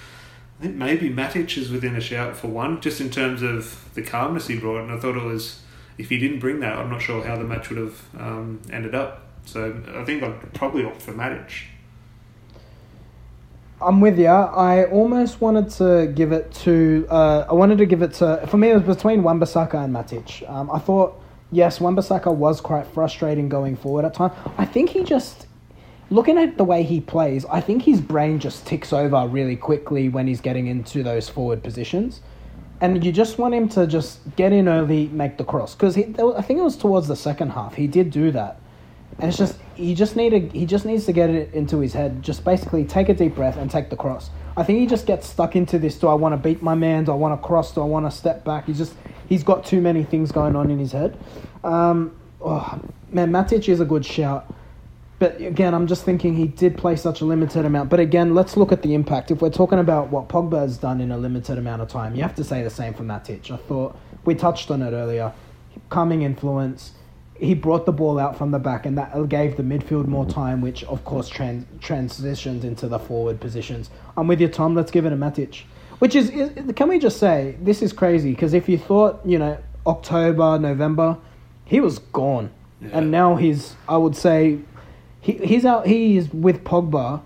I 0.58 0.62
think 0.64 0.76
maybe 0.76 1.10
Matic 1.10 1.56
is 1.58 1.70
within 1.70 1.94
a 1.96 2.00
shout 2.00 2.36
for 2.36 2.48
one, 2.48 2.80
just 2.80 3.00
in 3.00 3.10
terms 3.10 3.42
of 3.42 3.92
the 3.94 4.02
calmness 4.02 4.46
he 4.46 4.58
brought. 4.58 4.82
And 4.82 4.92
I 4.92 4.98
thought 4.98 5.16
it 5.16 5.22
was 5.22 5.60
if 5.98 6.08
he 6.08 6.18
didn't 6.18 6.40
bring 6.40 6.60
that, 6.60 6.76
I'm 6.76 6.90
not 6.90 7.02
sure 7.02 7.22
how 7.22 7.36
the 7.36 7.44
match 7.44 7.68
would 7.70 7.78
have 7.78 8.02
um, 8.18 8.60
ended 8.70 8.94
up. 8.94 9.22
So 9.44 9.80
I 9.94 10.04
think 10.04 10.22
I'd 10.22 10.54
probably 10.54 10.84
opt 10.84 11.02
for 11.02 11.12
Matic. 11.12 11.50
I'm 13.80 14.00
with 14.00 14.18
you. 14.18 14.26
I 14.28 14.86
almost 14.86 15.42
wanted 15.42 15.68
to 15.72 16.10
give 16.14 16.32
it 16.32 16.50
to. 16.64 17.06
Uh, 17.10 17.44
I 17.48 17.52
wanted 17.52 17.76
to 17.78 17.86
give 17.86 18.00
it 18.00 18.14
to. 18.14 18.46
For 18.46 18.56
me, 18.56 18.70
it 18.70 18.74
was 18.74 18.96
between 18.96 19.22
Wan-Bissaka 19.22 19.84
and 19.84 19.94
Matic. 19.94 20.48
Um, 20.50 20.70
I 20.70 20.78
thought, 20.78 21.20
yes, 21.52 21.78
Wan-Bissaka 21.78 22.34
was 22.34 22.62
quite 22.62 22.86
frustrating 22.86 23.50
going 23.50 23.76
forward 23.76 24.06
at 24.06 24.14
times. 24.14 24.32
I 24.56 24.64
think 24.64 24.90
he 24.90 25.04
just, 25.04 25.46
looking 26.08 26.38
at 26.38 26.56
the 26.56 26.64
way 26.64 26.84
he 26.84 27.02
plays, 27.02 27.44
I 27.44 27.60
think 27.60 27.82
his 27.82 28.00
brain 28.00 28.38
just 28.38 28.66
ticks 28.66 28.94
over 28.94 29.26
really 29.26 29.56
quickly 29.56 30.08
when 30.08 30.26
he's 30.26 30.40
getting 30.40 30.68
into 30.68 31.02
those 31.02 31.28
forward 31.28 31.62
positions, 31.62 32.22
and 32.80 33.04
you 33.04 33.12
just 33.12 33.36
want 33.36 33.54
him 33.54 33.68
to 33.70 33.86
just 33.86 34.20
get 34.36 34.54
in 34.54 34.68
early, 34.68 35.08
make 35.08 35.36
the 35.36 35.44
cross. 35.44 35.74
Because 35.74 35.98
I 35.98 36.02
think 36.40 36.58
it 36.58 36.64
was 36.64 36.78
towards 36.78 37.08
the 37.08 37.16
second 37.16 37.50
half. 37.50 37.74
He 37.74 37.86
did 37.86 38.10
do 38.10 38.30
that 38.30 38.58
and 39.18 39.28
it's 39.28 39.38
just 39.38 39.58
he 39.74 39.94
just 39.94 40.16
need 40.16 40.30
to, 40.30 40.58
he 40.58 40.66
just 40.66 40.84
needs 40.84 41.06
to 41.06 41.12
get 41.12 41.30
it 41.30 41.52
into 41.54 41.78
his 41.78 41.92
head. 41.92 42.22
Just 42.22 42.44
basically 42.44 42.84
take 42.84 43.08
a 43.08 43.14
deep 43.14 43.34
breath 43.34 43.56
and 43.56 43.70
take 43.70 43.90
the 43.90 43.96
cross. 43.96 44.30
I 44.56 44.62
think 44.62 44.78
he 44.78 44.86
just 44.86 45.06
gets 45.06 45.28
stuck 45.28 45.54
into 45.54 45.78
this. 45.78 45.98
Do 45.98 46.08
I 46.08 46.14
want 46.14 46.32
to 46.32 46.36
beat 46.36 46.62
my 46.62 46.74
man? 46.74 47.04
Do 47.04 47.12
I 47.12 47.14
want 47.14 47.40
to 47.40 47.46
cross? 47.46 47.74
Do 47.74 47.82
I 47.82 47.84
want 47.84 48.10
to 48.10 48.16
step 48.16 48.44
back? 48.44 48.66
He's 48.66 48.78
just 48.78 48.94
he's 49.28 49.44
got 49.44 49.64
too 49.64 49.80
many 49.80 50.04
things 50.04 50.32
going 50.32 50.56
on 50.56 50.70
in 50.70 50.78
his 50.78 50.92
head. 50.92 51.18
Um, 51.64 52.16
oh, 52.40 52.80
man, 53.10 53.30
Matic 53.30 53.68
is 53.68 53.80
a 53.80 53.84
good 53.84 54.04
shout. 54.04 54.52
But 55.18 55.40
again, 55.40 55.72
I'm 55.72 55.86
just 55.86 56.04
thinking 56.04 56.36
he 56.36 56.46
did 56.46 56.76
play 56.76 56.94
such 56.94 57.22
a 57.22 57.24
limited 57.24 57.64
amount. 57.64 57.88
But 57.88 58.00
again, 58.00 58.34
let's 58.34 58.54
look 58.56 58.70
at 58.70 58.82
the 58.82 58.92
impact. 58.92 59.30
If 59.30 59.40
we're 59.40 59.48
talking 59.48 59.78
about 59.78 60.10
what 60.10 60.28
Pogba 60.28 60.60
has 60.60 60.76
done 60.76 61.00
in 61.00 61.10
a 61.10 61.16
limited 61.16 61.56
amount 61.56 61.80
of 61.80 61.88
time, 61.88 62.14
you 62.14 62.22
have 62.22 62.34
to 62.34 62.44
say 62.44 62.62
the 62.62 62.68
same 62.68 62.92
for 62.92 63.02
Matic. 63.02 63.50
I 63.50 63.56
thought 63.56 63.98
we 64.26 64.34
touched 64.34 64.70
on 64.70 64.82
it 64.82 64.90
earlier. 64.90 65.32
Coming 65.88 66.22
influence 66.22 66.92
he 67.38 67.54
brought 67.54 67.86
the 67.86 67.92
ball 67.92 68.18
out 68.18 68.36
from 68.36 68.50
the 68.50 68.58
back, 68.58 68.86
and 68.86 68.96
that 68.98 69.28
gave 69.28 69.56
the 69.56 69.62
midfield 69.62 70.06
more 70.06 70.26
time, 70.26 70.60
which 70.60 70.84
of 70.84 71.04
course 71.04 71.28
trans- 71.28 71.66
transitions 71.80 72.64
into 72.64 72.88
the 72.88 72.98
forward 72.98 73.40
positions. 73.40 73.90
I'm 74.16 74.26
with 74.26 74.40
you, 74.40 74.48
Tom. 74.48 74.74
Let's 74.74 74.90
give 74.90 75.04
it 75.04 75.12
a 75.12 75.16
Matic. 75.16 75.62
Which 75.98 76.14
is, 76.14 76.30
is 76.30 76.50
can 76.74 76.88
we 76.88 76.98
just 76.98 77.18
say 77.18 77.56
this 77.60 77.82
is 77.82 77.92
crazy? 77.92 78.30
Because 78.30 78.52
if 78.52 78.68
you 78.68 78.78
thought, 78.78 79.20
you 79.24 79.38
know, 79.38 79.58
October, 79.86 80.58
November, 80.58 81.16
he 81.64 81.80
was 81.80 81.98
gone, 81.98 82.50
yeah. 82.80 82.90
and 82.92 83.10
now 83.10 83.36
he's, 83.36 83.76
I 83.88 83.96
would 83.96 84.16
say, 84.16 84.58
he 85.20 85.32
he's 85.32 85.64
out. 85.64 85.86
He 85.86 86.16
is 86.16 86.32
with 86.32 86.64
Pogba, 86.64 87.22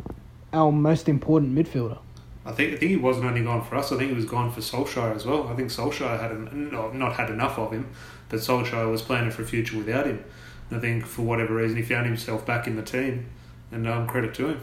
our 0.53 0.71
most 0.71 1.09
important 1.09 1.55
midfielder. 1.55 1.99
I 2.47 2.53
think 2.53 2.75
I 2.75 2.77
think 2.79 2.91
he 2.91 2.97
wasn't 2.97 3.27
only 3.27 3.43
gone 3.43 3.63
for 3.63 3.77
us. 3.77 3.93
I 3.93 3.99
think 3.99 4.11
he 4.11 4.17
was 4.17 4.25
gone 4.25 4.51
for 4.51 4.61
Solskjaer 4.61 5.15
as 5.15 5.27
well. 5.27 5.49
I 5.49 5.55
think 5.55 5.71
Solskjaer 5.71 6.19
had 6.19 6.31
an, 6.31 6.71
no, 6.73 6.91
not 6.93 7.15
had 7.15 7.31
enough 7.31 7.59
of 7.59 7.73
him, 7.73 7.89
but 8.31 8.39
Solskjaer 8.39 8.91
was 8.91 9.03
planning 9.03 9.31
for 9.31 9.43
a 9.43 9.47
future 9.47 9.77
without 9.77 10.07
him. 10.07 10.25
And 10.71 10.79
I 10.79 10.81
think 10.81 11.05
for 11.05 11.23
whatever 11.23 11.57
reason 11.57 11.77
he 11.77 11.83
found 11.83 12.07
himself 12.07 12.47
back 12.47 12.67
in 12.67 12.77
the 12.77 12.83
team, 12.83 13.27
and 13.71 13.87
um, 13.87 14.07
credit 14.07 14.35
to 14.35 14.49
him. 14.49 14.61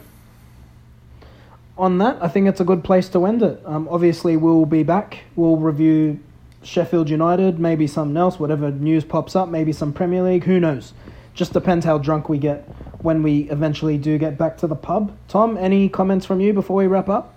On 1.78 2.00
that, 2.00 2.18
I 2.22 2.28
think 2.28 2.48
it's 2.48 2.60
a 2.60 2.66
good 2.66 2.84
place 2.84 3.08
to 3.10 3.26
end 3.26 3.44
it. 3.44 3.62
Um, 3.66 3.88
obviously, 3.92 4.36
we'll 4.36 4.66
be 4.66 4.82
back. 4.82 5.20
We'll 5.36 5.58
review 5.58 6.20
Sheffield 6.64 7.10
United, 7.10 7.60
maybe 7.60 7.86
something 7.86 8.18
else, 8.18 8.40
whatever 8.40 8.72
news 8.72 9.04
pops 9.04 9.36
up, 9.36 9.48
maybe 9.48 9.72
some 9.72 9.94
Premier 9.94 10.24
League. 10.24 10.46
Who 10.46 10.60
knows? 10.60 10.94
Just 11.36 11.54
depends 11.54 11.86
how 11.86 12.00
drunk 12.00 12.30
we 12.30 12.40
get 12.40 12.68
when 13.00 13.22
we 13.22 13.42
eventually 13.52 13.98
do 13.98 14.18
get 14.18 14.40
back 14.40 14.58
to 14.58 14.68
the 14.68 14.76
pub. 14.76 15.16
Tom, 15.28 15.56
any 15.56 15.88
comments 15.88 16.26
from 16.26 16.42
you 16.42 16.52
before 16.52 16.78
we 16.78 16.88
wrap 16.88 17.10
up? 17.10 17.36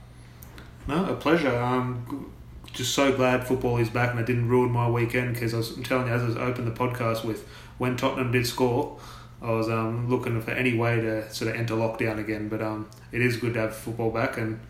No, 0.88 1.04
a 1.04 1.14
pleasure. 1.16 1.54
Um, 1.54 2.29
just 2.72 2.94
so 2.94 3.14
glad 3.14 3.46
football 3.46 3.78
is 3.78 3.88
back 3.88 4.10
and 4.10 4.20
it 4.20 4.26
didn't 4.26 4.48
ruin 4.48 4.70
my 4.70 4.88
weekend 4.88 5.34
because 5.34 5.54
I 5.54 5.58
was 5.58 5.76
I'm 5.76 5.82
telling 5.82 6.06
you, 6.06 6.12
as 6.12 6.36
I 6.36 6.40
opened 6.40 6.66
the 6.66 6.72
podcast 6.72 7.24
with 7.24 7.46
when 7.78 7.96
Tottenham 7.96 8.32
did 8.32 8.46
score, 8.46 8.98
I 9.42 9.50
was 9.50 9.68
um, 9.68 10.08
looking 10.08 10.40
for 10.40 10.50
any 10.50 10.76
way 10.76 11.00
to 11.00 11.32
sort 11.32 11.50
of 11.50 11.56
enter 11.56 11.74
lockdown 11.74 12.18
again. 12.18 12.48
But 12.48 12.62
um, 12.62 12.88
it 13.12 13.20
is 13.20 13.36
good 13.36 13.54
to 13.54 13.60
have 13.60 13.74
football 13.74 14.10
back 14.10 14.36
and 14.36 14.60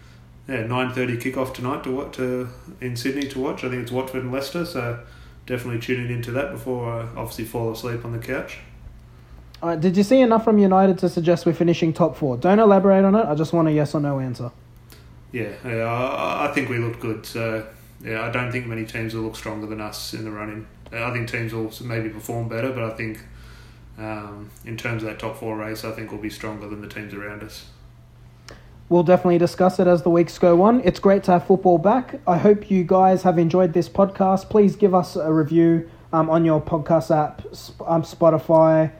yeah, 0.48 0.66
nine 0.66 0.92
thirty 0.92 1.16
kickoff 1.16 1.54
tonight 1.54 1.84
to 1.84 1.92
what 1.92 2.12
to 2.14 2.48
in 2.80 2.96
Sydney 2.96 3.28
to 3.28 3.38
watch. 3.38 3.64
I 3.64 3.68
think 3.68 3.82
it's 3.82 3.92
Watford 3.92 4.22
and 4.22 4.32
Leicester, 4.32 4.64
so 4.64 5.00
definitely 5.46 5.80
tuning 5.80 6.10
into 6.10 6.30
that 6.32 6.52
before 6.52 6.90
I 6.92 7.00
obviously 7.16 7.44
fall 7.44 7.72
asleep 7.72 8.04
on 8.04 8.12
the 8.12 8.18
couch. 8.18 8.58
All 9.62 9.68
right, 9.68 9.80
did 9.80 9.96
you 9.96 10.02
see 10.02 10.20
enough 10.20 10.44
from 10.44 10.58
United 10.58 10.98
to 11.00 11.08
suggest 11.08 11.44
we're 11.44 11.52
finishing 11.52 11.92
top 11.92 12.16
four? 12.16 12.38
Don't 12.38 12.58
elaborate 12.58 13.04
on 13.04 13.14
it. 13.14 13.26
I 13.26 13.34
just 13.34 13.52
want 13.52 13.68
a 13.68 13.72
yes 13.72 13.94
or 13.94 14.00
no 14.00 14.18
answer. 14.18 14.50
Yeah, 15.32 15.52
yeah 15.64 15.84
I, 15.84 16.48
I 16.48 16.54
think 16.54 16.70
we 16.70 16.78
looked 16.78 17.00
good. 17.00 17.26
So 17.26 17.66
yeah, 18.02 18.24
I 18.24 18.30
don't 18.30 18.50
think 18.50 18.66
many 18.66 18.84
teams 18.84 19.14
will 19.14 19.22
look 19.22 19.36
stronger 19.36 19.66
than 19.66 19.80
us 19.80 20.14
in 20.14 20.24
the 20.24 20.30
running. 20.30 20.66
I 20.92 21.12
think 21.12 21.28
teams 21.28 21.52
will 21.52 21.72
maybe 21.82 22.08
perform 22.08 22.48
better, 22.48 22.72
but 22.72 22.82
I 22.82 22.90
think 22.90 23.20
um, 23.98 24.50
in 24.64 24.76
terms 24.76 25.02
of 25.02 25.08
that 25.08 25.18
top 25.18 25.36
four 25.36 25.56
race, 25.56 25.84
I 25.84 25.92
think 25.92 26.10
we'll 26.10 26.20
be 26.20 26.30
stronger 26.30 26.68
than 26.68 26.80
the 26.80 26.88
teams 26.88 27.14
around 27.14 27.42
us. 27.42 27.66
We'll 28.88 29.04
definitely 29.04 29.38
discuss 29.38 29.78
it 29.78 29.86
as 29.86 30.02
the 30.02 30.10
weeks 30.10 30.36
go 30.38 30.62
on. 30.62 30.80
It's 30.80 30.98
great 30.98 31.22
to 31.24 31.32
have 31.32 31.46
football 31.46 31.78
back. 31.78 32.20
I 32.26 32.38
hope 32.38 32.70
you 32.70 32.82
guys 32.82 33.22
have 33.22 33.38
enjoyed 33.38 33.72
this 33.72 33.88
podcast. 33.88 34.50
Please 34.50 34.74
give 34.74 34.94
us 34.94 35.14
a 35.14 35.32
review 35.32 35.88
um, 36.12 36.28
on 36.28 36.44
your 36.44 36.60
podcast 36.60 37.14
app, 37.16 37.42
um, 37.86 38.02
Spotify, 38.02 38.90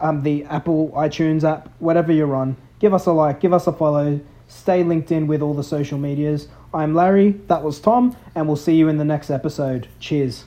um, 0.00 0.22
the 0.22 0.44
Apple 0.44 0.92
iTunes 0.96 1.44
app, 1.44 1.68
whatever 1.78 2.10
you're 2.10 2.34
on. 2.34 2.56
Give 2.78 2.94
us 2.94 3.04
a 3.04 3.12
like, 3.12 3.40
give 3.40 3.52
us 3.52 3.66
a 3.66 3.72
follow. 3.72 4.20
Stay 4.48 4.82
linked 4.82 5.12
in 5.12 5.26
with 5.26 5.42
all 5.42 5.52
the 5.52 5.64
social 5.64 5.98
medias. 5.98 6.48
I'm 6.74 6.92
Larry, 6.92 7.30
that 7.46 7.62
was 7.62 7.78
Tom, 7.78 8.16
and 8.34 8.48
we'll 8.48 8.56
see 8.56 8.74
you 8.74 8.88
in 8.88 8.96
the 8.96 9.04
next 9.04 9.30
episode. 9.30 9.86
Cheers. 10.00 10.44